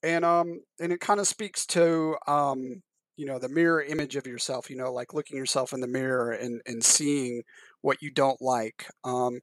and 0.02 0.24
um, 0.24 0.60
and 0.80 0.92
it 0.92 1.00
kind 1.00 1.20
of 1.20 1.26
speaks 1.26 1.66
to 1.66 2.16
um, 2.26 2.82
you 3.16 3.26
know, 3.26 3.38
the 3.38 3.48
mirror 3.48 3.82
image 3.82 4.16
of 4.16 4.26
yourself. 4.26 4.70
You 4.70 4.76
know, 4.76 4.92
like 4.92 5.14
looking 5.14 5.36
yourself 5.36 5.72
in 5.72 5.80
the 5.80 5.86
mirror 5.86 6.32
and 6.32 6.60
and 6.66 6.82
seeing 6.84 7.42
what 7.82 8.02
you 8.02 8.10
don't 8.10 8.40
like. 8.40 8.86
Um, 9.04 9.40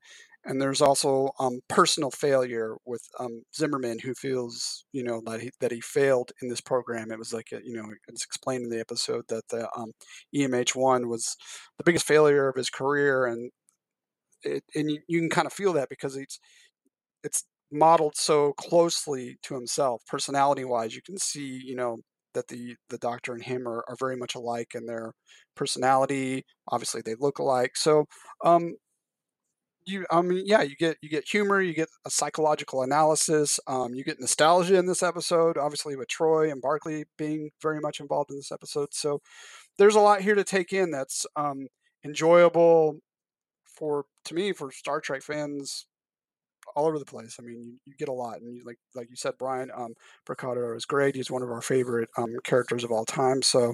and 0.50 0.60
there's 0.62 0.82
also 0.82 1.30
um, 1.40 1.60
personal 1.70 2.12
failure 2.12 2.76
with 2.86 3.04
um, 3.20 3.44
Zimmerman, 3.56 4.00
who 4.00 4.16
feels 4.16 4.84
you 4.92 5.04
know 5.04 5.22
that 5.28 5.42
he 5.42 5.52
that 5.62 5.72
he 5.72 5.80
failed 5.82 6.32
in 6.42 6.50
this 6.50 6.62
program. 6.62 7.12
It 7.12 7.20
was 7.20 7.34
like 7.34 7.50
a, 7.54 7.60
you 7.64 7.76
know 7.76 7.86
it's 8.08 8.26
explained 8.26 8.64
in 8.66 8.70
the 8.72 8.80
episode 8.80 9.26
that 9.30 9.48
the 9.50 9.70
um, 9.78 9.92
EMH 10.36 10.76
one 10.76 11.08
was 11.08 11.38
the 11.78 11.84
biggest 11.84 12.06
failure 12.08 12.50
of 12.50 12.56
his 12.56 12.70
career, 12.72 13.28
and 13.28 13.52
it, 14.44 14.64
and 14.76 14.92
you, 14.92 15.00
you 15.08 15.20
can 15.20 15.30
kind 15.30 15.48
of 15.48 15.54
feel 15.54 15.74
that 15.74 15.90
because 15.90 16.16
it's 16.18 16.40
it's 17.24 17.44
modeled 17.72 18.16
so 18.18 18.54
closely 18.54 19.38
to 19.44 19.56
himself, 19.56 20.02
personality 20.08 20.66
wise. 20.66 20.96
You 20.96 21.02
can 21.04 21.18
see 21.18 21.62
you 21.64 21.76
know 21.76 21.98
that 22.34 22.48
the 22.48 22.76
the 22.90 22.98
doctor 23.00 23.34
and 23.34 23.44
him 23.44 23.68
are, 23.68 23.84
are 23.88 23.98
very 24.00 24.16
much 24.18 24.36
alike 24.36 24.72
in 24.76 24.86
their 24.86 25.14
personality. 25.56 26.44
Obviously, 26.70 27.02
they 27.06 27.16
look 27.20 27.40
alike. 27.40 27.78
So 27.78 28.06
um, 28.46 28.76
you 29.90 30.06
i 30.12 30.22
mean 30.22 30.44
yeah 30.46 30.62
you 30.62 30.76
get 30.76 30.98
you 31.02 31.10
get 31.10 31.28
humor 31.28 31.62
you 31.62 31.74
get 31.74 31.90
a 32.06 32.10
psychological 32.10 32.84
analysis 32.84 33.60
um, 33.68 33.94
you 33.94 34.04
get 34.04 34.20
nostalgia 34.20 34.78
in 34.78 34.86
this 34.86 35.04
episode 35.04 35.58
obviously 35.58 35.96
with 35.96 36.08
troi 36.08 36.52
and 36.52 36.62
barclay 36.62 37.04
being 37.18 37.50
very 37.62 37.80
much 37.80 38.00
involved 38.00 38.32
in 38.32 38.38
this 38.38 38.52
episode 38.52 38.94
so 38.94 39.22
there's 39.78 39.96
a 39.96 40.00
lot 40.00 40.22
here 40.22 40.36
to 40.36 40.44
take 40.44 40.74
in 40.74 40.92
that's 40.92 41.26
um, 41.36 41.68
enjoyable 42.06 42.98
for 43.66 44.06
to 44.26 44.34
me 44.34 44.52
for 44.52 44.72
star 44.72 45.00
trek 45.00 45.22
fans 45.22 45.86
all 46.76 46.86
over 46.86 47.00
the 47.00 47.06
place 47.06 47.38
i 47.40 47.44
mean 47.44 47.62
you, 47.64 47.78
you 47.86 47.94
get 47.98 48.10
a 48.10 48.14
lot 48.14 48.40
and 48.42 48.56
you, 48.56 48.62
like 48.66 48.78
like 48.96 49.10
you 49.10 49.16
said 49.16 49.34
brian 49.40 49.72
um 49.76 49.94
Picardo 50.28 50.76
is 50.76 50.86
great 50.86 51.16
he's 51.16 51.32
one 51.32 51.42
of 51.42 51.50
our 51.50 51.62
favorite 51.62 52.10
um, 52.18 52.36
characters 52.44 52.84
of 52.84 52.92
all 52.92 53.06
time 53.06 53.42
so 53.42 53.74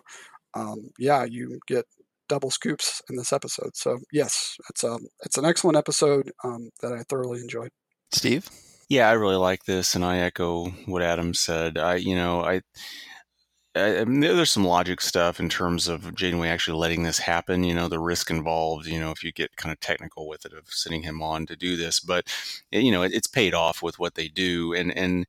um, 0.53 0.89
yeah 0.97 1.25
you 1.25 1.59
get 1.67 1.85
double 2.27 2.51
scoops 2.51 3.01
in 3.09 3.15
this 3.15 3.33
episode. 3.33 3.75
So 3.75 3.99
yes, 4.11 4.57
it's 4.69 4.83
um 4.83 5.07
it's 5.23 5.37
an 5.37 5.45
excellent 5.45 5.77
episode 5.77 6.31
um, 6.43 6.69
that 6.81 6.93
I 6.93 7.03
thoroughly 7.03 7.41
enjoyed. 7.41 7.69
Steve? 8.11 8.49
Yeah, 8.89 9.09
I 9.09 9.13
really 9.13 9.35
like 9.35 9.65
this, 9.65 9.95
and 9.95 10.05
I 10.05 10.19
echo 10.19 10.67
what 10.85 11.01
Adam 11.01 11.33
said. 11.33 11.77
I, 11.77 11.95
you 11.95 12.15
know, 12.15 12.41
I, 12.41 12.61
I, 13.75 13.99
I 13.99 14.05
mean, 14.05 14.19
there's 14.19 14.51
some 14.51 14.65
logic 14.65 15.01
stuff 15.01 15.39
in 15.39 15.49
terms 15.49 15.87
of 15.87 16.13
Janeway 16.13 16.49
actually 16.49 16.77
letting 16.77 17.01
this 17.01 17.17
happen. 17.17 17.63
You 17.63 17.73
know, 17.73 17.87
the 17.87 17.99
risk 17.99 18.29
involved. 18.29 18.85
You 18.85 18.99
know, 18.99 19.11
if 19.11 19.23
you 19.23 19.31
get 19.31 19.55
kind 19.57 19.73
of 19.73 19.79
technical 19.79 20.27
with 20.27 20.45
it, 20.45 20.53
of 20.53 20.67
sending 20.69 21.01
him 21.01 21.21
on 21.23 21.47
to 21.47 21.55
do 21.55 21.75
this, 21.75 21.99
but 21.99 22.31
you 22.71 22.91
know, 22.91 23.01
it, 23.01 23.13
it's 23.13 23.27
paid 23.27 23.55
off 23.55 23.81
with 23.81 23.97
what 23.97 24.15
they 24.15 24.27
do, 24.27 24.73
and 24.73 24.95
and 24.95 25.25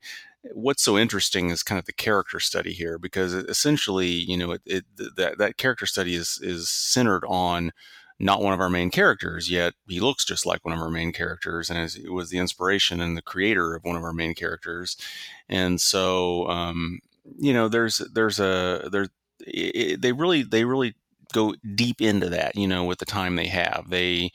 what's 0.53 0.83
so 0.83 0.97
interesting 0.97 1.49
is 1.49 1.63
kind 1.63 1.79
of 1.79 1.85
the 1.85 1.93
character 1.93 2.39
study 2.39 2.73
here 2.73 2.97
because 2.97 3.33
essentially 3.33 4.07
you 4.07 4.37
know 4.37 4.51
it, 4.51 4.61
it, 4.65 4.85
that 5.15 5.37
that 5.37 5.57
character 5.57 5.85
study 5.85 6.15
is 6.15 6.39
is 6.41 6.69
centered 6.69 7.23
on 7.27 7.71
not 8.19 8.41
one 8.41 8.53
of 8.53 8.59
our 8.59 8.69
main 8.69 8.89
characters 8.89 9.49
yet 9.49 9.73
he 9.87 9.99
looks 9.99 10.25
just 10.25 10.45
like 10.45 10.63
one 10.65 10.73
of 10.73 10.79
our 10.79 10.89
main 10.89 11.11
characters 11.11 11.69
and 11.69 11.77
it 11.79 12.11
was 12.11 12.29
the 12.29 12.39
inspiration 12.39 12.99
and 12.99 13.15
the 13.15 13.21
creator 13.21 13.75
of 13.75 13.83
one 13.83 13.95
of 13.95 14.03
our 14.03 14.13
main 14.13 14.33
characters. 14.33 14.97
And 15.49 15.79
so 15.79 16.47
um, 16.47 16.99
you 17.37 17.53
know 17.53 17.67
there's 17.67 17.97
there's 18.13 18.39
a 18.39 18.89
there 18.91 19.07
it, 19.41 20.01
they 20.01 20.11
really 20.11 20.43
they 20.43 20.65
really 20.65 20.95
go 21.33 21.53
deep 21.75 22.01
into 22.01 22.29
that 22.29 22.55
you 22.55 22.67
know 22.67 22.83
with 22.83 22.99
the 22.99 23.05
time 23.05 23.35
they 23.35 23.47
have. 23.47 23.85
They 23.89 24.31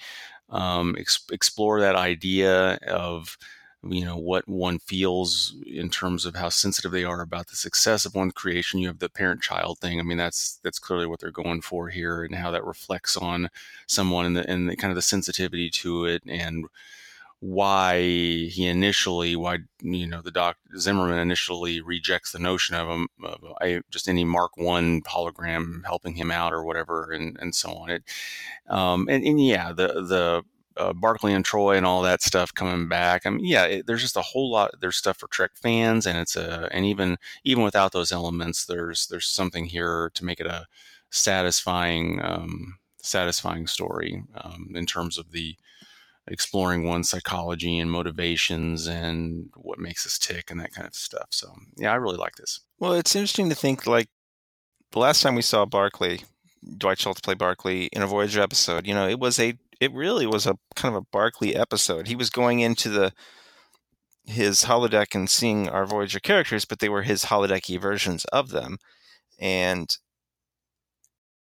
um, 0.50 0.96
ex- 0.98 1.24
explore 1.32 1.80
that 1.80 1.96
idea 1.96 2.78
of 2.86 3.36
you 3.84 4.04
know 4.04 4.16
what 4.16 4.48
one 4.48 4.78
feels 4.78 5.56
in 5.66 5.90
terms 5.90 6.24
of 6.24 6.36
how 6.36 6.48
sensitive 6.48 6.92
they 6.92 7.04
are 7.04 7.20
about 7.20 7.48
the 7.48 7.56
success 7.56 8.04
of 8.04 8.14
one's 8.14 8.32
creation. 8.34 8.80
You 8.80 8.88
have 8.88 9.00
the 9.00 9.08
parent 9.08 9.42
child 9.42 9.78
thing. 9.78 9.98
I 9.98 10.02
mean 10.04 10.18
that's 10.18 10.60
that's 10.62 10.78
clearly 10.78 11.06
what 11.06 11.20
they're 11.20 11.30
going 11.30 11.62
for 11.62 11.88
here 11.88 12.22
and 12.22 12.34
how 12.34 12.50
that 12.52 12.64
reflects 12.64 13.16
on 13.16 13.48
someone 13.86 14.26
and 14.26 14.36
the, 14.36 14.48
and 14.48 14.68
the 14.68 14.76
kind 14.76 14.90
of 14.92 14.96
the 14.96 15.02
sensitivity 15.02 15.68
to 15.70 16.04
it 16.04 16.22
and 16.26 16.66
why 17.42 18.00
he 18.00 18.66
initially 18.66 19.34
why 19.34 19.58
you 19.80 20.06
know 20.06 20.22
the 20.22 20.30
doc 20.30 20.56
Zimmerman 20.78 21.18
initially 21.18 21.80
rejects 21.80 22.30
the 22.30 22.38
notion 22.38 22.76
of 22.76 22.88
him 22.88 23.08
of 23.24 23.42
a, 23.60 23.80
just 23.90 24.08
any 24.08 24.24
Mark 24.24 24.56
One 24.56 25.02
hologram 25.02 25.84
helping 25.84 26.14
him 26.14 26.30
out 26.30 26.52
or 26.52 26.62
whatever 26.62 27.10
and 27.10 27.36
and 27.40 27.52
so 27.52 27.72
on. 27.72 27.90
It 27.90 28.04
um, 28.68 29.08
and, 29.10 29.24
and 29.24 29.44
yeah 29.44 29.72
the 29.72 29.88
the 29.88 30.44
uh, 30.76 30.92
Barclay 30.92 31.32
and 31.32 31.44
Troi 31.44 31.76
and 31.76 31.86
all 31.86 32.02
that 32.02 32.22
stuff 32.22 32.54
coming 32.54 32.88
back. 32.88 33.26
I 33.26 33.30
mean, 33.30 33.44
yeah, 33.44 33.64
it, 33.64 33.86
there's 33.86 34.02
just 34.02 34.16
a 34.16 34.22
whole 34.22 34.50
lot. 34.50 34.72
There's 34.80 34.96
stuff 34.96 35.18
for 35.18 35.28
Trek 35.28 35.52
fans, 35.54 36.06
and 36.06 36.18
it's 36.18 36.36
a 36.36 36.68
and 36.72 36.84
even 36.84 37.18
even 37.44 37.62
without 37.62 37.92
those 37.92 38.12
elements, 38.12 38.64
there's 38.64 39.06
there's 39.06 39.28
something 39.28 39.66
here 39.66 40.10
to 40.14 40.24
make 40.24 40.40
it 40.40 40.46
a 40.46 40.66
satisfying 41.10 42.20
um, 42.22 42.78
satisfying 43.02 43.66
story 43.66 44.22
um, 44.36 44.72
in 44.74 44.86
terms 44.86 45.18
of 45.18 45.32
the 45.32 45.56
exploring 46.28 46.84
one's 46.84 47.10
psychology 47.10 47.78
and 47.78 47.90
motivations 47.90 48.86
and 48.86 49.50
what 49.56 49.78
makes 49.78 50.06
us 50.06 50.18
tick 50.18 50.50
and 50.50 50.60
that 50.60 50.72
kind 50.72 50.86
of 50.86 50.94
stuff. 50.94 51.26
So 51.30 51.52
yeah, 51.76 51.92
I 51.92 51.96
really 51.96 52.16
like 52.16 52.36
this. 52.36 52.60
Well, 52.78 52.94
it's 52.94 53.16
interesting 53.16 53.48
to 53.48 53.54
think 53.54 53.86
like 53.86 54.08
the 54.92 55.00
last 55.00 55.22
time 55.22 55.34
we 55.34 55.42
saw 55.42 55.64
Barclay, 55.64 56.20
Dwight 56.78 57.00
Schultz 57.00 57.20
play 57.20 57.34
Barclay 57.34 57.86
in 57.86 58.02
a 58.02 58.06
Voyager 58.06 58.40
episode, 58.40 58.86
you 58.86 58.94
know, 58.94 59.08
it 59.08 59.18
was 59.18 59.40
a 59.40 59.54
it 59.82 59.92
really 59.92 60.26
was 60.26 60.46
a 60.46 60.56
kind 60.76 60.94
of 60.94 61.02
a 61.02 61.06
Barclay 61.10 61.54
episode. 61.56 62.06
He 62.06 62.14
was 62.14 62.30
going 62.30 62.60
into 62.60 62.88
the 62.88 63.12
his 64.24 64.66
holodeck 64.66 65.12
and 65.12 65.28
seeing 65.28 65.68
our 65.68 65.84
Voyager 65.84 66.20
characters, 66.20 66.64
but 66.64 66.78
they 66.78 66.88
were 66.88 67.02
his 67.02 67.24
holodecky 67.24 67.80
versions 67.80 68.24
of 68.26 68.50
them. 68.50 68.78
And 69.40 69.88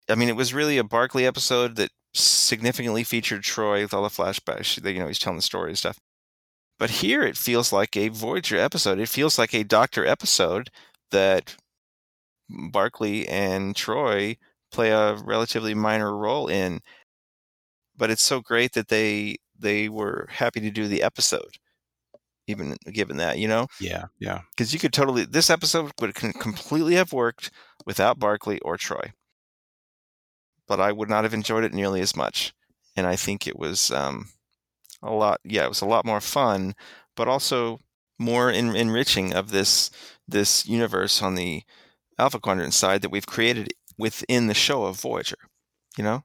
I 0.10 0.16
mean, 0.16 0.30
it 0.30 0.36
was 0.36 0.52
really 0.52 0.80
a 0.80 0.84
Barclay 0.84 1.26
episode 1.26 1.76
that 1.76 1.92
significantly 2.16 3.04
featured 3.04 3.44
Troi 3.44 3.84
with 3.84 3.94
all 3.94 4.02
the 4.02 4.10
flashbacks. 4.10 4.84
You 4.84 5.00
know, 5.00 5.08
he's 5.08 5.20
telling 5.20 5.38
the 5.38 5.44
story 5.44 5.70
and 5.70 5.78
stuff. 5.78 6.00
But 6.80 6.90
here 6.90 7.22
it 7.22 7.38
feels 7.38 7.72
like 7.72 7.96
a 7.96 8.08
Voyager 8.08 8.58
episode. 8.58 8.98
It 8.98 9.10
feels 9.10 9.38
like 9.38 9.54
a 9.54 9.64
Doctor 9.64 10.08
episode 10.08 10.72
that 11.12 11.56
Barclay 12.50 13.28
and 13.28 13.76
Troy 13.76 14.38
play 14.72 14.90
a 14.90 15.14
relatively 15.18 15.76
minor 15.76 16.18
role 16.18 16.48
in 16.48 16.82
but 17.96 18.10
it's 18.10 18.24
so 18.24 18.42
great 18.42 18.74
that 18.74 18.88
they 18.88 19.38
they 19.58 19.90
were 19.90 20.28
happy 20.32 20.60
to 20.60 20.72
do 20.72 20.88
the 20.88 21.04
episode 21.04 21.58
even 22.48 22.76
given 22.92 23.18
that 23.18 23.38
you 23.38 23.48
know? 23.48 23.68
Yeah 23.80 24.06
yeah. 24.20 24.42
Because 24.52 24.74
you 24.74 24.80
could 24.80 24.94
totally 24.94 25.26
this 25.26 25.50
episode 25.50 25.92
would 26.02 26.14
completely 26.16 26.96
have 26.96 27.14
worked 27.14 27.52
without 27.86 28.20
barclay 28.20 28.60
or 28.60 28.78
troi. 28.78 29.12
But 30.68 30.80
i 30.80 30.92
would 30.92 31.10
not 31.10 31.24
have 31.24 31.34
enjoyed 31.34 31.64
it 31.64 31.74
nearly 31.74 32.02
as 32.02 32.16
much 32.16 32.54
and 32.96 33.06
i 33.06 33.16
think 33.16 33.48
it 33.48 33.58
was 33.58 33.92
um, 33.92 34.30
a 35.02 35.12
lot 35.12 35.40
yeah 35.44 35.66
it 35.66 35.70
was 35.70 35.82
a 35.82 35.86
lot 35.86 36.06
more 36.06 36.22
fun 36.22 36.74
but 37.16 37.28
also 37.28 37.80
more 38.18 38.50
en- 38.50 38.76
enriching 38.76 39.34
of 39.34 39.52
this 39.52 39.92
this 40.28 40.66
universe 40.66 41.22
on 41.22 41.36
the 41.36 41.64
alpha 42.18 42.40
quadrant 42.40 42.74
side 42.74 43.02
that 43.02 43.12
we've 43.12 43.26
created 43.26 43.74
within 43.98 44.48
the 44.48 44.54
show 44.54 44.86
of 44.86 45.00
voyager 45.00 45.38
you 45.98 46.04
know? 46.04 46.24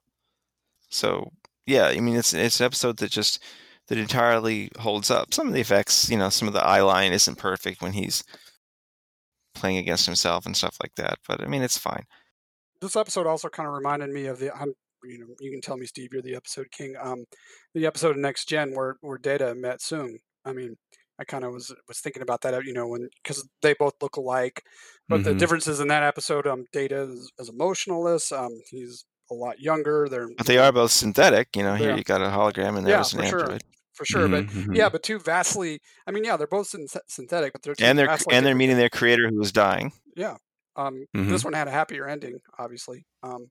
So 0.90 1.32
yeah, 1.68 1.88
I 1.88 2.00
mean 2.00 2.16
it's 2.16 2.32
it's 2.32 2.60
an 2.60 2.66
episode 2.66 2.96
that 2.98 3.10
just 3.10 3.42
that 3.88 3.98
entirely 3.98 4.70
holds 4.78 5.10
up. 5.10 5.34
Some 5.34 5.48
of 5.48 5.52
the 5.52 5.60
effects, 5.60 6.10
you 6.10 6.16
know, 6.16 6.30
some 6.30 6.48
of 6.48 6.54
the 6.54 6.64
eye 6.64 6.80
line 6.80 7.12
isn't 7.12 7.36
perfect 7.36 7.82
when 7.82 7.92
he's 7.92 8.24
playing 9.54 9.76
against 9.76 10.06
himself 10.06 10.46
and 10.46 10.56
stuff 10.56 10.76
like 10.82 10.94
that, 10.96 11.18
but 11.28 11.42
I 11.42 11.46
mean 11.46 11.62
it's 11.62 11.78
fine. 11.78 12.04
This 12.80 12.96
episode 12.96 13.26
also 13.26 13.48
kind 13.48 13.68
of 13.68 13.74
reminded 13.74 14.10
me 14.10 14.26
of 14.26 14.38
the 14.38 14.54
I'm 14.54 14.72
you 15.04 15.18
know 15.18 15.26
you 15.40 15.50
can 15.50 15.60
tell 15.60 15.76
me 15.76 15.86
Steve 15.86 16.10
you're 16.12 16.22
the 16.22 16.36
episode 16.36 16.70
king. 16.70 16.94
Um, 17.00 17.24
the 17.74 17.86
episode 17.86 18.12
of 18.12 18.16
Next 18.16 18.48
Gen 18.48 18.74
where 18.74 18.96
where 19.02 19.18
Data 19.18 19.54
met 19.54 19.80
Soong. 19.80 20.16
I 20.46 20.54
mean, 20.54 20.76
I 21.20 21.24
kind 21.24 21.44
of 21.44 21.52
was 21.52 21.74
was 21.86 22.00
thinking 22.00 22.22
about 22.22 22.40
that, 22.42 22.64
you 22.64 22.72
know, 22.72 22.86
when 22.86 23.08
because 23.22 23.46
they 23.60 23.74
both 23.74 23.94
look 24.00 24.16
alike, 24.16 24.62
but 25.06 25.20
mm-hmm. 25.20 25.24
the 25.24 25.34
differences 25.34 25.80
in 25.80 25.88
that 25.88 26.02
episode, 26.02 26.46
um, 26.46 26.64
Data 26.72 27.02
is, 27.02 27.30
is 27.38 27.50
emotionalist. 27.50 28.32
Um, 28.32 28.52
he's 28.70 29.04
a 29.30 29.34
lot 29.34 29.60
younger. 29.60 30.08
They're 30.08 30.28
but 30.36 30.46
they 30.46 30.58
are 30.58 30.72
both 30.72 30.90
synthetic. 30.90 31.56
You 31.56 31.62
know, 31.62 31.74
here 31.74 31.90
yeah. 31.90 31.96
you 31.96 32.04
got 32.04 32.20
a 32.20 32.26
hologram 32.26 32.76
and 32.76 32.86
there's 32.86 33.12
yeah, 33.12 33.20
an 33.20 33.26
android. 33.26 33.64
For 33.92 34.04
sure, 34.04 34.28
mm-hmm. 34.28 34.68
but 34.68 34.76
yeah, 34.76 34.88
but 34.88 35.02
two 35.02 35.18
vastly. 35.18 35.80
I 36.06 36.12
mean, 36.12 36.22
yeah, 36.22 36.36
they're 36.36 36.46
both 36.46 36.68
synthetic, 37.08 37.52
but 37.52 37.62
they're 37.62 37.74
and 37.80 37.98
they're 37.98 38.16
and 38.30 38.46
they're 38.46 38.54
meeting 38.54 38.76
their 38.76 38.88
creator 38.88 39.28
who 39.28 39.36
was 39.36 39.50
dying. 39.50 39.92
Yeah, 40.14 40.36
um, 40.76 41.04
mm-hmm. 41.16 41.30
this 41.30 41.44
one 41.44 41.52
had 41.52 41.66
a 41.66 41.72
happier 41.72 42.06
ending, 42.06 42.38
obviously. 42.58 43.04
Um, 43.24 43.50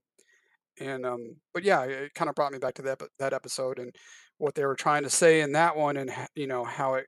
and 0.80 1.04
um, 1.04 1.36
but 1.52 1.64
yeah, 1.64 1.82
it 1.82 2.14
kind 2.14 2.30
of 2.30 2.34
brought 2.34 2.52
me 2.52 2.58
back 2.58 2.74
to 2.74 2.82
that 2.82 3.02
that 3.18 3.34
episode 3.34 3.78
and 3.78 3.94
what 4.38 4.54
they 4.54 4.64
were 4.64 4.74
trying 4.74 5.02
to 5.02 5.10
say 5.10 5.42
in 5.42 5.52
that 5.52 5.76
one, 5.76 5.98
and 5.98 6.10
you 6.34 6.46
know 6.46 6.64
how 6.64 6.94
it 6.94 7.06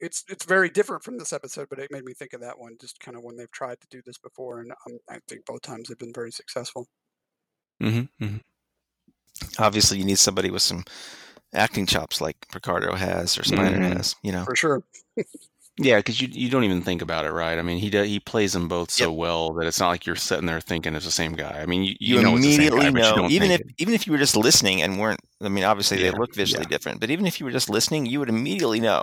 it's 0.00 0.24
it's 0.28 0.44
very 0.44 0.70
different 0.70 1.04
from 1.04 1.18
this 1.18 1.32
episode, 1.32 1.68
but 1.68 1.78
it 1.78 1.90
made 1.92 2.04
me 2.04 2.14
think 2.14 2.32
of 2.32 2.40
that 2.40 2.58
one, 2.58 2.76
just 2.80 3.00
kind 3.00 3.16
of 3.16 3.22
when 3.22 3.36
they've 3.36 3.50
tried 3.50 3.80
to 3.80 3.86
do 3.90 4.00
this 4.04 4.18
before, 4.18 4.60
and 4.60 4.72
um, 4.86 4.98
I 5.08 5.18
think 5.28 5.44
both 5.44 5.62
times 5.62 5.88
they've 5.88 5.98
been 5.98 6.14
very 6.14 6.32
successful. 6.32 6.86
Mm-hmm, 7.80 8.24
mm-hmm. 8.24 8.36
Obviously, 9.58 9.98
you 9.98 10.04
need 10.04 10.18
somebody 10.18 10.50
with 10.50 10.62
some 10.62 10.84
acting 11.54 11.86
chops 11.86 12.20
like 12.20 12.36
Picardo 12.52 12.94
has 12.94 13.38
or 13.38 13.42
Spiner 13.42 13.74
mm-hmm. 13.74 13.96
has. 13.96 14.16
You 14.22 14.32
know, 14.32 14.44
for 14.44 14.56
sure. 14.56 14.82
yeah, 15.78 15.96
because 15.96 16.20
you 16.20 16.28
you 16.30 16.50
don't 16.50 16.64
even 16.64 16.82
think 16.82 17.02
about 17.02 17.24
it, 17.24 17.32
right? 17.32 17.58
I 17.58 17.62
mean, 17.62 17.78
he 17.78 17.88
he 18.06 18.20
plays 18.20 18.52
them 18.52 18.68
both 18.68 18.90
so 18.90 19.10
yep. 19.10 19.18
well 19.18 19.52
that 19.54 19.66
it's 19.66 19.80
not 19.80 19.88
like 19.88 20.06
you're 20.06 20.16
sitting 20.16 20.46
there 20.46 20.60
thinking 20.60 20.94
it's 20.94 21.06
the 21.06 21.10
same 21.10 21.32
guy. 21.32 21.60
I 21.60 21.66
mean, 21.66 21.84
you, 21.84 21.94
you, 21.98 22.16
you 22.16 22.22
know 22.22 22.36
immediately 22.36 22.80
guy, 22.80 22.90
know, 22.90 23.28
even 23.28 23.50
if 23.50 23.60
it. 23.60 23.74
even 23.78 23.94
if 23.94 24.06
you 24.06 24.12
were 24.12 24.18
just 24.18 24.36
listening 24.36 24.82
and 24.82 24.98
weren't. 24.98 25.20
I 25.40 25.48
mean, 25.48 25.64
obviously 25.64 26.02
yeah, 26.02 26.10
they 26.10 26.18
look 26.18 26.34
visually 26.34 26.64
yeah. 26.64 26.76
different, 26.76 27.00
but 27.00 27.10
even 27.10 27.26
if 27.26 27.40
you 27.40 27.46
were 27.46 27.52
just 27.52 27.70
listening, 27.70 28.06
you 28.06 28.18
would 28.18 28.28
immediately 28.28 28.80
know. 28.80 29.02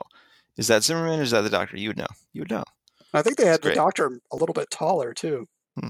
Is 0.57 0.67
that 0.67 0.83
Zimmerman 0.83 1.19
or 1.19 1.23
is 1.23 1.31
that 1.31 1.41
the 1.41 1.49
Doctor? 1.49 1.77
You 1.77 1.89
would 1.89 1.97
know. 1.97 2.07
You 2.33 2.41
would 2.41 2.51
know. 2.51 2.63
I 3.13 3.21
think 3.21 3.37
they 3.37 3.45
had 3.45 3.61
the 3.61 3.73
Doctor 3.73 4.19
a 4.31 4.35
little 4.35 4.53
bit 4.53 4.69
taller 4.69 5.13
too. 5.13 5.47
Hmm. 5.79 5.89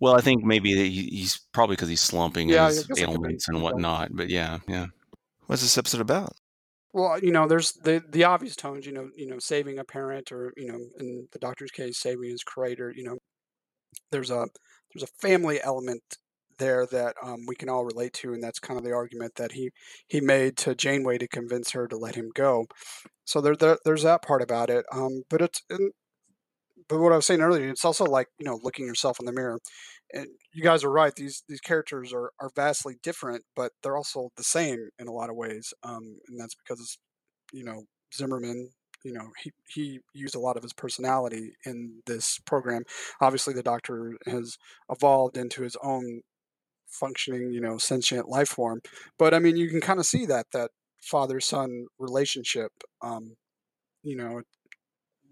Well, 0.00 0.16
I 0.16 0.20
think 0.20 0.44
maybe 0.44 0.90
he's 0.90 1.40
probably 1.52 1.76
because 1.76 1.88
he's 1.88 2.00
slumping 2.00 2.48
yeah, 2.48 2.66
his 2.66 2.88
ailments 2.98 3.48
and 3.48 3.62
whatnot. 3.62 4.10
But 4.12 4.28
yeah, 4.28 4.58
yeah. 4.68 4.86
What's 5.46 5.62
this 5.62 5.78
episode 5.78 6.00
about? 6.00 6.32
Well, 6.92 7.18
you 7.20 7.32
know, 7.32 7.46
there's 7.46 7.72
the 7.72 8.02
the 8.08 8.24
obvious 8.24 8.56
tones. 8.56 8.86
You 8.86 8.92
know, 8.92 9.08
you 9.16 9.26
know, 9.26 9.38
saving 9.38 9.78
a 9.78 9.84
parent, 9.84 10.32
or 10.32 10.52
you 10.56 10.68
know, 10.68 10.78
in 10.98 11.28
the 11.32 11.38
doctor's 11.38 11.70
case, 11.70 11.98
saving 11.98 12.30
his 12.30 12.42
creator. 12.42 12.92
You 12.94 13.04
know, 13.04 13.18
there's 14.10 14.30
a 14.30 14.46
there's 14.92 15.08
a 15.08 15.26
family 15.26 15.60
element 15.62 16.02
there 16.58 16.86
that 16.86 17.16
um, 17.22 17.46
we 17.46 17.56
can 17.56 17.68
all 17.68 17.84
relate 17.84 18.12
to, 18.14 18.32
and 18.32 18.42
that's 18.42 18.60
kind 18.60 18.78
of 18.78 18.84
the 18.84 18.92
argument 18.92 19.34
that 19.36 19.52
he 19.52 19.70
he 20.08 20.20
made 20.20 20.56
to 20.58 20.74
Janeway 20.74 21.18
to 21.18 21.28
convince 21.28 21.72
her 21.72 21.86
to 21.88 21.96
let 21.96 22.14
him 22.14 22.30
go. 22.34 22.66
So 23.24 23.40
there, 23.40 23.56
there 23.56 23.78
there's 23.84 24.02
that 24.02 24.22
part 24.22 24.42
about 24.42 24.70
it. 24.70 24.84
Um, 24.92 25.22
but 25.28 25.42
it's 25.42 25.62
but 26.88 27.00
what 27.00 27.12
I 27.12 27.16
was 27.16 27.26
saying 27.26 27.40
earlier, 27.40 27.68
it's 27.68 27.84
also 27.84 28.04
like 28.04 28.28
you 28.38 28.46
know 28.46 28.58
looking 28.62 28.86
yourself 28.86 29.18
in 29.20 29.26
the 29.26 29.32
mirror. 29.32 29.58
And 30.12 30.28
you 30.52 30.62
guys 30.62 30.84
are 30.84 30.90
right; 30.90 31.14
these 31.14 31.42
these 31.48 31.60
characters 31.60 32.12
are 32.12 32.30
are 32.40 32.50
vastly 32.54 32.96
different, 33.02 33.44
but 33.56 33.72
they're 33.82 33.96
also 33.96 34.30
the 34.36 34.44
same 34.44 34.88
in 34.98 35.08
a 35.08 35.12
lot 35.12 35.30
of 35.30 35.36
ways. 35.36 35.72
Um, 35.82 36.18
and 36.28 36.38
that's 36.40 36.54
because 36.54 36.98
you 37.52 37.64
know 37.64 37.84
Zimmerman, 38.14 38.70
you 39.04 39.12
know 39.12 39.28
he 39.42 39.52
he 39.68 40.00
used 40.14 40.34
a 40.34 40.40
lot 40.40 40.56
of 40.56 40.62
his 40.62 40.72
personality 40.72 41.52
in 41.66 42.02
this 42.06 42.38
program. 42.46 42.82
Obviously, 43.20 43.54
the 43.54 43.62
Doctor 43.62 44.16
has 44.26 44.56
evolved 44.90 45.36
into 45.36 45.62
his 45.62 45.76
own 45.82 46.20
functioning, 46.88 47.50
you 47.52 47.60
know, 47.60 47.78
sentient 47.78 48.28
life 48.28 48.48
form. 48.48 48.80
But 49.18 49.34
I 49.34 49.38
mean, 49.38 49.56
you 49.56 49.68
can 49.68 49.80
kind 49.80 49.98
of 50.00 50.06
see 50.06 50.26
that 50.26 50.46
that 50.52 50.70
father 51.02 51.40
son 51.40 51.86
relationship. 51.98 52.72
Um, 53.02 53.36
you 54.02 54.16
know, 54.16 54.42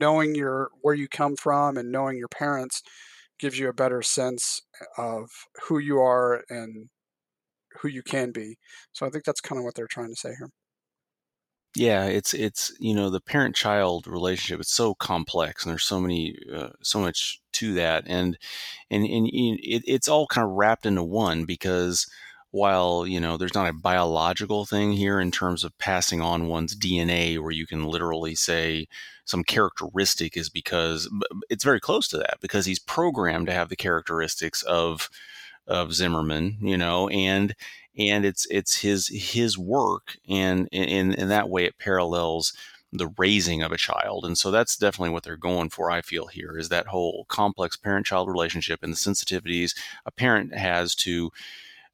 knowing 0.02 0.34
your 0.34 0.70
where 0.82 0.94
you 0.94 1.06
come 1.06 1.36
from 1.36 1.76
and 1.76 1.92
knowing 1.92 2.18
your 2.18 2.34
parents 2.44 2.82
gives 3.38 3.58
you 3.58 3.68
a 3.68 3.72
better 3.82 4.02
sense 4.02 4.60
of 4.98 5.28
who 5.64 5.78
you 5.78 5.98
are 6.00 6.42
and 6.50 6.88
who 7.80 7.88
you 7.88 8.02
can 8.02 8.32
be. 8.32 8.56
So 8.92 9.06
I 9.06 9.10
think 9.10 9.24
that's 9.24 9.40
kind 9.40 9.58
of 9.58 9.64
what 9.64 9.74
they're 9.76 9.86
trying 9.86 10.08
to 10.10 10.16
say 10.16 10.34
here. 10.38 10.50
Yeah, 11.74 12.04
it's 12.04 12.34
it's 12.34 12.70
you 12.80 12.94
know 12.94 13.08
the 13.08 13.20
parent 13.20 13.56
child 13.56 14.06
relationship. 14.06 14.60
It's 14.60 14.74
so 14.74 14.94
complex, 14.94 15.64
and 15.64 15.70
there's 15.70 15.84
so 15.84 16.00
many 16.00 16.36
uh, 16.52 16.70
so 16.82 17.00
much 17.00 17.40
to 17.52 17.72
that, 17.74 18.04
and 18.06 18.36
and 18.90 19.04
and 19.04 19.26
it, 19.32 19.82
it's 19.86 20.08
all 20.08 20.26
kind 20.26 20.44
of 20.46 20.52
wrapped 20.52 20.84
into 20.84 21.02
one 21.02 21.46
because 21.46 22.06
while 22.52 23.06
you 23.06 23.18
know 23.18 23.36
there's 23.36 23.54
not 23.54 23.68
a 23.68 23.72
biological 23.72 24.64
thing 24.64 24.92
here 24.92 25.18
in 25.18 25.32
terms 25.32 25.64
of 25.64 25.76
passing 25.78 26.20
on 26.20 26.46
one's 26.46 26.76
DNA, 26.76 27.38
where 27.38 27.50
you 27.50 27.66
can 27.66 27.86
literally 27.86 28.34
say 28.34 28.86
some 29.24 29.42
characteristic 29.42 30.36
is 30.36 30.48
because 30.48 31.10
it's 31.50 31.64
very 31.64 31.80
close 31.80 32.06
to 32.08 32.18
that 32.18 32.38
because 32.40 32.66
he's 32.66 32.78
programmed 32.78 33.46
to 33.46 33.52
have 33.52 33.68
the 33.68 33.76
characteristics 33.76 34.62
of 34.62 35.08
of 35.66 35.94
Zimmerman, 35.94 36.58
you 36.60 36.76
know, 36.76 37.08
and 37.08 37.54
and 37.98 38.24
it's 38.24 38.46
it's 38.50 38.80
his 38.80 39.08
his 39.08 39.58
work 39.58 40.16
and 40.28 40.68
in 40.72 41.12
in 41.14 41.28
that 41.28 41.48
way 41.48 41.64
it 41.64 41.78
parallels 41.78 42.52
the 42.92 43.08
raising 43.16 43.62
of 43.62 43.72
a 43.72 43.78
child. 43.78 44.26
And 44.26 44.36
so 44.36 44.50
that's 44.50 44.76
definitely 44.76 45.10
what 45.10 45.22
they're 45.22 45.36
going 45.36 45.70
for, 45.70 45.90
I 45.90 46.02
feel 46.02 46.26
here, 46.26 46.58
is 46.58 46.68
that 46.68 46.88
whole 46.88 47.24
complex 47.28 47.76
parent 47.76 48.04
child 48.04 48.28
relationship 48.28 48.80
and 48.82 48.92
the 48.92 48.96
sensitivities 48.98 49.74
a 50.04 50.10
parent 50.10 50.54
has 50.54 50.94
to 50.96 51.30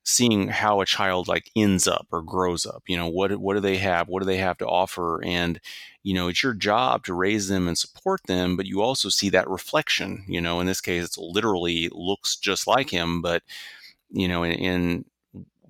seeing 0.09 0.49
how 0.49 0.81
a 0.81 0.87
child 0.87 1.29
like 1.29 1.51
ends 1.55 1.87
up 1.87 2.07
or 2.11 2.23
grows 2.23 2.65
up 2.65 2.83
you 2.87 2.97
know 2.97 3.07
what 3.07 3.37
what 3.37 3.53
do 3.55 3.61
they 3.61 3.77
have 3.77 4.09
what 4.09 4.21
do 4.21 4.27
they 4.27 4.39
have 4.39 4.57
to 4.57 4.67
offer? 4.67 5.23
And 5.23 5.61
you 6.03 6.15
know 6.15 6.29
it's 6.29 6.43
your 6.43 6.55
job 6.55 7.05
to 7.05 7.13
raise 7.13 7.49
them 7.49 7.69
and 7.69 7.77
support 7.77 8.23
them 8.27 8.57
but 8.57 8.65
you 8.65 8.81
also 8.81 9.11
see 9.11 9.29
that 9.29 9.51
reflection 9.51 10.25
you 10.27 10.41
know 10.41 10.61
in 10.61 10.67
this 10.67 10.81
case 10.81 11.05
it's 11.05 11.19
literally 11.19 11.91
looks 11.93 12.37
just 12.37 12.67
like 12.67 12.89
him 12.89 13.21
but 13.21 13.43
you 14.11 14.27
know 14.27 14.43
in, 14.45 14.53
in 14.53 15.05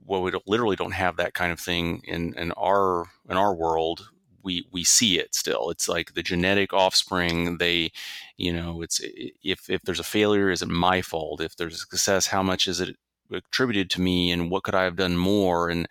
well 0.07 0.23
we 0.23 0.31
literally 0.47 0.77
don't 0.77 0.93
have 0.93 1.17
that 1.17 1.35
kind 1.35 1.51
of 1.51 1.59
thing 1.59 2.01
in 2.05 2.33
in 2.35 2.53
our 2.53 3.07
in 3.29 3.37
our 3.37 3.53
world 3.53 4.09
we 4.45 4.67
we 4.71 4.85
see 4.85 5.19
it 5.19 5.35
still. 5.35 5.69
It's 5.69 5.89
like 5.89 6.15
the 6.15 6.23
genetic 6.23 6.73
offspring 6.73 7.59
they 7.59 7.91
you 8.37 8.53
know 8.53 8.83
it's 8.83 9.01
if 9.43 9.69
if 9.69 9.83
there's 9.83 10.01
a 10.01 10.05
failure 10.05 10.49
is 10.51 10.63
it 10.63 10.69
my 10.69 11.03
fault? 11.03 11.41
If 11.41 11.57
there's 11.57 11.75
a 11.75 11.79
success 11.79 12.29
how 12.29 12.43
much 12.43 12.69
is 12.69 12.81
it 12.81 12.97
attributed 13.31 13.91
to 13.91 14.01
me 14.01 14.31
and 14.31 14.51
what 14.51 14.63
could 14.63 14.75
I 14.75 14.85
have 14.85 14.97
done 14.97 15.17
more 15.17 15.69
and 15.69 15.87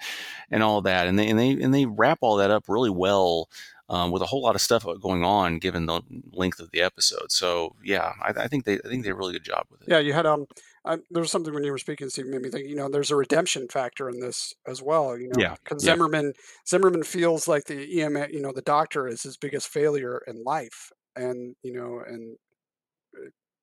and 0.50 0.64
all 0.64 0.82
that 0.82 1.08
and 1.08 1.18
they 1.18 1.30
and 1.30 1.40
they 1.40 1.52
and 1.52 1.74
they 1.74 1.86
wrap 1.86 2.20
all 2.22 2.38
that 2.38 2.52
up 2.52 2.66
really 2.68 2.90
well 2.90 3.50
um, 3.90 4.12
with 4.12 4.22
a 4.22 4.26
whole 4.26 4.42
lot 4.42 4.56
of 4.56 4.62
stuff 4.62 4.86
going 5.02 5.24
on 5.24 5.60
given 5.60 5.86
the 5.86 6.02
length 6.34 6.60
of 6.60 6.72
the 6.72 6.82
episode. 6.82 7.32
So 7.32 7.76
yeah, 7.84 8.14
I, 8.22 8.34
I 8.38 8.48
think 8.48 8.66
they 8.66 8.74
I 8.74 8.88
think 8.88 9.04
they 9.04 9.10
did 9.10 9.12
a 9.12 9.16
really 9.16 9.34
good 9.34 9.46
job 9.46 9.66
with 9.72 9.82
it. 9.82 9.88
Yeah, 9.90 10.00
you 10.00 10.14
had 10.14 10.26
um, 10.26 10.46
I, 10.86 10.98
there 11.10 11.22
was 11.22 11.32
something 11.32 11.54
when 11.54 11.64
you 11.64 11.72
were 11.72 11.78
speaking, 11.78 12.10
Steve, 12.10 12.28
made 12.28 12.42
me 12.42 12.50
think. 12.50 12.68
You 12.68 12.76
know, 12.76 12.90
there's 12.90 13.12
a 13.12 13.16
redemption 13.16 13.68
factor 13.70 14.10
in 14.10 14.20
this 14.20 14.54
as 14.68 14.82
well. 14.82 15.18
You 15.18 15.30
know, 15.30 15.40
Yeah, 15.40 15.56
because 15.64 15.86
yeah. 15.86 15.94
Zimmerman 15.94 16.34
Zimmerman 16.68 17.04
feels 17.04 17.48
like 17.48 17.66
the 17.66 18.00
EMA, 18.00 18.28
you 18.32 18.42
know, 18.42 18.52
the 18.52 18.62
doctor 18.62 19.08
is 19.08 19.24
his 19.24 19.38
biggest 19.38 19.68
failure 19.68 20.22
in 20.28 20.44
life, 20.44 20.92
and 21.16 21.56
you 21.64 21.74
know, 21.74 22.02
and 22.06 22.34
uh, 22.34 22.38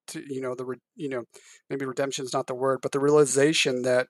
to 0.09 0.23
you 0.29 0.41
know 0.41 0.55
the 0.55 0.67
you 0.97 1.09
know 1.09 1.25
maybe 1.71 1.85
redemption 1.85 2.25
is 2.25 2.33
not 2.33 2.47
the 2.47 2.55
word, 2.55 2.81
but 2.83 2.93
the 2.93 3.01
realization 3.01 3.83
that 3.83 4.07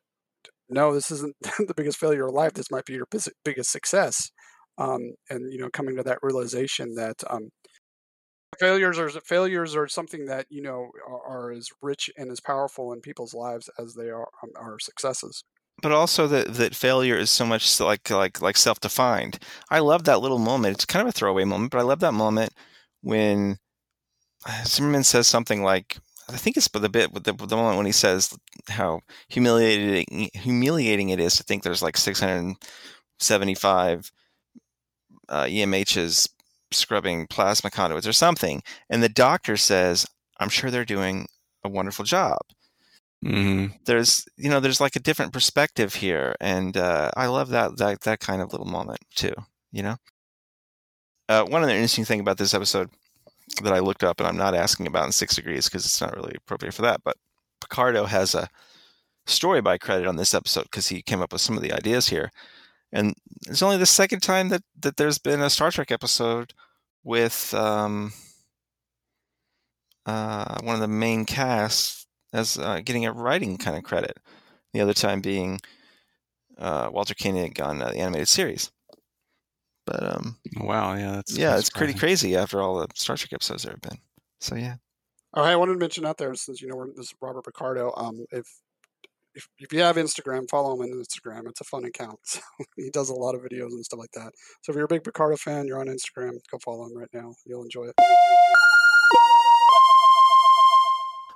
no, 0.69 0.95
this 0.95 1.11
isn't 1.11 1.37
the 1.43 1.75
biggest 1.77 1.99
failure 1.99 2.27
of 2.27 2.35
life. 2.35 2.55
This 2.55 2.71
might 2.71 2.85
be 2.85 2.95
your 2.95 3.07
biggest 3.45 3.71
success. 3.71 4.31
Um, 4.79 5.01
and 5.31 5.53
you 5.53 5.59
know, 5.59 5.69
coming 5.73 5.97
to 5.97 6.03
that 6.03 6.19
realization 6.23 6.95
that 6.97 7.23
um, 7.31 7.51
failures 8.59 8.99
are 8.99 9.09
failures 9.11 9.77
are 9.77 9.89
something 9.89 10.27
that 10.27 10.47
you 10.51 10.63
know 10.63 10.89
are, 11.09 11.49
are 11.49 11.53
as 11.53 11.69
rich 11.83 12.11
and 12.17 12.31
as 12.31 12.41
powerful 12.41 12.93
in 12.93 13.01
people's 13.01 13.35
lives 13.35 13.71
as 13.79 13.95
they 13.95 14.11
are 14.11 14.29
um, 14.43 14.51
are 14.57 14.79
successes. 14.79 15.45
but 15.83 15.93
also 15.93 16.27
that 16.27 16.55
that 16.55 16.75
failure 16.75 17.17
is 17.17 17.31
so 17.31 17.47
much 17.47 17.81
like 17.81 18.11
like 18.11 18.41
like 18.41 18.57
self-defined. 18.57 19.39
I 19.71 19.81
love 19.81 20.05
that 20.05 20.21
little 20.21 20.39
moment. 20.39 20.75
It's 20.75 20.87
kind 20.87 21.03
of 21.03 21.09
a 21.09 21.13
throwaway 21.13 21.45
moment, 21.45 21.71
but 21.73 21.79
I 21.79 21.83
love 21.83 22.01
that 22.01 22.15
moment 22.15 22.53
when 23.03 23.59
Zimmerman 24.65 25.05
says 25.05 25.27
something 25.27 25.63
like, 25.63 25.99
I 26.29 26.37
think 26.37 26.57
it's 26.57 26.69
the 26.69 26.89
bit 26.89 27.13
with 27.13 27.25
the, 27.25 27.33
the 27.33 27.57
moment 27.57 27.77
when 27.77 27.87
he 27.87 27.93
says 27.93 28.37
how 28.69 29.01
humiliating 29.29 30.31
humiliating 30.33 31.11
it 31.11 31.21
is 31.21 31.37
to 31.37 31.43
think 31.43 31.63
there's 31.63 31.83
like 31.83 31.99
675 31.99 34.13
uh, 35.29 35.45
EMHs 35.45 36.29
scrubbing 36.71 37.27
plasma 37.27 37.71
conduits 37.71 38.07
or 38.07 38.13
something, 38.13 38.63
and 38.89 39.03
the 39.03 39.09
doctor 39.09 39.57
says, 39.57 40.07
"I'm 40.39 40.49
sure 40.49 40.71
they're 40.71 40.85
doing 40.85 41.27
a 41.63 41.69
wonderful 41.69 42.05
job." 42.05 42.39
hmm 43.25 43.67
there's 43.87 44.27
you 44.37 44.51
know 44.51 44.61
there's 44.61 44.81
like 44.81 44.97
a 44.97 45.01
different 45.01 45.33
perspective 45.33 45.95
here 45.95 46.35
and 46.41 46.77
uh, 46.77 47.11
i 47.17 47.27
love 47.27 47.49
that 47.49 47.77
that 47.79 48.01
that 48.03 48.21
kind 48.21 48.43
of 48.43 48.53
little 48.53 48.67
moment 48.67 48.99
too 49.15 49.33
you 49.73 49.83
know 49.83 49.97
uh, 51.29 51.45
one 51.45 51.63
other 51.63 51.73
interesting 51.73 52.05
thing 52.05 52.21
about 52.21 52.37
this 52.37 52.53
episode 52.53 52.91
that 53.63 53.73
i 53.73 53.79
looked 53.79 54.05
up 54.05 54.21
and 54.21 54.27
i'm 54.27 54.37
not 54.37 54.55
asking 54.55 54.87
about 54.87 55.07
in 55.07 55.13
six 55.13 55.37
degrees 55.37 55.67
because 55.67 55.85
it's 55.85 56.01
not 56.01 56.15
really 56.17 56.35
appropriate 56.37 56.75
for 56.75 56.83
that 56.83 57.01
but 57.05 57.17
picardo 57.61 58.05
has 58.05 58.35
a 58.35 58.49
story 59.27 59.61
by 59.61 59.79
credit 59.79 60.07
on 60.07 60.17
this 60.17 60.35
episode 60.35 60.65
because 60.65 60.89
he 60.89 61.03
came 61.03 61.23
up 61.23 61.33
with 61.33 61.41
some 61.41 61.57
of 61.57 61.63
the 61.63 61.73
ideas 61.73 62.09
here 62.09 62.31
and 62.93 63.15
it's 63.47 63.63
only 63.63 63.77
the 63.77 63.87
second 63.87 64.21
time 64.21 64.49
that 64.49 64.63
that 64.79 64.97
there's 64.97 65.19
been 65.19 65.41
a 65.41 65.51
star 65.51 65.71
trek 65.71 65.91
episode 65.91 66.55
with 67.03 67.53
um, 67.55 68.13
uh, 70.07 70.59
one 70.63 70.75
of 70.75 70.81
the 70.81 70.89
main 70.89 71.25
casts 71.25 72.07
as 72.33 72.59
uh, 72.59 72.81
getting 72.85 73.07
a 73.07 73.13
writing 73.13 73.59
kind 73.59 73.77
of 73.77 73.85
credit. 73.85 74.19
The 74.73 74.81
other 74.81 74.95
time 74.95 75.21
being 75.21 75.61
uh, 76.59 76.89
Walter 76.93 77.15
Koenig 77.15 77.61
on 77.61 77.81
uh, 77.81 77.91
the 77.91 77.99
animated 77.99 78.29
series. 78.29 78.71
But 79.87 80.03
um, 80.03 80.39
Wow, 80.57 80.95
yeah, 80.95 81.12
that's 81.12 81.37
yeah, 81.37 81.51
that's 81.51 81.68
it's 81.68 81.70
pretty 81.70 81.95
crazy 81.95 82.37
after 82.37 82.61
all 82.62 82.78
the 82.78 82.89
Star 82.95 83.16
Trek 83.16 83.32
episodes 83.32 83.64
there 83.64 83.72
have 83.72 83.80
been. 83.82 83.99
So 84.41 84.55
yeah, 84.55 84.76
Oh, 85.35 85.45
hey, 85.45 85.51
I 85.51 85.57
wanted 85.57 85.72
to 85.74 85.78
mention 85.78 86.07
out 86.07 86.16
there 86.16 86.35
since 86.35 86.62
you 86.62 86.68
know 86.68 86.76
we're, 86.76 86.89
this 86.89 87.07
is 87.07 87.14
Robert 87.20 87.45
Picardo. 87.45 87.93
Um, 87.97 88.24
if 88.30 88.47
if 89.35 89.49
if 89.59 89.72
you 89.72 89.80
have 89.80 89.97
Instagram, 89.97 90.49
follow 90.49 90.74
him 90.74 90.80
on 90.82 90.89
Instagram. 91.03 91.49
It's 91.49 91.61
a 91.61 91.64
fun 91.64 91.85
account. 91.85 92.18
So 92.26 92.41
he 92.76 92.91
does 92.91 93.11
a 93.11 93.14
lot 93.14 93.35
of 93.35 93.43
videos 93.43 93.72
and 93.72 93.85
stuff 93.85 93.99
like 93.99 94.12
that. 94.12 94.32
So 94.62 94.70
if 94.70 94.76
you're 94.76 94.85
a 94.85 94.89
big 94.89 95.03
Picardo 95.05 95.37
fan, 95.37 95.66
you're 95.66 95.80
on 95.80 95.89
Instagram, 95.89 96.39
go 96.51 96.59
follow 96.64 96.87
him 96.87 96.97
right 96.97 97.09
now. 97.12 97.35
You'll 97.45 97.64
enjoy 97.64 97.87
it. 97.87 97.95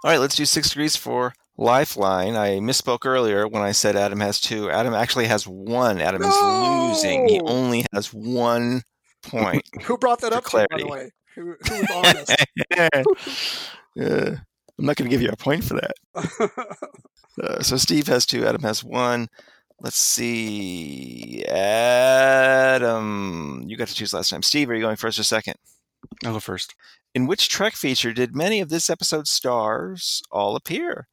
all 0.04 0.10
right, 0.12 0.20
let's 0.20 0.36
do 0.36 0.44
six 0.44 0.68
degrees 0.70 0.94
for 0.96 1.32
Lifeline. 1.58 2.36
I 2.36 2.60
misspoke 2.60 3.04
earlier 3.04 3.46
when 3.48 3.62
I 3.62 3.72
said 3.72 3.96
Adam 3.96 4.20
has 4.20 4.40
two. 4.40 4.70
Adam 4.70 4.94
actually 4.94 5.26
has 5.26 5.46
one. 5.46 6.00
Adam 6.00 6.22
is 6.22 6.36
losing. 6.40 7.28
He 7.28 7.40
only 7.40 7.84
has 7.92 8.14
one 8.14 8.82
point. 9.24 9.64
Who 9.82 9.98
brought 9.98 10.20
that 10.20 10.32
For 10.32 10.38
up 10.38 10.44
to 10.44 10.60
you, 10.60 10.66
by 10.70 10.78
the 10.78 10.86
way? 10.86 11.10
Who, 11.34 11.56
who 11.68 11.74
was 11.80 11.90
honest? 11.90 12.34
Yeah, 13.96 14.36
I'm 14.78 14.84
not 14.84 14.94
going 14.94 15.10
to 15.10 15.12
give 15.12 15.22
you 15.22 15.30
a 15.30 15.36
point 15.36 15.64
for 15.64 15.74
that. 15.74 15.92
Uh, 17.40 17.62
so 17.62 17.76
Steve 17.76 18.08
has 18.08 18.26
two. 18.26 18.44
Adam 18.44 18.62
has 18.62 18.82
one. 18.82 19.28
Let's 19.80 19.96
see. 19.96 21.44
Adam, 21.44 22.82
you 23.64 23.76
got 23.76 23.86
to 23.86 23.94
choose 23.94 24.12
last 24.12 24.30
time. 24.30 24.42
Steve, 24.42 24.68
are 24.68 24.74
you 24.74 24.80
going 24.80 24.96
first 24.96 25.20
or 25.20 25.22
second? 25.22 25.54
I'll 26.24 26.32
go 26.32 26.40
first. 26.40 26.74
In 27.14 27.28
which 27.28 27.48
Trek 27.48 27.74
feature 27.74 28.12
did 28.12 28.34
many 28.34 28.58
of 28.60 28.70
this 28.70 28.90
episode's 28.90 29.30
stars 29.30 30.20
all 30.32 30.56
appear? 30.56 31.06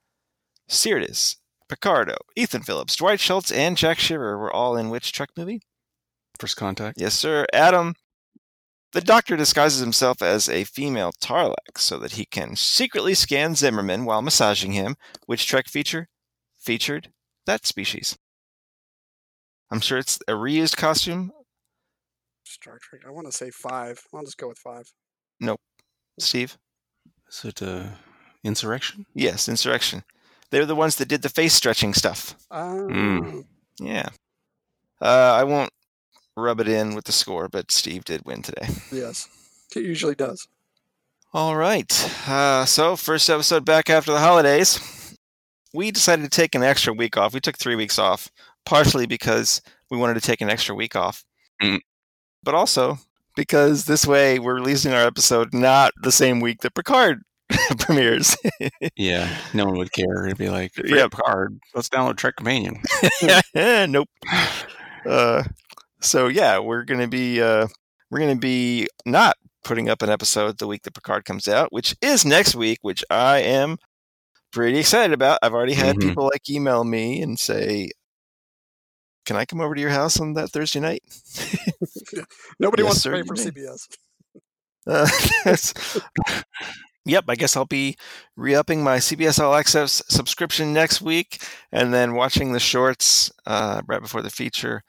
Sirtis, 0.70 1.38
Picardo, 1.70 2.16
Ethan 2.36 2.64
Phillips, 2.64 2.96
Dwight 2.96 3.20
Schultz, 3.20 3.52
and 3.52 3.78
Jack 3.78 4.00
Shearer 4.00 4.38
were 4.38 4.54
all 4.54 4.76
in 4.78 4.90
which 4.90 5.12
Trek 5.12 5.30
movie? 5.38 5.62
First 6.40 6.58
contact. 6.58 7.00
Yes, 7.00 7.14
sir. 7.14 7.46
Adam, 7.54 7.96
the 8.92 9.02
doctor 9.02 9.36
disguises 9.36 9.80
himself 9.80 10.22
as 10.22 10.50
a 10.50 10.64
female 10.64 11.12
Tarlac 11.22 11.78
so 11.78 11.98
that 12.00 12.14
he 12.14 12.26
can 12.26 12.56
secretly 12.56 13.14
scan 13.14 13.56
Zimmerman 13.56 14.06
while 14.06 14.22
massaging 14.22 14.74
him. 14.74 14.96
Which 15.26 15.48
Trek 15.48 15.68
feature 15.68 16.08
featured 16.60 17.10
that 17.46 17.66
species? 17.66 18.18
I'm 19.72 19.80
sure 19.80 19.98
it's 19.98 20.20
a 20.28 20.34
reused 20.34 20.78
costume. 20.78 21.32
Star 22.44 22.78
Trek. 22.82 23.02
I 23.08 23.12
want 23.12 23.28
to 23.28 23.34
say 23.34 23.50
five. 23.50 24.00
I'll 24.14 24.24
just 24.24 24.38
go 24.38 24.48
with 24.48 24.60
five. 24.60 24.86
Nope. 25.40 25.60
Steve? 26.20 26.58
Is 27.28 27.44
it 27.44 27.62
uh, 27.62 27.84
insurrection? 28.44 29.06
Yes, 29.14 29.50
Insurrection. 29.50 30.04
They're 30.52 30.66
the 30.66 30.76
ones 30.76 30.96
that 30.98 31.08
did 31.08 31.22
the 31.22 31.30
face 31.30 31.54
stretching 31.54 31.94
stuff. 31.94 32.36
Um, 32.52 32.90
Mm. 32.90 33.46
Yeah. 33.80 34.10
Uh, 35.02 35.34
I 35.40 35.44
won't 35.44 35.72
rub 36.38 36.60
it 36.60 36.68
in 36.68 36.96
with 36.96 37.06
the 37.06 37.12
score, 37.12 37.48
but 37.50 37.72
Steve 37.72 38.06
did 38.06 38.22
win 38.26 38.42
today. 38.42 38.68
Yes, 38.92 39.28
it 39.76 39.84
usually 39.84 40.16
does. 40.16 40.48
All 41.34 41.56
right. 41.56 41.92
Uh, 42.30 42.64
so, 42.66 42.96
first 42.96 43.30
episode 43.30 43.66
back 43.66 43.90
after 43.90 44.12
the 44.12 44.20
holidays. 44.20 44.80
We 45.74 45.92
decided 45.92 46.24
to 46.24 46.30
take 46.30 46.56
an 46.56 46.64
extra 46.64 46.94
week 46.94 47.18
off. 47.18 47.34
We 47.34 47.42
took 47.42 47.58
three 47.58 47.76
weeks 47.76 48.00
off, 48.00 48.30
partially 48.66 49.06
because 49.06 49.62
we 49.92 49.98
wanted 49.98 50.14
to 50.14 50.22
take 50.22 50.40
an 50.40 50.50
extra 50.50 50.74
week 50.74 50.96
off, 50.96 51.26
Mm. 51.62 51.80
but 52.44 52.56
also 52.56 53.00
because 53.36 53.84
this 53.84 54.08
way 54.08 54.40
we're 54.40 54.56
releasing 54.56 54.94
our 54.94 55.06
episode 55.06 55.54
not 55.54 55.92
the 56.02 56.12
same 56.14 56.40
week 56.40 56.62
that 56.62 56.74
Picard 56.76 57.24
premieres. 57.80 58.36
Yeah, 58.96 59.30
no 59.54 59.66
one 59.66 59.78
would 59.78 59.92
care. 59.92 60.26
It'd 60.26 60.38
be 60.38 60.50
like, 60.50 60.72
Yeah. 60.78 60.96
yeah, 60.96 61.08
card. 61.10 61.60
Let's 61.74 61.90
download 61.90 62.18
Trek 62.18 62.36
Companion. 62.38 62.82
nope. 63.92 64.10
Uh, 65.06 65.44
so 66.02 66.28
yeah, 66.28 66.60
we're 66.60 66.84
gonna 66.84 67.08
be 67.08 67.42
uh, 67.42 67.68
we're 68.12 68.20
gonna 68.20 68.36
be 68.36 68.88
not 69.06 69.36
putting 69.64 69.90
up 69.90 70.02
an 70.02 70.10
episode 70.10 70.58
the 70.58 70.68
week 70.68 70.84
that 70.84 70.94
Picard 70.94 71.26
comes 71.26 71.48
out, 71.48 71.72
which 71.74 71.96
is 72.02 72.26
next 72.26 72.56
week, 72.56 72.80
which 72.82 73.04
I 73.10 73.40
am 73.40 73.78
pretty 74.52 74.78
excited 74.80 75.14
about. 75.14 75.40
I've 75.42 75.54
already 75.54 75.74
had 75.74 75.96
Mhm. 75.98 76.02
people 76.10 76.26
like 76.26 76.50
email 76.50 76.84
me 76.84 77.22
and 77.22 77.40
say, 77.40 77.90
"Can 79.26 79.36
I 79.36 79.46
come 79.46 79.62
over 79.62 79.74
to 79.76 79.82
your 79.82 79.90
house 79.90 80.20
on 80.20 80.34
that 80.34 80.50
Thursday 80.52 80.80
night?" 80.80 81.02
Nobody 82.60 82.84
Yes, 82.84 82.88
wants 82.90 83.02
sir, 83.02 83.12
to 83.12 83.24
pay 83.24 83.28
for 83.28 83.34
may. 83.36 83.44
CBS. 83.52 83.88
Uh, 84.88 85.08
that's- 85.44 85.74
yep, 87.06 87.26
I 87.28 87.36
guess 87.36 87.56
I'll 87.56 87.66
be 87.66 87.96
re-upping 88.36 88.84
my 88.84 88.98
CBS 88.98 89.40
All 89.40 89.56
Access 89.56 90.02
subscription 90.10 90.74
next 90.74 91.02
week, 91.02 91.42
and 91.72 91.94
then 91.94 92.16
watching 92.16 92.52
the 92.52 92.60
shorts 92.60 93.32
uh, 93.46 93.82
right 93.88 94.02
before 94.02 94.22
the 94.22 94.30
feature 94.30 94.84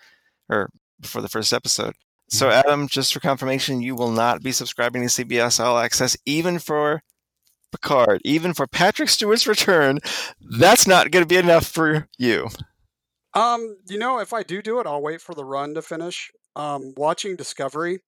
or 0.48 0.70
before 1.00 1.22
the 1.22 1.28
first 1.28 1.52
episode. 1.52 1.94
So, 2.28 2.50
Adam, 2.50 2.88
just 2.88 3.12
for 3.12 3.20
confirmation, 3.20 3.80
you 3.80 3.94
will 3.94 4.10
not 4.10 4.42
be 4.42 4.50
subscribing 4.50 5.02
to 5.02 5.08
CBS 5.08 5.62
All 5.62 5.78
Access, 5.78 6.16
even 6.26 6.58
for 6.58 7.02
Picard, 7.70 8.20
even 8.24 8.52
for 8.52 8.66
Patrick 8.66 9.08
Stewart's 9.08 9.46
return. 9.46 9.98
That's 10.58 10.86
not 10.86 11.10
going 11.10 11.22
to 11.22 11.28
be 11.28 11.36
enough 11.36 11.66
for 11.66 12.08
you. 12.18 12.48
Um, 13.34 13.76
you 13.88 13.98
know, 13.98 14.18
if 14.18 14.32
I 14.32 14.42
do 14.42 14.62
do 14.62 14.80
it, 14.80 14.86
I'll 14.86 15.02
wait 15.02 15.20
for 15.20 15.34
the 15.34 15.44
run 15.44 15.74
to 15.74 15.82
finish. 15.82 16.30
Um, 16.56 16.94
watching 16.96 17.36
Discovery, 17.36 18.00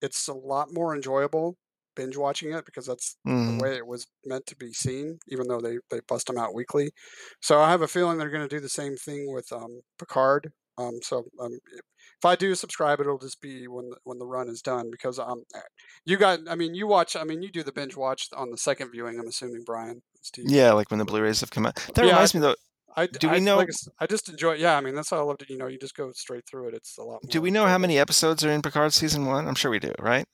it's 0.00 0.28
a 0.28 0.32
lot 0.32 0.72
more 0.72 0.94
enjoyable 0.94 1.56
binge 1.96 2.16
watching 2.16 2.52
it 2.52 2.64
because 2.64 2.86
that's 2.86 3.16
Mm. 3.26 3.58
the 3.58 3.62
way 3.64 3.76
it 3.76 3.86
was 3.86 4.06
meant 4.24 4.46
to 4.46 4.56
be 4.56 4.72
seen, 4.72 5.18
even 5.28 5.48
though 5.48 5.60
they, 5.60 5.78
they 5.90 6.00
bust 6.06 6.26
them 6.28 6.38
out 6.38 6.54
weekly. 6.54 6.90
So 7.40 7.60
I 7.60 7.70
have 7.70 7.82
a 7.82 7.88
feeling 7.88 8.18
they're 8.18 8.30
going 8.30 8.48
to 8.48 8.56
do 8.56 8.60
the 8.60 8.68
same 8.68 8.96
thing 8.96 9.32
with 9.34 9.50
um, 9.52 9.80
Picard. 9.98 10.52
Um, 10.78 10.98
so 11.02 11.24
um, 11.40 11.52
if 11.72 11.80
if 12.18 12.24
I 12.24 12.34
do 12.36 12.54
subscribe, 12.54 12.98
it'll 13.00 13.18
just 13.18 13.40
be 13.42 13.66
when 13.68 13.90
the, 13.90 13.96
when 14.04 14.18
the 14.18 14.26
run 14.26 14.48
is 14.48 14.62
done 14.62 14.90
because 14.90 15.18
um, 15.18 15.42
you 16.06 16.16
got. 16.16 16.40
I 16.48 16.54
mean, 16.54 16.74
you 16.74 16.86
watch. 16.86 17.14
I 17.16 17.24
mean, 17.24 17.42
you 17.42 17.50
do 17.50 17.62
the 17.62 17.72
binge 17.72 17.94
watch 17.96 18.28
on 18.34 18.50
the 18.50 18.56
second 18.56 18.90
viewing. 18.92 19.18
I'm 19.18 19.26
assuming 19.26 19.64
Brian. 19.66 20.00
Steve. 20.22 20.46
Yeah, 20.48 20.72
like 20.72 20.90
when 20.90 20.98
the 20.98 21.04
Blu-rays 21.04 21.40
have 21.40 21.50
come 21.50 21.66
out. 21.66 21.76
That 21.94 22.04
Yeah, 22.04 22.12
reminds 22.12 22.34
me, 22.34 22.40
though. 22.40 22.54
I, 22.96 23.06
Do 23.06 23.28
we 23.28 23.36
I- 23.36 23.38
know- 23.40 23.56
Like 23.58 23.68
I 23.68 23.70
s- 23.70 23.88
I 24.00 24.06
just 24.06 24.28
enjoy. 24.30 24.54
Yeah, 24.54 24.76
I 24.76 24.80
mean, 24.80 24.94
that's 24.94 25.10
how 25.10 25.18
I 25.18 25.22
loved 25.22 25.42
it. 25.42 25.50
You 25.50 25.58
know, 25.58 25.66
you 25.66 25.78
just 25.78 25.94
go 25.94 26.10
straight 26.12 26.44
through 26.46 26.68
it. 26.68 26.74
It's 26.74 26.96
a 26.98 27.02
lot. 27.02 27.20
Do 27.28 27.40
we 27.42 27.50
know 27.50 27.66
how 27.66 27.76
many 27.78 27.98
episodes 27.98 28.42
are 28.44 28.50
in 28.50 28.62
Picard 28.62 28.92
season 28.94 29.26
one? 29.26 29.46
I'm 29.46 29.54
sure 29.54 29.70
we 29.70 29.78
do, 29.78 29.92
right? 29.98 30.26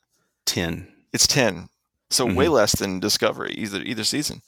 10. 0.47 0.87
It's 1.13 1.27
ten, 1.27 1.69
so 2.11 2.25
way 2.27 2.47
Mhm. 2.47 2.53
less 2.53 2.73
than 2.79 3.01
Discovery 3.01 3.55
either 3.57 3.81
either 3.83 4.05
season. 4.05 4.43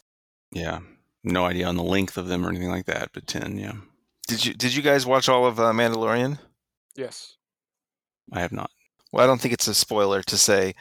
Yeah. 0.52 0.80
No 1.22 1.46
idea 1.46 1.66
on 1.66 1.76
the 1.76 1.82
length 1.82 2.16
of 2.18 2.26
them 2.28 2.44
or 2.44 2.50
anything 2.50 2.70
like 2.70 2.84
that, 2.86 3.10
but 3.14 3.26
10, 3.26 3.56
yeah. 3.58 3.72
Did 4.28 4.44
you 4.44 4.54
Did 4.54 4.74
you 4.74 4.82
guys 4.82 5.06
watch 5.06 5.28
all 5.28 5.46
of 5.46 5.58
uh, 5.58 5.72
Mandalorian? 5.72 6.38
Yes. 6.96 7.36
I 8.32 8.40
have 8.40 8.52
not. 8.52 8.70
Well, 9.12 9.24
I 9.24 9.26
don't 9.26 9.40
think 9.40 9.54
it's 9.54 9.68
a 9.68 9.74
spoiler 9.74 10.22
to 10.22 10.36
say 10.38 10.74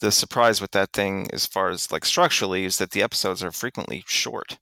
the 0.00 0.10
surprise 0.12 0.60
with 0.60 0.70
that 0.72 0.92
thing, 0.92 1.28
as 1.32 1.46
far 1.46 1.68
as 1.70 1.90
like 1.92 2.04
structurally, 2.04 2.64
is 2.64 2.78
that 2.78 2.90
the 2.92 3.02
episodes 3.02 3.42
are 3.42 3.52
frequently 3.52 4.04
short. 4.06 4.58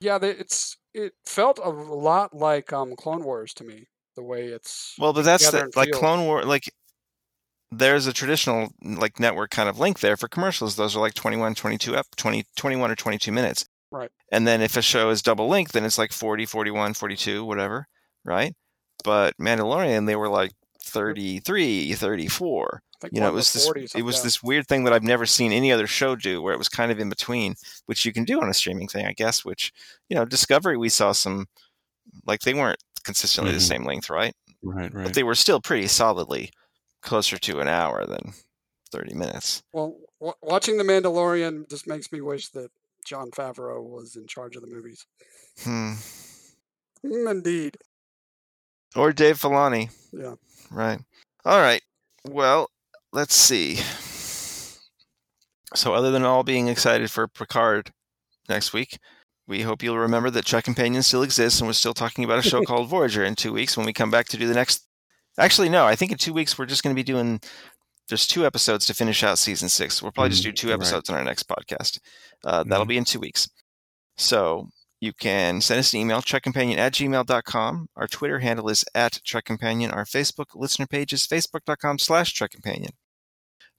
Yeah, 0.00 0.18
it's 0.22 0.76
it 0.92 1.14
felt 1.26 1.58
a 1.62 1.68
lot 1.70 2.34
like 2.34 2.72
um 2.72 2.94
Clone 2.96 3.24
Wars 3.24 3.54
to 3.54 3.64
me. 3.64 3.86
The 4.16 4.22
way 4.22 4.46
it's 4.46 4.94
Well, 4.98 5.12
but 5.12 5.22
that's 5.24 5.50
the, 5.50 5.70
like 5.74 5.88
feels. 5.88 5.98
Clone 5.98 6.24
War. 6.24 6.44
Like 6.44 6.72
there's 7.70 8.06
a 8.06 8.12
traditional 8.12 8.68
like 8.82 9.18
network 9.18 9.50
kind 9.50 9.68
of 9.68 9.78
link 9.78 10.00
there 10.00 10.16
for 10.16 10.28
commercials. 10.28 10.76
Those 10.76 10.96
are 10.96 11.00
like 11.00 11.14
21, 11.14 11.54
22 11.54 11.96
up, 11.96 12.06
20, 12.16 12.44
21 12.56 12.90
or 12.90 12.94
22 12.94 13.32
minutes. 13.32 13.66
Right. 13.90 14.10
And 14.32 14.46
then 14.46 14.60
if 14.60 14.76
a 14.76 14.82
show 14.82 15.10
is 15.10 15.22
double 15.22 15.48
length, 15.48 15.72
then 15.72 15.84
it's 15.84 15.98
like 15.98 16.12
40, 16.12 16.46
41, 16.46 16.94
42, 16.94 17.44
whatever, 17.44 17.86
right? 18.24 18.54
But 19.04 19.36
Mandalorian, 19.38 20.06
they 20.06 20.16
were 20.16 20.28
like 20.28 20.52
33, 20.82 21.94
34. 21.94 22.82
I 23.04 23.08
You 23.12 23.20
know, 23.20 23.28
it 23.28 23.34
was 23.34 23.52
this 23.52 23.70
it 23.94 24.02
was 24.02 24.22
this 24.22 24.42
weird 24.42 24.66
thing 24.66 24.84
that 24.84 24.92
I've 24.94 25.02
never 25.02 25.26
seen 25.26 25.52
any 25.52 25.70
other 25.72 25.86
show 25.86 26.16
do 26.16 26.40
where 26.40 26.54
it 26.54 26.58
was 26.58 26.68
kind 26.68 26.90
of 26.90 26.98
in 26.98 27.08
between, 27.08 27.54
which 27.86 28.04
you 28.04 28.12
can 28.12 28.24
do 28.24 28.40
on 28.40 28.48
a 28.48 28.54
streaming 28.54 28.88
thing, 28.88 29.04
I 29.06 29.12
guess, 29.12 29.44
which, 29.44 29.72
you 30.08 30.16
know, 30.16 30.24
Discovery 30.24 30.76
we 30.76 30.88
saw 30.88 31.12
some 31.12 31.46
like 32.26 32.40
they 32.40 32.54
weren't 32.54 32.82
consistently 33.04 33.52
the 33.52 33.58
Mhm. 33.58 33.68
same 33.68 33.84
length, 33.84 34.08
right? 34.10 34.34
Right, 34.62 34.92
right. 34.94 35.04
But 35.04 35.14
they 35.14 35.22
were 35.22 35.34
still 35.34 35.60
pretty 35.60 35.86
solidly 35.86 36.50
closer 37.04 37.38
to 37.38 37.60
an 37.60 37.68
hour 37.68 38.04
than 38.06 38.32
30 38.90 39.14
minutes. 39.14 39.62
Well, 39.72 39.96
w- 40.20 40.34
watching 40.42 40.78
The 40.78 40.84
Mandalorian 40.84 41.68
just 41.70 41.86
makes 41.86 42.10
me 42.10 42.20
wish 42.20 42.48
that 42.50 42.70
Jon 43.04 43.30
Favreau 43.30 43.82
was 43.82 44.16
in 44.16 44.26
charge 44.26 44.56
of 44.56 44.62
the 44.62 44.68
movies. 44.68 45.06
Hmm. 45.62 45.92
Mm, 47.04 47.30
Indeed. 47.30 47.76
Or 48.96 49.12
Dave 49.12 49.38
Filoni. 49.40 49.90
Yeah. 50.12 50.34
Right. 50.70 50.98
All 51.44 51.60
right. 51.60 51.82
Well, 52.24 52.70
let's 53.12 53.34
see. 53.34 53.76
So, 55.74 55.92
other 55.92 56.10
than 56.12 56.24
all 56.24 56.44
being 56.44 56.68
excited 56.68 57.10
for 57.10 57.26
Picard 57.26 57.92
next 58.48 58.72
week, 58.72 58.98
we 59.46 59.62
hope 59.62 59.82
you'll 59.82 59.98
remember 59.98 60.30
that 60.30 60.44
Trek 60.46 60.64
Companion 60.64 61.02
still 61.02 61.22
exists 61.22 61.60
and 61.60 61.66
we're 61.66 61.72
still 61.74 61.94
talking 61.94 62.24
about 62.24 62.38
a 62.38 62.42
show 62.48 62.62
called 62.66 62.88
Voyager 62.88 63.24
in 63.24 63.34
two 63.34 63.52
weeks 63.52 63.76
when 63.76 63.84
we 63.84 63.92
come 63.92 64.10
back 64.10 64.26
to 64.28 64.36
do 64.36 64.46
the 64.46 64.54
next. 64.54 64.86
Actually, 65.38 65.68
no, 65.68 65.84
I 65.84 65.96
think 65.96 66.12
in 66.12 66.18
two 66.18 66.32
weeks 66.32 66.58
we're 66.58 66.66
just 66.66 66.82
going 66.82 66.94
to 66.94 66.98
be 66.98 67.02
doing. 67.04 67.40
There's 68.08 68.26
two 68.26 68.44
episodes 68.46 68.86
to 68.86 68.94
finish 68.94 69.22
out 69.24 69.38
season 69.38 69.68
six. 69.68 70.02
We'll 70.02 70.12
probably 70.12 70.30
just 70.30 70.42
Mhm, 70.42 70.46
do 70.46 70.52
two 70.52 70.68
right. 70.68 70.74
episodes 70.74 71.08
on 71.10 71.16
our 71.16 71.24
next 71.24 71.48
podcast. 71.48 71.98
Uh, 72.44 72.62
That'll 72.64 72.84
Mhm. 72.84 72.88
be 72.88 72.96
in 72.98 73.04
two 73.04 73.18
weeks. 73.18 73.48
So 74.16 74.68
you 75.00 75.12
can 75.12 75.60
send 75.60 75.80
us 75.80 75.92
an 75.92 76.00
email, 76.00 76.20
trekcompanion 76.22 76.76
at 76.76 76.92
gmail.com. 76.92 77.88
Our 77.96 78.06
Twitter 78.06 78.40
handle 78.40 78.68
is 78.68 78.84
at 78.94 79.20
trekcompanion. 79.26 79.92
Our 79.94 80.04
Facebook 80.04 80.54
listener 80.54 80.86
page 80.86 81.12
is 81.12 81.26
facebook.com 81.26 81.98
slash 81.98 82.34
trekcompanion. 82.34 82.90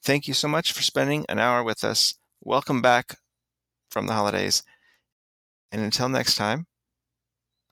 Thank 0.04 0.28
you 0.28 0.34
so 0.34 0.48
much 0.48 0.72
for 0.74 0.82
spending 0.82 1.26
an 1.30 1.40
hour 1.40 1.64
with 1.64 1.84
us. 1.84 2.16
Welcome 2.42 2.82
back 2.82 3.18
from 3.90 4.08
the 4.08 4.14
holidays. 4.14 4.62
And 5.72 5.82
until 5.82 6.10
next 6.10 6.36
time, 6.36 6.68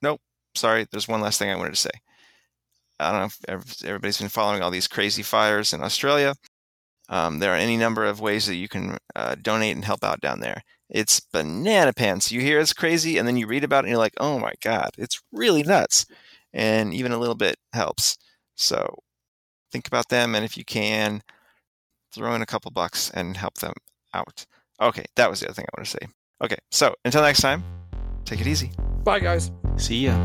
nope, 0.02 0.22
sorry, 0.56 0.88
there's 0.92 1.08
one 1.08 1.22
last 1.22 1.38
thing 1.40 1.50
I 1.50 1.56
wanted 1.56 1.72
to 1.72 1.76
say. 1.82 1.92
I 3.04 3.12
don't 3.12 3.20
know 3.50 3.56
if 3.56 3.84
everybody's 3.84 4.20
been 4.20 4.30
following 4.30 4.62
all 4.62 4.72
these 4.72 4.88
crazy 4.88 5.24
fires 5.24 5.74
in 5.74 5.82
Australia. 5.82 6.36
Um, 7.10 7.40
there 7.40 7.54
are 7.54 7.58
any 7.58 7.78
number 7.78 8.06
of 8.06 8.22
ways 8.22 8.46
that 8.48 8.56
you 8.56 8.68
can 8.68 8.98
uh, 9.16 9.36
donate 9.42 9.76
and 9.76 9.86
help 9.86 10.04
out 10.04 10.22
down 10.22 10.40
there. 10.40 10.64
It's 10.90 11.20
banana 11.20 11.94
pants. 11.94 12.32
You 12.32 12.42
hear 12.42 12.60
it's 12.60 12.74
crazy, 12.74 13.18
and 13.18 13.28
then 13.28 13.38
you 13.38 13.48
read 13.48 13.64
about 13.64 13.84
it, 13.84 13.88
and 13.88 13.90
you're 13.90 13.98
like, 13.98 14.14
"Oh 14.20 14.40
my 14.40 14.54
god, 14.62 14.92
it's 14.98 15.22
really 15.32 15.64
nuts!" 15.64 16.06
And 16.54 16.94
even 16.94 17.12
a 17.12 17.18
little 17.18 17.36
bit 17.36 17.58
helps. 17.74 18.18
So 18.56 19.00
think 19.72 19.88
about 19.88 20.10
them, 20.10 20.36
and 20.36 20.46
if 20.46 20.58
you 20.58 20.64
can, 20.64 21.24
throw 22.14 22.34
in 22.36 22.42
a 22.42 22.46
couple 22.46 22.72
bucks 22.72 23.10
and 23.12 23.36
help 23.36 23.56
them 23.56 23.74
out. 24.14 24.46
Okay, 24.82 25.06
that 25.16 25.30
was 25.30 25.40
the 25.40 25.48
other 25.48 25.56
thing 25.56 25.66
I 25.66 25.80
want 25.80 25.88
to 25.88 25.92
say. 25.92 26.08
Okay, 26.44 26.58
so 26.72 26.96
until 27.04 27.22
next 27.22 27.42
time, 27.42 27.64
take 28.26 28.40
it 28.40 28.48
easy. 28.48 28.72
Bye, 29.04 29.20
guys. 29.20 29.52
See 29.78 30.06
ya. 30.06 30.16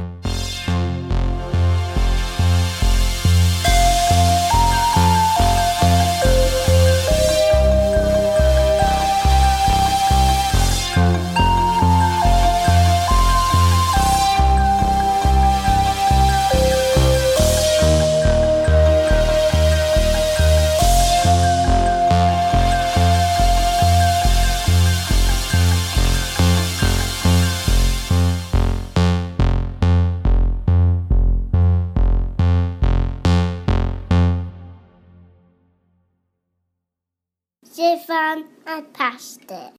I 38.70 38.82
passed 38.82 39.50
it. 39.50 39.77